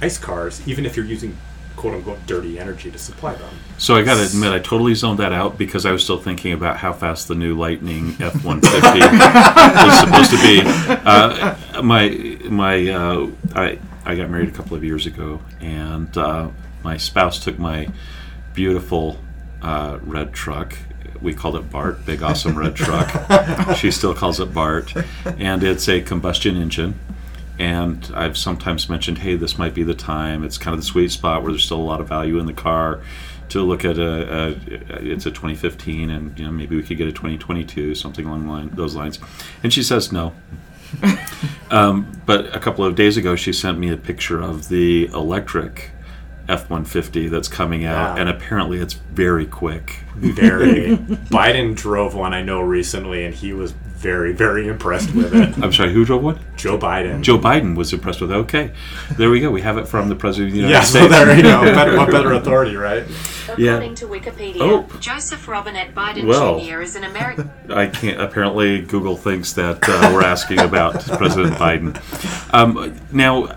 ice 0.00 0.18
cars, 0.18 0.66
even 0.66 0.86
if 0.86 0.96
you're 0.96 1.06
using 1.06 1.36
quote 1.76 1.94
unquote 1.94 2.18
dirty 2.26 2.58
energy 2.58 2.90
to 2.90 2.98
supply 2.98 3.34
them. 3.34 3.54
So 3.78 3.94
I 3.96 4.02
got 4.02 4.16
to 4.16 4.26
admit, 4.26 4.52
I 4.52 4.58
totally 4.58 4.94
zoned 4.94 5.18
that 5.18 5.32
out 5.32 5.56
because 5.56 5.86
I 5.86 5.92
was 5.92 6.04
still 6.04 6.18
thinking 6.18 6.52
about 6.52 6.76
how 6.76 6.92
fast 6.92 7.28
the 7.28 7.34
new 7.34 7.56
Lightning 7.56 8.16
F 8.20 8.44
one 8.44 8.60
fifty 8.60 9.00
was 9.00 9.98
supposed 10.00 10.30
to 10.30 10.38
be. 10.42 10.62
Uh, 10.64 11.82
my 11.82 12.38
my 12.50 12.88
uh, 12.90 13.30
I 13.54 13.78
I 14.04 14.14
got 14.14 14.28
married 14.30 14.48
a 14.48 14.52
couple 14.52 14.76
of 14.76 14.84
years 14.84 15.06
ago, 15.06 15.40
and 15.60 16.16
uh, 16.18 16.48
my 16.82 16.96
spouse 16.96 17.42
took 17.42 17.58
my 17.58 17.88
beautiful 18.54 19.18
uh, 19.62 19.98
red 20.02 20.32
truck. 20.32 20.76
We 21.20 21.34
called 21.34 21.56
it 21.56 21.70
Bart, 21.70 22.04
big 22.06 22.22
awesome 22.22 22.58
red 22.58 22.74
truck. 22.76 23.76
she 23.76 23.90
still 23.90 24.14
calls 24.14 24.40
it 24.40 24.54
Bart, 24.54 24.94
and 25.24 25.62
it's 25.62 25.88
a 25.88 26.00
combustion 26.00 26.56
engine 26.56 26.98
and 27.60 28.10
I've 28.14 28.38
sometimes 28.38 28.88
mentioned, 28.88 29.18
hey, 29.18 29.34
this 29.34 29.58
might 29.58 29.74
be 29.74 29.82
the 29.82 29.94
time. 29.94 30.44
It's 30.44 30.56
kind 30.56 30.72
of 30.72 30.80
the 30.80 30.86
sweet 30.86 31.10
spot 31.10 31.42
where 31.42 31.52
there's 31.52 31.64
still 31.64 31.76
a 31.76 31.82
lot 31.82 32.00
of 32.00 32.08
value 32.08 32.38
in 32.38 32.46
the 32.46 32.54
car 32.54 33.02
to 33.50 33.62
look 33.62 33.84
at 33.84 33.98
a, 33.98 34.02
a 34.02 34.48
it's 34.96 35.26
a 35.26 35.30
2015, 35.30 36.08
and 36.08 36.38
you 36.38 36.46
know 36.46 36.50
maybe 36.50 36.74
we 36.74 36.82
could 36.82 36.96
get 36.96 37.06
a 37.06 37.12
2022, 37.12 37.94
something 37.94 38.24
along 38.24 38.48
line, 38.48 38.70
those 38.72 38.94
lines. 38.94 39.18
And 39.62 39.72
she 39.72 39.82
says 39.82 40.10
no. 40.10 40.32
um, 41.70 42.22
but 42.24 42.54
a 42.56 42.60
couple 42.60 42.84
of 42.84 42.94
days 42.94 43.18
ago, 43.18 43.36
she 43.36 43.52
sent 43.52 43.78
me 43.78 43.90
a 43.90 43.96
picture 43.96 44.40
of 44.40 44.70
the 44.70 45.06
electric 45.08 45.90
F 46.50 46.68
150 46.68 47.28
that's 47.28 47.48
coming 47.48 47.84
out, 47.84 48.16
Yeah. 48.16 48.20
and 48.20 48.28
apparently 48.28 48.78
it's 48.78 48.94
very 48.94 49.46
quick. 49.46 50.00
Very. 50.16 50.96
Biden 51.30 51.74
drove 51.74 52.14
one 52.14 52.34
I 52.34 52.42
know 52.42 52.60
recently, 52.60 53.24
and 53.24 53.34
he 53.34 53.52
was 53.52 53.72
very, 53.72 54.32
very 54.32 54.66
impressed 54.66 55.14
with 55.14 55.34
it. 55.34 55.56
I'm 55.62 55.72
sorry, 55.72 55.92
who 55.92 56.04
drove 56.04 56.22
one? 56.22 56.38
Joe 56.56 56.78
Biden. 56.78 57.20
Joe 57.22 57.38
Biden 57.38 57.76
was 57.76 57.92
impressed 57.92 58.20
with 58.20 58.30
it. 58.32 58.34
Okay, 58.34 58.72
there 59.16 59.30
we 59.30 59.40
go. 59.40 59.50
We 59.50 59.60
have 59.62 59.78
it 59.78 59.86
from 59.86 60.08
the 60.08 60.16
President 60.16 60.48
of 60.48 60.52
the 60.54 60.58
United 60.60 60.74
Yeah, 60.74 60.82
so 60.84 60.98
States. 60.98 61.12
there 61.12 61.36
you 61.36 61.42
go. 61.42 61.62
Better, 61.74 61.96
what 61.96 62.10
better 62.10 62.32
authority, 62.32 62.76
right? 62.76 63.04
Yeah. 63.58 63.72
According 63.72 63.94
to 63.96 64.06
Wikipedia, 64.06 64.60
Oh. 64.60 64.86
Joseph 65.00 65.46
Robinette 65.48 65.94
Biden 65.94 66.26
Well. 66.26 66.60
Jr. 66.60 66.80
is 66.80 66.96
an 66.96 67.04
American. 67.04 67.50
I 67.70 67.86
can't. 67.86 68.20
Apparently, 68.20 68.80
Google 68.82 69.16
thinks 69.16 69.52
that 69.54 69.78
uh, 69.88 70.10
we're 70.14 70.22
asking 70.24 70.60
about 70.60 71.04
President 71.06 71.54
Biden. 71.56 71.96
Um, 72.54 72.96
now, 73.12 73.56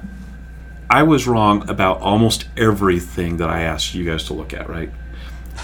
I 0.93 1.01
was 1.01 1.27
wrong 1.27 1.67
about 1.67 2.01
almost 2.01 2.45
everything 2.55 3.37
that 3.37 3.49
I 3.49 3.61
asked 3.61 3.95
you 3.95 4.05
guys 4.05 4.25
to 4.25 4.33
look 4.35 4.53
at. 4.53 4.69
Right? 4.69 4.91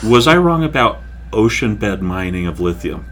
Was 0.04 0.26
I 0.28 0.38
wrong 0.38 0.64
about 0.64 1.02
ocean 1.32 1.76
bed 1.76 2.02
mining 2.02 2.48
of 2.48 2.60
lithium? 2.60 3.06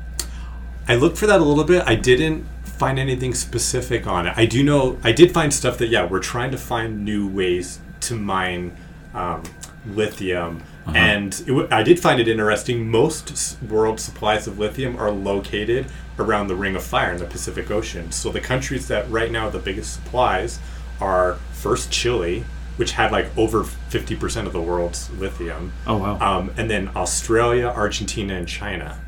I 0.88 0.96
looked 0.96 1.20
for 1.20 1.28
that 1.28 1.40
a 1.40 1.44
little 1.44 1.64
bit. 1.64 1.84
I 1.86 1.94
didn't 1.94 2.44
find 2.64 2.98
anything 2.98 3.36
specific 3.36 4.08
on 4.08 4.26
it. 4.26 4.34
I 4.36 4.48
do 4.48 4.64
know 4.64 4.98
I 5.04 5.12
did 5.12 5.32
find 5.32 5.54
stuff 5.54 5.78
that 5.78 5.90
yeah, 5.90 6.08
we're 6.08 6.20
trying 6.20 6.50
to 6.52 6.58
find 6.58 7.06
new 7.06 7.28
ways 7.28 7.80
to 8.02 8.16
mine 8.16 8.76
um, 9.14 9.44
lithium, 9.86 10.64
and 10.88 11.34
it 11.42 11.48
w- 11.48 11.68
I 11.70 11.84
did 11.84 12.00
find 12.00 12.20
it 12.20 12.28
interesting. 12.28 12.90
Most 12.90 13.30
s- 13.30 13.58
world 13.62 14.00
supplies 14.00 14.48
of 14.48 14.58
lithium 14.58 14.98
are 14.98 15.12
located 15.12 15.86
around 16.18 16.48
the 16.48 16.56
Ring 16.56 16.76
of 16.76 16.82
Fire 16.84 17.12
in 17.12 17.20
the 17.20 17.26
Pacific 17.26 17.70
Ocean. 17.70 18.12
So 18.12 18.32
the 18.32 18.42
countries 18.42 18.88
that 18.88 19.08
right 19.12 19.32
now 19.32 19.44
have 19.44 19.54
the 19.54 19.60
biggest 19.60 19.94
supplies 19.94 20.60
are 21.02 21.36
first 21.54 21.92
Chile, 21.92 22.46
which 22.78 22.92
had 22.94 23.12
like 23.12 23.36
over 23.38 23.64
fifty 23.64 24.16
percent 24.16 24.48
of 24.48 24.54
the 24.54 24.62
world's 24.62 25.10
lithium. 25.12 25.74
Oh 25.86 25.98
wow. 25.98 26.20
Um, 26.20 26.52
and 26.58 26.70
then 26.70 26.90
Australia, 26.96 27.68
Argentina, 27.68 28.36
and 28.36 28.48
China 28.48 29.00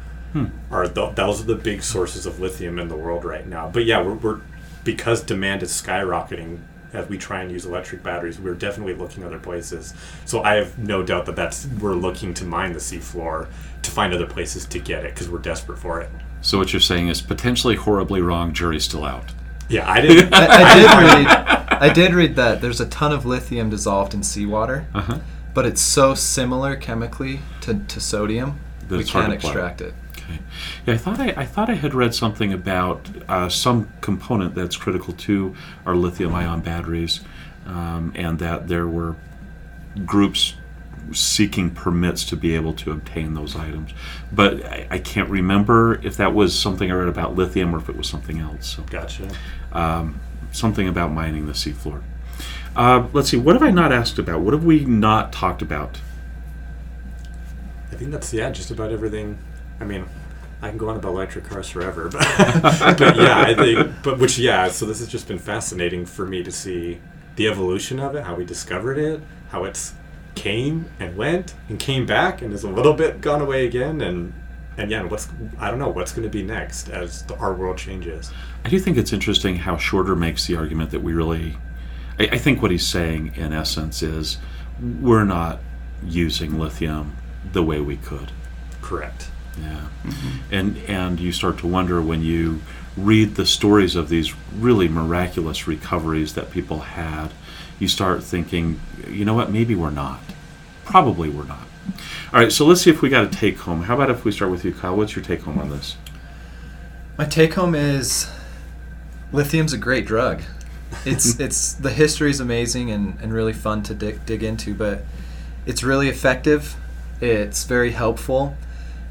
are 0.69 0.87
th- 0.87 1.15
those 1.15 1.41
are 1.41 1.45
the 1.45 1.55
big 1.55 1.81
sources 1.81 2.25
of 2.27 2.39
lithium 2.39 2.77
in 2.77 2.87
the 2.87 2.95
world 2.95 3.25
right 3.25 3.47
now. 3.47 3.67
But 3.67 3.85
yeah, 3.85 4.01
we're, 4.01 4.13
we're 4.13 4.39
because 4.83 5.21
demand 5.23 5.63
is 5.63 5.71
skyrocketing 5.71 6.59
as 6.93 7.07
we 7.09 7.17
try 7.17 7.41
and 7.41 7.51
use 7.51 7.65
electric 7.65 8.01
batteries. 8.03 8.39
We're 8.39 8.53
definitely 8.55 8.93
looking 8.93 9.23
other 9.23 9.39
places. 9.39 9.93
So 10.25 10.41
I 10.43 10.55
have 10.55 10.77
no 10.77 11.01
doubt 11.03 11.25
that 11.25 11.35
that's 11.35 11.65
we're 11.79 11.95
looking 11.95 12.33
to 12.35 12.45
mine 12.45 12.73
the 12.73 12.79
seafloor 12.79 13.47
to 13.81 13.91
find 13.91 14.13
other 14.13 14.25
places 14.27 14.65
to 14.67 14.79
get 14.79 15.03
it 15.03 15.13
because 15.15 15.29
we're 15.29 15.39
desperate 15.39 15.79
for 15.79 15.99
it. 15.99 16.09
so 16.41 16.57
what 16.59 16.73
you're 16.73 16.79
saying 16.79 17.07
is 17.07 17.21
potentially 17.21 17.75
horribly 17.75 18.21
wrong. 18.21 18.53
Jury's 18.53 18.83
still 18.85 19.05
out. 19.05 19.31
Yeah, 19.69 19.89
I 19.89 20.01
didn't. 20.01 20.33
I, 20.33 20.45
I 20.47 20.75
did 20.75 20.85
read. 21.27 21.27
I 21.81 21.93
did 21.93 22.13
read 22.13 22.35
that 22.35 22.59
there's 22.61 22.81
a 22.81 22.85
ton 22.87 23.11
of 23.11 23.25
lithium 23.25 23.69
dissolved 23.69 24.13
in 24.13 24.23
seawater, 24.23 24.85
Uh 24.93 25.01
huh. 25.01 25.19
but 25.53 25.65
it's 25.65 25.81
so 25.81 26.13
similar 26.15 26.75
chemically 26.75 27.39
to, 27.61 27.75
to 27.79 27.99
sodium 28.01 28.59
That 28.89 28.97
we 28.97 29.03
can't 29.05 29.31
extract 29.31 29.79
it. 29.81 29.93
Okay. 30.17 30.39
Yeah, 30.85 30.95
I 30.95 30.97
thought 30.97 31.19
I, 31.19 31.33
I 31.37 31.45
thought 31.45 31.69
I 31.69 31.75
had 31.75 31.93
read 31.93 32.13
something 32.13 32.51
about 32.51 33.07
uh, 33.29 33.47
some 33.49 33.89
component 34.01 34.55
that's 34.55 34.75
critical 34.75 35.13
to 35.13 35.55
our 35.85 35.95
lithium-ion 35.95 36.61
batteries, 36.61 37.21
um, 37.65 38.11
and 38.15 38.39
that 38.39 38.67
there 38.67 38.87
were 38.87 39.15
groups 40.05 40.55
seeking 41.11 41.71
permits 41.71 42.23
to 42.25 42.35
be 42.35 42.53
able 42.55 42.73
to 42.73 42.91
obtain 42.91 43.33
those 43.33 43.55
items. 43.55 43.91
But 44.31 44.63
I, 44.65 44.87
I 44.91 44.97
can't 44.99 45.29
remember 45.29 45.99
if 46.03 46.17
that 46.17 46.33
was 46.35 46.57
something 46.57 46.91
I 46.91 46.93
read 46.93 47.07
about 47.07 47.35
lithium 47.35 47.73
or 47.73 47.79
if 47.79 47.89
it 47.89 47.95
was 47.97 48.07
something 48.07 48.37
else. 48.39 48.67
So 48.75 48.83
Gotcha. 48.83 49.27
Um, 49.71 50.19
something 50.51 50.87
about 50.87 51.11
mining 51.11 51.47
the 51.47 51.53
seafloor. 51.53 52.01
Uh, 52.75 53.07
let's 53.13 53.29
see. 53.29 53.37
What 53.37 53.55
have 53.55 53.63
I 53.63 53.71
not 53.71 53.91
asked 53.91 54.19
about? 54.19 54.41
What 54.41 54.53
have 54.53 54.63
we 54.63 54.85
not 54.85 55.33
talked 55.33 55.61
about? 55.61 55.99
I 57.91 57.95
think 57.95 58.11
that's 58.11 58.33
yeah, 58.33 58.49
just 58.51 58.71
about 58.71 58.91
everything. 58.91 59.37
I 59.79 59.85
mean, 59.85 60.05
I 60.61 60.69
can 60.69 60.77
go 60.77 60.89
on 60.89 60.97
about 60.97 61.09
electric 61.09 61.45
cars 61.45 61.69
forever, 61.69 62.09
but, 62.09 62.21
but 62.97 63.17
yeah, 63.17 63.41
I 63.41 63.53
think. 63.55 63.95
But 64.03 64.19
which 64.19 64.37
yeah, 64.37 64.67
so 64.69 64.85
this 64.85 64.99
has 64.99 65.07
just 65.07 65.27
been 65.27 65.39
fascinating 65.39 66.05
for 66.05 66.25
me 66.25 66.43
to 66.43 66.51
see 66.51 66.99
the 67.35 67.47
evolution 67.47 67.99
of 67.99 68.15
it, 68.15 68.23
how 68.23 68.35
we 68.35 68.45
discovered 68.45 68.97
it, 68.97 69.21
how 69.49 69.63
it's 69.63 69.93
came 70.35 70.89
and 70.99 71.17
went 71.17 71.55
and 71.67 71.79
came 71.79 72.05
back 72.05 72.41
and 72.41 72.53
is 72.53 72.63
a 72.63 72.69
little 72.69 72.93
bit 72.93 73.21
gone 73.21 73.41
away 73.41 73.65
again, 73.65 74.01
and 74.01 74.33
and 74.79 74.89
yeah, 74.89 75.03
what's 75.03 75.27
I 75.59 75.69
don't 75.69 75.77
know 75.77 75.89
what's 75.89 76.13
going 76.13 76.23
to 76.23 76.29
be 76.29 76.41
next 76.41 76.89
as 76.89 77.23
the, 77.23 77.35
our 77.35 77.53
world 77.53 77.77
changes. 77.77 78.31
I 78.63 78.69
do 78.69 78.79
think 78.79 78.97
it's 78.97 79.11
interesting 79.11 79.57
how 79.57 79.77
Shorter 79.77 80.15
makes 80.15 80.47
the 80.47 80.55
argument 80.55 80.91
that 80.91 81.01
we 81.01 81.13
really. 81.13 81.57
I, 82.17 82.29
I 82.31 82.37
think 82.37 82.61
what 82.61 82.71
he's 82.71 82.87
saying, 82.87 83.33
in 83.35 83.51
essence, 83.51 84.01
is 84.01 84.37
we're 85.01 85.25
not 85.25 85.59
using 86.03 86.57
lithium 86.57 87.17
the 87.51 87.61
way 87.61 87.81
we 87.81 87.97
could. 87.97 88.31
Correct. 88.81 89.29
Yeah, 89.61 89.89
mm-hmm. 90.05 90.53
and 90.53 90.77
and 90.87 91.19
you 91.19 91.33
start 91.33 91.57
to 91.59 91.67
wonder 91.67 92.01
when 92.01 92.21
you 92.23 92.61
read 92.95 93.35
the 93.35 93.45
stories 93.45 93.97
of 93.97 94.07
these 94.07 94.33
really 94.55 94.87
miraculous 94.87 95.67
recoveries 95.67 96.35
that 96.35 96.51
people 96.51 96.79
had. 96.79 97.33
You 97.79 97.89
start 97.89 98.23
thinking, 98.23 98.79
you 99.09 99.25
know 99.25 99.33
what? 99.33 99.51
Maybe 99.51 99.75
we're 99.75 99.89
not. 99.89 100.19
Probably 100.85 101.29
we're 101.29 101.45
not. 101.45 101.68
All 102.33 102.39
right, 102.39 102.51
so 102.51 102.65
let's 102.65 102.81
see 102.81 102.89
if 102.89 103.01
we 103.01 103.09
got 103.09 103.25
a 103.25 103.29
take 103.29 103.57
home. 103.59 103.83
How 103.83 103.95
about 103.95 104.09
if 104.09 104.25
we 104.25 104.31
start 104.31 104.51
with 104.51 104.63
you, 104.65 104.73
Kyle? 104.73 104.95
What's 104.95 105.15
your 105.15 105.23
take 105.23 105.41
home 105.41 105.57
on 105.59 105.69
this? 105.69 105.97
My 107.17 107.25
take 107.25 107.53
home 107.55 107.75
is 107.75 108.29
lithium's 109.31 109.73
a 109.73 109.77
great 109.77 110.05
drug. 110.05 110.41
It's 111.05 111.39
it's 111.39 111.73
the 111.73 111.91
history 111.91 112.31
is 112.31 112.39
amazing 112.39 112.91
and, 112.91 113.19
and 113.21 113.33
really 113.33 113.53
fun 113.53 113.83
to 113.83 113.93
dig, 113.93 114.25
dig 114.25 114.43
into, 114.43 114.73
but 114.73 115.03
it's 115.65 115.83
really 115.83 116.09
effective. 116.09 116.75
It's 117.21 117.65
very 117.65 117.91
helpful, 117.91 118.55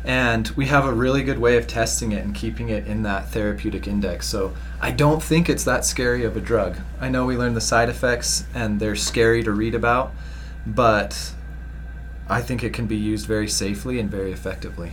and 0.04 0.48
we 0.50 0.66
have 0.66 0.86
a 0.86 0.92
really 0.92 1.22
good 1.22 1.38
way 1.38 1.58
of 1.58 1.66
testing 1.66 2.12
it 2.12 2.24
and 2.24 2.34
keeping 2.34 2.70
it 2.70 2.86
in 2.86 3.02
that 3.02 3.28
therapeutic 3.28 3.86
index. 3.86 4.26
So 4.26 4.54
I 4.80 4.90
don't 4.90 5.22
think 5.22 5.48
it's 5.48 5.64
that 5.64 5.84
scary 5.84 6.24
of 6.24 6.36
a 6.36 6.40
drug. 6.40 6.78
I 7.00 7.10
know 7.10 7.26
we 7.26 7.36
learned 7.36 7.56
the 7.56 7.60
side 7.60 7.88
effects 7.90 8.44
and 8.54 8.80
they're 8.80 8.96
scary 8.96 9.42
to 9.42 9.52
read 9.52 9.74
about, 9.74 10.12
but 10.66 11.34
I 12.28 12.42
think 12.42 12.62
it 12.62 12.72
can 12.72 12.86
be 12.86 12.96
used 12.96 13.26
very 13.26 13.48
safely 13.48 13.98
and 13.98 14.10
very 14.10 14.32
effectively. 14.32 14.92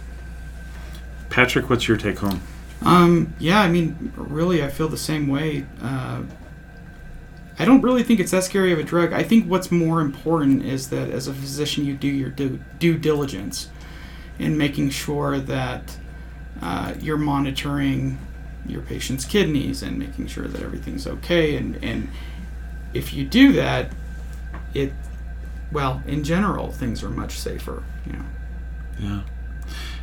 Patrick, 1.29 1.69
what's 1.69 1.87
your 1.87 1.97
take 1.97 2.19
home? 2.19 2.41
Um, 2.83 3.33
yeah, 3.39 3.61
I 3.61 3.67
mean, 3.67 4.13
really, 4.15 4.63
I 4.63 4.69
feel 4.69 4.87
the 4.87 4.97
same 4.97 5.27
way. 5.27 5.65
Uh, 5.81 6.23
I 7.57 7.65
don't 7.65 7.81
really 7.81 8.03
think 8.03 8.19
it's 8.19 8.31
that 8.31 8.43
scary 8.43 8.71
of 8.71 8.79
a 8.79 8.83
drug. 8.83 9.13
I 9.13 9.23
think 9.23 9.49
what's 9.49 9.71
more 9.71 10.01
important 10.01 10.63
is 10.63 10.89
that 10.89 11.09
as 11.09 11.27
a 11.27 11.33
physician, 11.33 11.85
you 11.85 11.95
do 11.95 12.07
your 12.07 12.29
due, 12.29 12.59
due 12.79 12.97
diligence 12.97 13.69
in 14.39 14.57
making 14.57 14.89
sure 14.89 15.39
that 15.39 15.97
uh, 16.61 16.93
you're 16.99 17.17
monitoring 17.17 18.17
your 18.65 18.81
patient's 18.81 19.25
kidneys 19.25 19.83
and 19.83 19.97
making 19.97 20.27
sure 20.27 20.47
that 20.47 20.61
everything's 20.61 21.07
okay. 21.07 21.55
And, 21.55 21.81
and 21.83 22.09
if 22.93 23.13
you 23.13 23.25
do 23.25 23.53
that, 23.53 23.91
it, 24.73 24.91
well, 25.75 26.01
in 26.07 26.23
general, 26.23 26.71
things 26.71 27.03
are 27.03 27.09
much 27.09 27.37
safer. 27.37 27.83
You 28.05 28.13
know. 28.13 28.25
Yeah. 28.97 29.21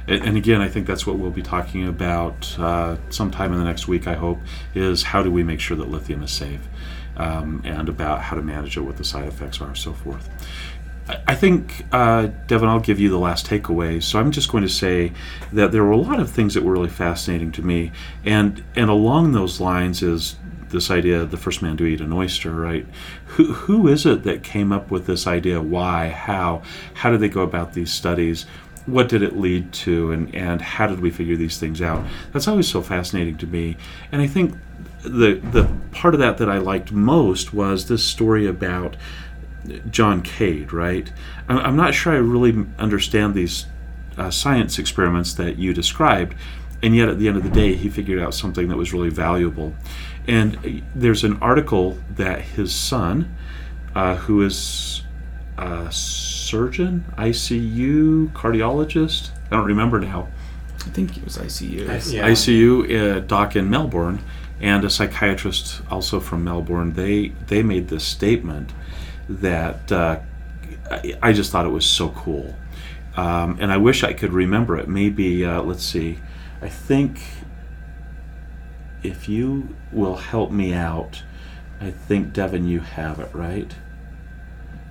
And, 0.07 0.37
again, 0.37 0.61
I 0.61 0.69
think 0.69 0.87
that's 0.87 1.07
what 1.07 1.19
we'll 1.19 1.31
be 1.31 1.43
talking 1.43 1.89
about 1.89 2.59
uh, 2.59 2.97
sometime 3.09 3.53
in 3.53 3.59
the 3.59 3.65
next 3.65 3.89
week, 3.89 4.07
I 4.07 4.15
hope, 4.15 4.39
is 4.75 5.03
how 5.05 5.23
do 5.23 5.31
we 5.31 5.43
make 5.45 5.61
sure 5.61 5.77
that 5.77 5.89
lithium 5.89 6.23
is 6.25 6.31
safe 6.33 6.61
um, 7.17 7.63
and 7.65 7.89
about 7.89 8.21
how 8.21 8.37
to 8.37 8.43
manage 8.43 8.77
it, 8.77 8.81
what 8.81 8.97
the 8.97 9.05
side 9.05 9.29
effects 9.29 9.61
are, 9.61 9.75
so 9.75 9.93
forth. 9.93 10.29
I- 11.09 11.21
I 11.29 11.35
think, 11.37 11.87
uh, 11.93 12.29
Devin, 12.49 12.69
I'll 12.69 12.81
give 12.81 13.01
you 13.01 13.09
the 13.11 13.19
last 13.19 13.47
takeaway. 13.47 14.03
So 14.03 14.19
I'm 14.19 14.31
just 14.33 14.51
going 14.51 14.65
to 14.65 14.69
say 14.69 15.13
that 15.53 15.73
there 15.73 15.85
were 15.85 15.93
a 15.93 15.97
lot 15.97 16.21
of 16.21 16.31
things 16.31 16.55
that 16.55 16.65
were 16.65 16.73
really 16.73 16.89
fascinating 16.91 17.53
to 17.53 17.63
me. 17.63 17.93
And, 18.25 18.63
and 18.77 18.91
along 18.91 19.33
those 19.33 19.61
lines 19.61 20.03
is 20.03 20.37
this 20.73 20.91
idea 20.91 21.21
of 21.21 21.31
the 21.31 21.37
first 21.37 21.63
man 21.63 21.77
to 21.77 21.87
eat 21.87 22.01
an 22.01 22.13
oyster, 22.13 22.51
right? 22.51 22.87
Who, 23.27 23.53
who 23.53 23.89
is 23.89 24.05
it 24.05 24.25
that 24.25 24.43
came 24.43 24.73
up 24.73 24.91
with 24.91 25.07
this 25.07 25.27
idea? 25.27 25.63
Why? 25.63 26.09
How? 26.09 26.63
How 26.95 27.11
did 27.11 27.21
they 27.21 27.29
go 27.29 27.43
about 27.43 27.75
these 27.75 27.93
studies? 27.93 28.47
What 28.87 29.09
did 29.09 29.23
it 29.23 29.37
lead 29.37 29.73
to? 29.75 30.11
And, 30.11 30.35
and 30.35 30.61
how 30.61 30.89
did 30.89 31.01
we 31.01 31.11
figure 31.11 31.37
these 31.37 31.59
things 31.59 31.81
out? 31.81 32.05
That's 32.33 32.49
always 32.49 32.69
so 32.69 32.83
fascinating 32.83 33.37
to 33.39 33.47
me. 33.47 33.77
And 34.11 34.21
I 34.21 34.27
think 34.27 34.57
the, 35.03 35.35
the 35.35 35.71
part 35.93 36.15
of 36.15 36.21
that 36.21 36.39
that 36.39 36.49
I 36.49 36.59
liked 36.59 36.91
most 36.91 37.55
was 37.55 37.87
this 37.87 38.05
story 38.05 38.47
about 38.47 38.97
John 39.91 40.23
Cade, 40.23 40.73
right? 40.73 41.13
I'm, 41.49 41.59
I'm 41.59 41.77
not 41.77 41.95
sure 41.95 42.13
I 42.13 42.17
really 42.17 42.67
understand 42.79 43.35
these 43.35 43.67
uh, 44.19 44.31
science 44.31 44.79
experiments 44.79 45.35
that 45.35 45.59
you 45.59 45.73
described, 45.73 46.35
and 46.83 46.97
yet 46.97 47.09
at 47.09 47.19
the 47.19 47.29
end 47.29 47.37
of 47.37 47.45
the 47.45 47.51
day, 47.51 47.75
he 47.75 47.89
figured 47.89 48.21
out 48.21 48.35
something 48.35 48.69
that 48.69 48.77
was 48.77 48.93
really 48.93 49.09
valuable. 49.09 49.73
And 50.27 50.83
there's 50.95 51.25
an 51.25 51.39
article 51.43 51.99
that 52.11 52.43
his 52.43 52.75
son, 52.75 53.35
uh, 53.95 54.17
who 54.17 54.43
is 54.43 55.03
a 55.59 55.91
surgeon, 55.91 57.05
ICU, 57.19 58.33
cardiologist, 58.33 59.31
I 59.47 59.57
don't 59.57 59.67
remember 59.67 60.01
now, 60.01 60.29
I 60.79 60.91
think 60.91 61.17
it 61.17 61.25
was 61.25 61.39
ICU. 61.39 61.87
Yeah. 62.13 62.29
ICU 62.29 63.17
uh, 63.17 63.21
doc 63.21 63.57
in 63.57 63.69
Melbourne 63.69 64.21
and 64.61 64.85
a 64.85 64.91
psychiatrist 64.91 65.83
also 65.91 66.21
from 66.21 66.45
Melbourne. 66.45 66.95
They 66.95 67.29
they 67.49 67.63
made 67.63 67.89
this 67.89 68.05
statement 68.05 68.73
that 69.29 69.91
uh, 69.93 70.21
I, 70.91 71.15
I 71.23 71.33
just 71.33 71.53
thought 71.53 71.67
it 71.67 71.71
was 71.71 71.87
so 71.87 72.11
cool. 72.11 72.55
Um, 73.17 73.59
and 73.61 73.71
I 73.71 73.77
wish 73.77 74.03
I 74.05 74.13
could 74.13 74.33
remember 74.33 74.79
it. 74.79 74.89
Maybe, 74.89 75.45
uh, 75.45 75.61
let's 75.63 75.85
see, 75.85 76.19
I 76.63 76.69
think 76.69 77.21
if 79.03 79.29
you 79.29 79.77
will 79.91 80.17
help 80.17 80.51
me 80.51 80.73
out, 80.73 81.23
I 81.81 81.91
think, 81.91 82.33
Devin, 82.33 82.67
you 82.69 82.81
have 82.81 83.19
it, 83.19 83.35
right? 83.35 83.75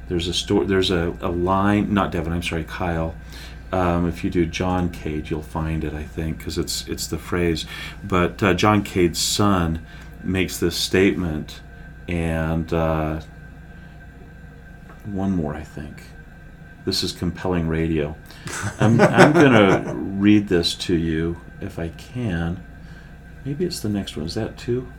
There's 0.08 0.28
a 0.28 0.34
store. 0.34 0.66
There's 0.66 0.92
a, 0.92 1.16
a 1.22 1.30
line. 1.30 1.94
Not 1.94 2.12
Devin. 2.12 2.34
I'm 2.34 2.44
sorry, 2.44 2.66
Kyle. 2.66 3.16
Um, 3.72 4.10
if 4.10 4.26
you 4.26 4.30
do 4.30 4.46
John 4.46 4.90
Cade, 4.90 5.30
you'll 5.30 5.42
find 5.42 5.86
it. 5.86 5.94
I 5.94 6.04
think 6.04 6.38
because 6.40 6.58
it's 6.58 6.86
it's 6.88 7.08
the 7.08 7.18
phrase. 7.18 7.66
But 8.04 8.44
uh, 8.44 8.54
John 8.54 8.84
Cade's 8.84 9.20
son 9.20 9.86
makes 10.22 10.58
this 10.58 10.76
statement, 10.76 11.62
and 12.10 12.74
uh, 12.74 13.22
one 15.06 15.32
more. 15.32 15.54
I 15.54 15.64
think 15.64 16.04
this 16.84 17.04
is 17.04 17.14
compelling 17.14 17.70
radio. 17.70 18.16
I'm 18.82 19.00
I'm 19.00 19.32
gonna 19.32 19.94
read 19.96 20.50
this 20.50 20.76
to 20.76 20.96
you 20.96 21.40
if 21.62 21.80
I 21.80 21.88
can. 21.88 22.62
Maybe 23.46 23.66
it's 23.66 23.80
the 23.80 23.90
next 23.90 24.16
one. 24.16 24.26
Is 24.26 24.36
that 24.36 24.58
two? 24.58 24.92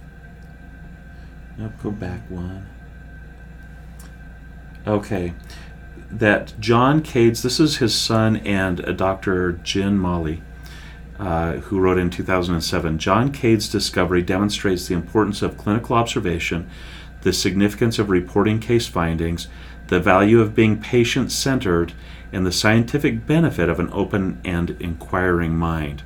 Nope. 1.57 1.72
Go 1.82 1.90
back 1.90 2.20
one. 2.28 2.66
Okay. 4.86 5.34
That 6.11 6.55
John 6.59 7.03
Cades, 7.03 7.43
this 7.43 7.61
is 7.61 7.76
his 7.76 7.95
son 7.95 8.36
and 8.38 8.80
a 8.80 8.93
Dr. 8.93 9.53
Jin 9.53 9.97
Molly, 9.97 10.43
uh, 11.18 11.53
who 11.55 11.78
wrote 11.78 11.99
in 11.99 12.11
2007 12.11 12.99
John 12.99 13.30
Cade's 13.32 13.68
discovery 13.68 14.22
demonstrates 14.22 14.86
the 14.86 14.95
importance 14.95 15.40
of 15.40 15.57
clinical 15.57 15.97
observation, 15.97 16.68
the 17.22 17.32
significance 17.32 17.99
of 17.99 18.11
reporting 18.11 18.59
case 18.59 18.88
findings, 18.88 19.47
the 19.86 20.01
value 20.01 20.40
of 20.40 20.55
being 20.55 20.80
patient 20.80 21.30
centered, 21.30 21.93
and 22.32 22.45
the 22.45 22.53
scientific 22.53 23.26
benefit 23.26 23.68
of 23.68 23.78
an 23.78 23.90
open 23.93 24.40
and 24.45 24.70
inquiring 24.80 25.55
mind. 25.55 26.03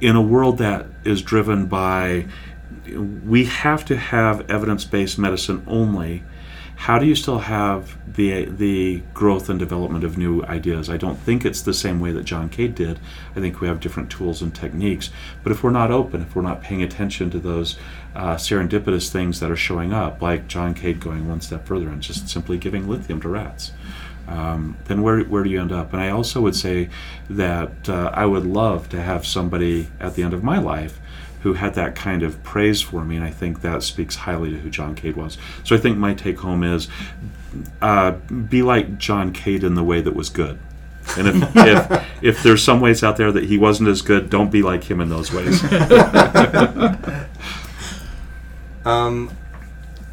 In 0.00 0.16
a 0.16 0.22
world 0.22 0.58
that 0.58 0.86
is 1.04 1.22
driven 1.22 1.66
by, 1.66 2.26
we 3.24 3.44
have 3.46 3.84
to 3.86 3.96
have 3.96 4.50
evidence 4.50 4.84
based 4.84 5.18
medicine 5.18 5.64
only 5.66 6.22
how 6.76 6.98
do 6.98 7.06
you 7.06 7.14
still 7.14 7.38
have 7.38 7.96
the 8.06 8.44
the 8.44 9.02
growth 9.14 9.48
and 9.48 9.58
development 9.58 10.04
of 10.04 10.18
new 10.18 10.44
ideas? 10.44 10.90
I 10.90 10.98
don't 10.98 11.18
think 11.18 11.44
it's 11.44 11.62
the 11.62 11.72
same 11.72 12.00
way 12.00 12.12
that 12.12 12.24
John 12.24 12.50
Cade 12.50 12.74
did. 12.74 13.00
I 13.34 13.40
think 13.40 13.60
we 13.60 13.66
have 13.66 13.80
different 13.80 14.10
tools 14.10 14.42
and 14.42 14.54
techniques. 14.54 15.10
But 15.42 15.52
if 15.52 15.64
we're 15.64 15.70
not 15.70 15.90
open, 15.90 16.20
if 16.20 16.36
we're 16.36 16.42
not 16.42 16.62
paying 16.62 16.82
attention 16.82 17.30
to 17.30 17.38
those 17.38 17.78
uh, 18.14 18.36
serendipitous 18.36 19.10
things 19.10 19.40
that 19.40 19.50
are 19.50 19.56
showing 19.56 19.94
up, 19.94 20.20
like 20.20 20.48
John 20.48 20.74
Cade 20.74 21.00
going 21.00 21.26
one 21.26 21.40
step 21.40 21.66
further 21.66 21.88
and 21.88 22.02
just 22.02 22.28
simply 22.28 22.58
giving 22.58 22.86
lithium 22.86 23.22
to 23.22 23.28
rats, 23.30 23.72
um, 24.28 24.76
then 24.86 25.02
where, 25.02 25.20
where 25.20 25.42
do 25.44 25.50
you 25.50 25.60
end 25.60 25.72
up? 25.72 25.92
And 25.92 26.02
I 26.02 26.10
also 26.10 26.40
would 26.40 26.56
say 26.56 26.88
that 27.30 27.88
uh, 27.88 28.10
I 28.12 28.26
would 28.26 28.46
love 28.46 28.88
to 28.90 29.00
have 29.00 29.26
somebody 29.26 29.88
at 30.00 30.14
the 30.14 30.22
end 30.22 30.34
of 30.34 30.42
my 30.42 30.58
life 30.58 31.00
who 31.42 31.52
had 31.52 31.74
that 31.74 31.94
kind 31.94 32.22
of 32.22 32.42
praise 32.42 32.82
for 32.82 33.04
me, 33.04 33.16
and 33.16 33.24
I 33.24 33.30
think 33.30 33.60
that 33.60 33.82
speaks 33.82 34.16
highly 34.16 34.50
to 34.50 34.58
who 34.58 34.70
John 34.70 34.94
Cade 34.94 35.16
was. 35.16 35.38
So 35.62 35.76
I 35.76 35.78
think 35.78 35.96
my 35.96 36.12
take 36.14 36.38
home 36.38 36.64
is 36.64 36.88
uh, 37.80 38.12
be 38.12 38.62
like 38.62 38.98
John 38.98 39.32
Cade 39.32 39.62
in 39.62 39.74
the 39.74 39.84
way 39.84 40.00
that 40.00 40.14
was 40.14 40.28
good. 40.28 40.58
And 41.16 41.28
if, 41.28 41.56
if, 41.56 42.06
if 42.22 42.42
there's 42.42 42.64
some 42.64 42.80
ways 42.80 43.04
out 43.04 43.16
there 43.16 43.30
that 43.30 43.44
he 43.44 43.58
wasn't 43.58 43.88
as 43.88 44.02
good, 44.02 44.28
don't 44.28 44.50
be 44.50 44.62
like 44.62 44.84
him 44.84 45.00
in 45.00 45.08
those 45.08 45.32
ways. 45.32 45.62
Um, 48.86 49.36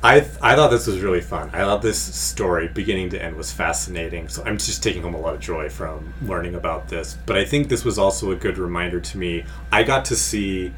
I 0.05 0.19
th- 0.19 0.33
I 0.41 0.57
thought 0.57 0.69
this 0.69 0.85
was 0.85 0.99
really 0.99 1.21
fun. 1.21 1.49
I 1.53 1.59
thought 1.59 1.81
this 1.81 1.97
story, 1.97 2.67
beginning 2.67 3.09
to 3.11 3.23
end, 3.23 3.37
was 3.37 3.53
fascinating. 3.53 4.27
So 4.27 4.43
I'm 4.43 4.57
just 4.57 4.83
taking 4.83 5.01
home 5.01 5.13
a 5.13 5.19
lot 5.19 5.33
of 5.33 5.39
joy 5.39 5.69
from 5.69 6.13
learning 6.21 6.55
about 6.55 6.89
this. 6.89 7.17
But 7.25 7.37
I 7.37 7.45
think 7.45 7.69
this 7.69 7.85
was 7.85 7.97
also 7.97 8.31
a 8.31 8.35
good 8.35 8.57
reminder 8.57 8.99
to 8.99 9.17
me. 9.17 9.45
I 9.71 9.83
got 9.83 10.03
to 10.05 10.17
see. 10.17 10.73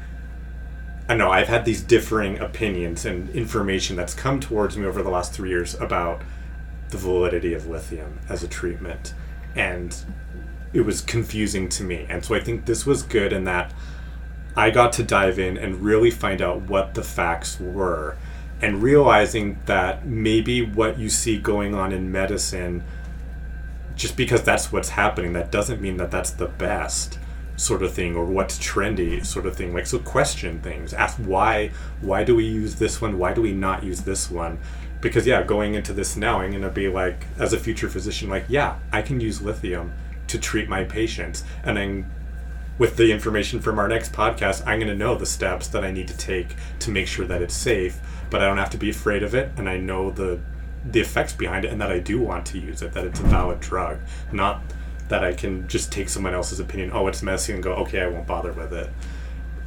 I 1.08 1.16
know 1.16 1.30
I've 1.30 1.48
had 1.48 1.64
these 1.64 1.82
differing 1.82 2.38
opinions 2.38 3.04
and 3.04 3.28
information 3.30 3.96
that's 3.96 4.14
come 4.14 4.38
towards 4.38 4.76
me 4.76 4.86
over 4.86 5.02
the 5.02 5.10
last 5.10 5.32
three 5.32 5.48
years 5.48 5.74
about 5.74 6.22
the 6.90 6.96
validity 6.96 7.52
of 7.52 7.66
lithium 7.66 8.20
as 8.28 8.44
a 8.44 8.48
treatment, 8.48 9.12
and 9.56 9.96
it 10.72 10.82
was 10.82 11.00
confusing 11.00 11.68
to 11.70 11.82
me. 11.82 12.06
And 12.08 12.24
so 12.24 12.36
I 12.36 12.40
think 12.40 12.64
this 12.64 12.86
was 12.86 13.02
good 13.02 13.32
in 13.32 13.42
that 13.44 13.72
I 14.56 14.70
got 14.70 14.92
to 14.94 15.02
dive 15.02 15.40
in 15.40 15.56
and 15.56 15.80
really 15.80 16.12
find 16.12 16.40
out 16.40 16.62
what 16.62 16.94
the 16.94 17.02
facts 17.02 17.58
were 17.58 18.16
and 18.60 18.82
realizing 18.82 19.58
that 19.66 20.06
maybe 20.06 20.62
what 20.62 20.98
you 20.98 21.08
see 21.08 21.38
going 21.38 21.74
on 21.74 21.92
in 21.92 22.10
medicine 22.10 22.82
just 23.94 24.16
because 24.16 24.42
that's 24.42 24.72
what's 24.72 24.90
happening 24.90 25.32
that 25.32 25.50
doesn't 25.50 25.80
mean 25.80 25.96
that 25.96 26.10
that's 26.10 26.30
the 26.32 26.46
best 26.46 27.18
sort 27.56 27.82
of 27.82 27.92
thing 27.92 28.14
or 28.14 28.24
what's 28.26 28.58
trendy 28.58 29.24
sort 29.24 29.46
of 29.46 29.56
thing. 29.56 29.72
Like 29.72 29.86
so 29.86 29.98
question 29.98 30.60
things. 30.60 30.92
Ask 30.92 31.16
why 31.18 31.70
why 32.00 32.24
do 32.24 32.34
we 32.34 32.44
use 32.44 32.74
this 32.74 33.00
one? 33.00 33.18
Why 33.18 33.32
do 33.32 33.40
we 33.42 33.52
not 33.52 33.82
use 33.82 34.02
this 34.02 34.30
one? 34.30 34.58
Because 35.00 35.26
yeah 35.26 35.42
going 35.42 35.74
into 35.74 35.92
this 35.92 36.16
now 36.16 36.40
i'm 36.40 36.50
going 36.50 36.62
to 36.62 36.70
be 36.70 36.88
like 36.88 37.26
as 37.38 37.52
a 37.52 37.58
future 37.58 37.88
physician 37.88 38.30
like 38.30 38.46
yeah 38.48 38.78
i 38.92 39.02
can 39.02 39.20
use 39.20 39.42
lithium 39.42 39.92
to 40.28 40.38
treat 40.38 40.68
my 40.68 40.84
patients. 40.84 41.44
And 41.64 41.76
then 41.76 42.10
with 42.78 42.96
the 42.96 43.10
information 43.10 43.60
from 43.60 43.78
our 43.78 43.88
next 43.88 44.12
podcast, 44.12 44.62
I'm 44.66 44.78
going 44.78 44.88
to 44.88 44.96
know 44.96 45.14
the 45.14 45.26
steps 45.26 45.68
that 45.68 45.84
I 45.84 45.90
need 45.90 46.08
to 46.08 46.16
take 46.16 46.56
to 46.80 46.90
make 46.90 47.06
sure 47.06 47.26
that 47.26 47.42
it's 47.42 47.54
safe, 47.54 47.98
but 48.30 48.42
I 48.42 48.46
don't 48.46 48.58
have 48.58 48.70
to 48.70 48.78
be 48.78 48.90
afraid 48.90 49.22
of 49.22 49.34
it, 49.34 49.50
and 49.56 49.68
I 49.68 49.76
know 49.76 50.10
the 50.10 50.40
the 50.84 51.00
effects 51.00 51.32
behind 51.32 51.64
it, 51.64 51.72
and 51.72 51.80
that 51.80 51.90
I 51.90 51.98
do 51.98 52.20
want 52.20 52.46
to 52.46 52.58
use 52.58 52.80
it, 52.80 52.92
that 52.92 53.04
it's 53.04 53.18
a 53.18 53.24
valid 53.24 53.58
drug, 53.58 53.98
not 54.30 54.62
that 55.08 55.24
I 55.24 55.32
can 55.32 55.66
just 55.66 55.90
take 55.90 56.08
someone 56.08 56.32
else's 56.32 56.60
opinion. 56.60 56.90
Oh, 56.92 57.08
it's 57.08 57.22
messy, 57.22 57.52
and 57.52 57.62
go, 57.62 57.74
okay, 57.74 58.02
I 58.02 58.06
won't 58.06 58.26
bother 58.26 58.52
with 58.52 58.72
it 58.72 58.90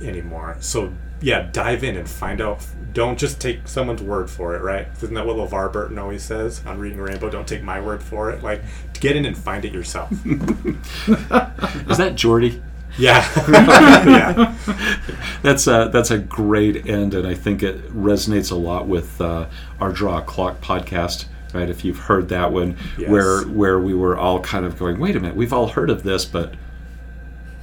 anymore. 0.01 0.55
So 0.62 0.93
yeah, 1.22 1.49
dive 1.51 1.84
in 1.84 1.97
and 1.97 2.07
find 2.07 2.41
out. 2.41 2.66
Don't 2.93 3.20
just 3.20 3.39
take 3.39 3.68
someone's 3.68 4.01
word 4.01 4.30
for 4.30 4.55
it, 4.55 4.62
right? 4.62 4.88
Isn't 4.97 5.14
that 5.14 5.26
what 5.26 5.36
LeVar 5.36 5.72
Burton 5.72 5.99
always 5.99 6.24
says 6.24 6.62
on 6.66 6.80
Reading 6.80 6.99
Rainbow? 6.99 7.30
Don't 7.30 7.47
take 7.47 7.62
my 7.62 7.80
word 7.80 8.01
for 8.01 8.32
it. 8.32 8.41
Like, 8.41 8.62
get 8.99 9.16
in 9.16 9.26
and 9.26 9.38
find 9.38 9.64
it 9.66 9.74
yourself. 9.74 10.12
Is 10.26 11.97
that 11.97 12.14
Geordi? 12.16 12.62
yeah, 12.97 13.25
yeah. 13.49 14.55
That's 15.41 15.67
a, 15.67 15.89
that's 15.93 16.11
a 16.11 16.17
great 16.17 16.85
end, 16.85 17.13
and 17.13 17.25
I 17.25 17.33
think 17.33 17.63
it 17.63 17.93
resonates 17.95 18.51
a 18.51 18.55
lot 18.55 18.87
with 18.87 19.21
uh, 19.21 19.45
our 19.79 19.91
Draw 19.93 20.17
a 20.17 20.21
Clock 20.21 20.59
podcast. 20.59 21.25
Right, 21.53 21.69
if 21.69 21.83
you've 21.85 21.97
heard 21.97 22.29
that 22.29 22.51
one, 22.51 22.77
Yes. 22.97 23.09
where 23.09 23.43
where 23.43 23.79
we 23.79 23.93
were 23.93 24.17
all 24.17 24.39
kind 24.41 24.65
of 24.65 24.77
going, 24.77 24.99
wait 24.99 25.15
a 25.15 25.19
minute, 25.21 25.35
we've 25.37 25.53
all 25.53 25.67
heard 25.69 25.89
of 25.89 26.03
this, 26.03 26.25
but 26.25 26.55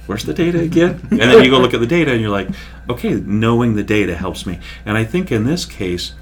where's 0.07 0.25
the 0.25 0.33
data 0.33 0.59
again? 0.59 0.99
and 1.11 1.19
then 1.21 1.43
you 1.43 1.51
go 1.51 1.59
look 1.59 1.73
at 1.75 1.79
the 1.79 1.85
data, 1.87 2.11
and 2.11 2.19
you're 2.19 2.31
like, 2.31 2.49
okay, 2.89 3.13
knowing 3.13 3.75
the 3.75 3.83
data 3.83 4.15
helps 4.15 4.45
me. 4.47 4.59
And 4.85 4.97
I 4.97 5.03
think 5.05 5.31
in 5.31 5.43
this 5.45 5.63
case, 5.65 6.13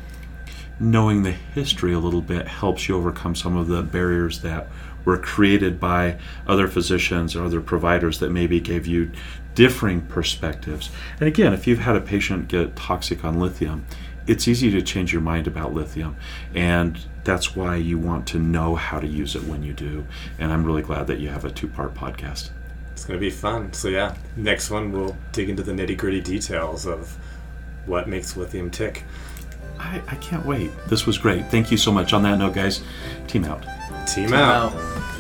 knowing 0.80 1.24
the 1.24 1.32
history 1.32 1.94
a 1.94 2.00
little 2.00 2.22
bit 2.22 2.48
helps 2.48 2.90
you 2.90 2.98
overcome 2.98 3.34
some 3.34 3.56
of 3.56 3.68
the 3.68 3.82
barriers 3.82 4.42
that 4.42 4.68
were 5.06 5.18
created 5.18 5.80
by 5.80 6.18
other 6.48 6.68
physicians 6.68 7.36
or 7.36 7.46
other 7.46 7.62
providers 7.62 8.20
that 8.20 8.32
maybe 8.32 8.60
gave 8.60 8.86
you 8.86 9.12
differing 9.54 10.02
perspectives. 10.02 10.90
And 11.20 11.28
again, 11.28 11.54
if 11.54 11.66
you've 11.66 11.80
had 11.80 11.96
a 11.96 12.02
patient 12.02 12.50
get 12.50 12.76
toxic 12.76 13.24
on 13.24 13.40
lithium, 13.40 13.86
it's 14.28 14.48
easy 14.48 14.72
to 14.72 14.82
change 14.82 15.14
your 15.14 15.22
mind 15.22 15.48
about 15.48 15.74
lithium. 15.74 16.18
And 16.54 17.00
that's 17.24 17.56
why 17.56 17.76
you 17.76 17.98
want 17.98 18.28
to 18.28 18.40
know 18.40 18.76
how 18.76 19.00
to 19.00 19.08
use 19.08 19.36
it 19.36 19.44
when 19.44 19.64
you 19.64 19.74
do. 19.74 20.06
And 20.40 20.52
I'm 20.52 20.66
really 20.66 20.82
glad 20.82 21.08
that 21.08 21.20
you 21.20 21.30
have 21.30 21.46
a 21.46 21.52
two 21.52 21.68
part 21.68 21.94
podcast. 21.94 22.50
It's 22.92 23.06
gonna 23.06 23.20
be 23.20 23.30
fun. 23.30 23.74
So 23.74 23.90
yeah, 23.90 24.16
next 24.36 24.70
one 24.70 24.92
we'll 24.92 25.18
dig 25.32 25.50
into 25.50 25.64
the 25.64 25.72
nitty 25.72 25.98
gritty 25.98 26.22
details 26.22 26.86
of 26.86 27.18
what 27.86 28.08
makes 28.08 28.36
lithium 28.36 28.72
tick. 28.72 29.04
I, 29.78 30.02
I 30.08 30.16
can't 30.16 30.46
wait. 30.46 30.72
This 30.88 31.06
was 31.06 31.18
great. 31.18 31.46
Thank 31.48 31.72
you 31.72 31.78
so 31.78 31.92
much. 31.92 32.14
On 32.14 32.24
that 32.24 32.38
note, 32.38 32.54
guys, 32.54 32.82
team 33.28 33.44
out. 33.44 33.64
Team, 34.06 34.28
Team 34.30 34.34
out. 34.36 34.74
out. 34.74 35.15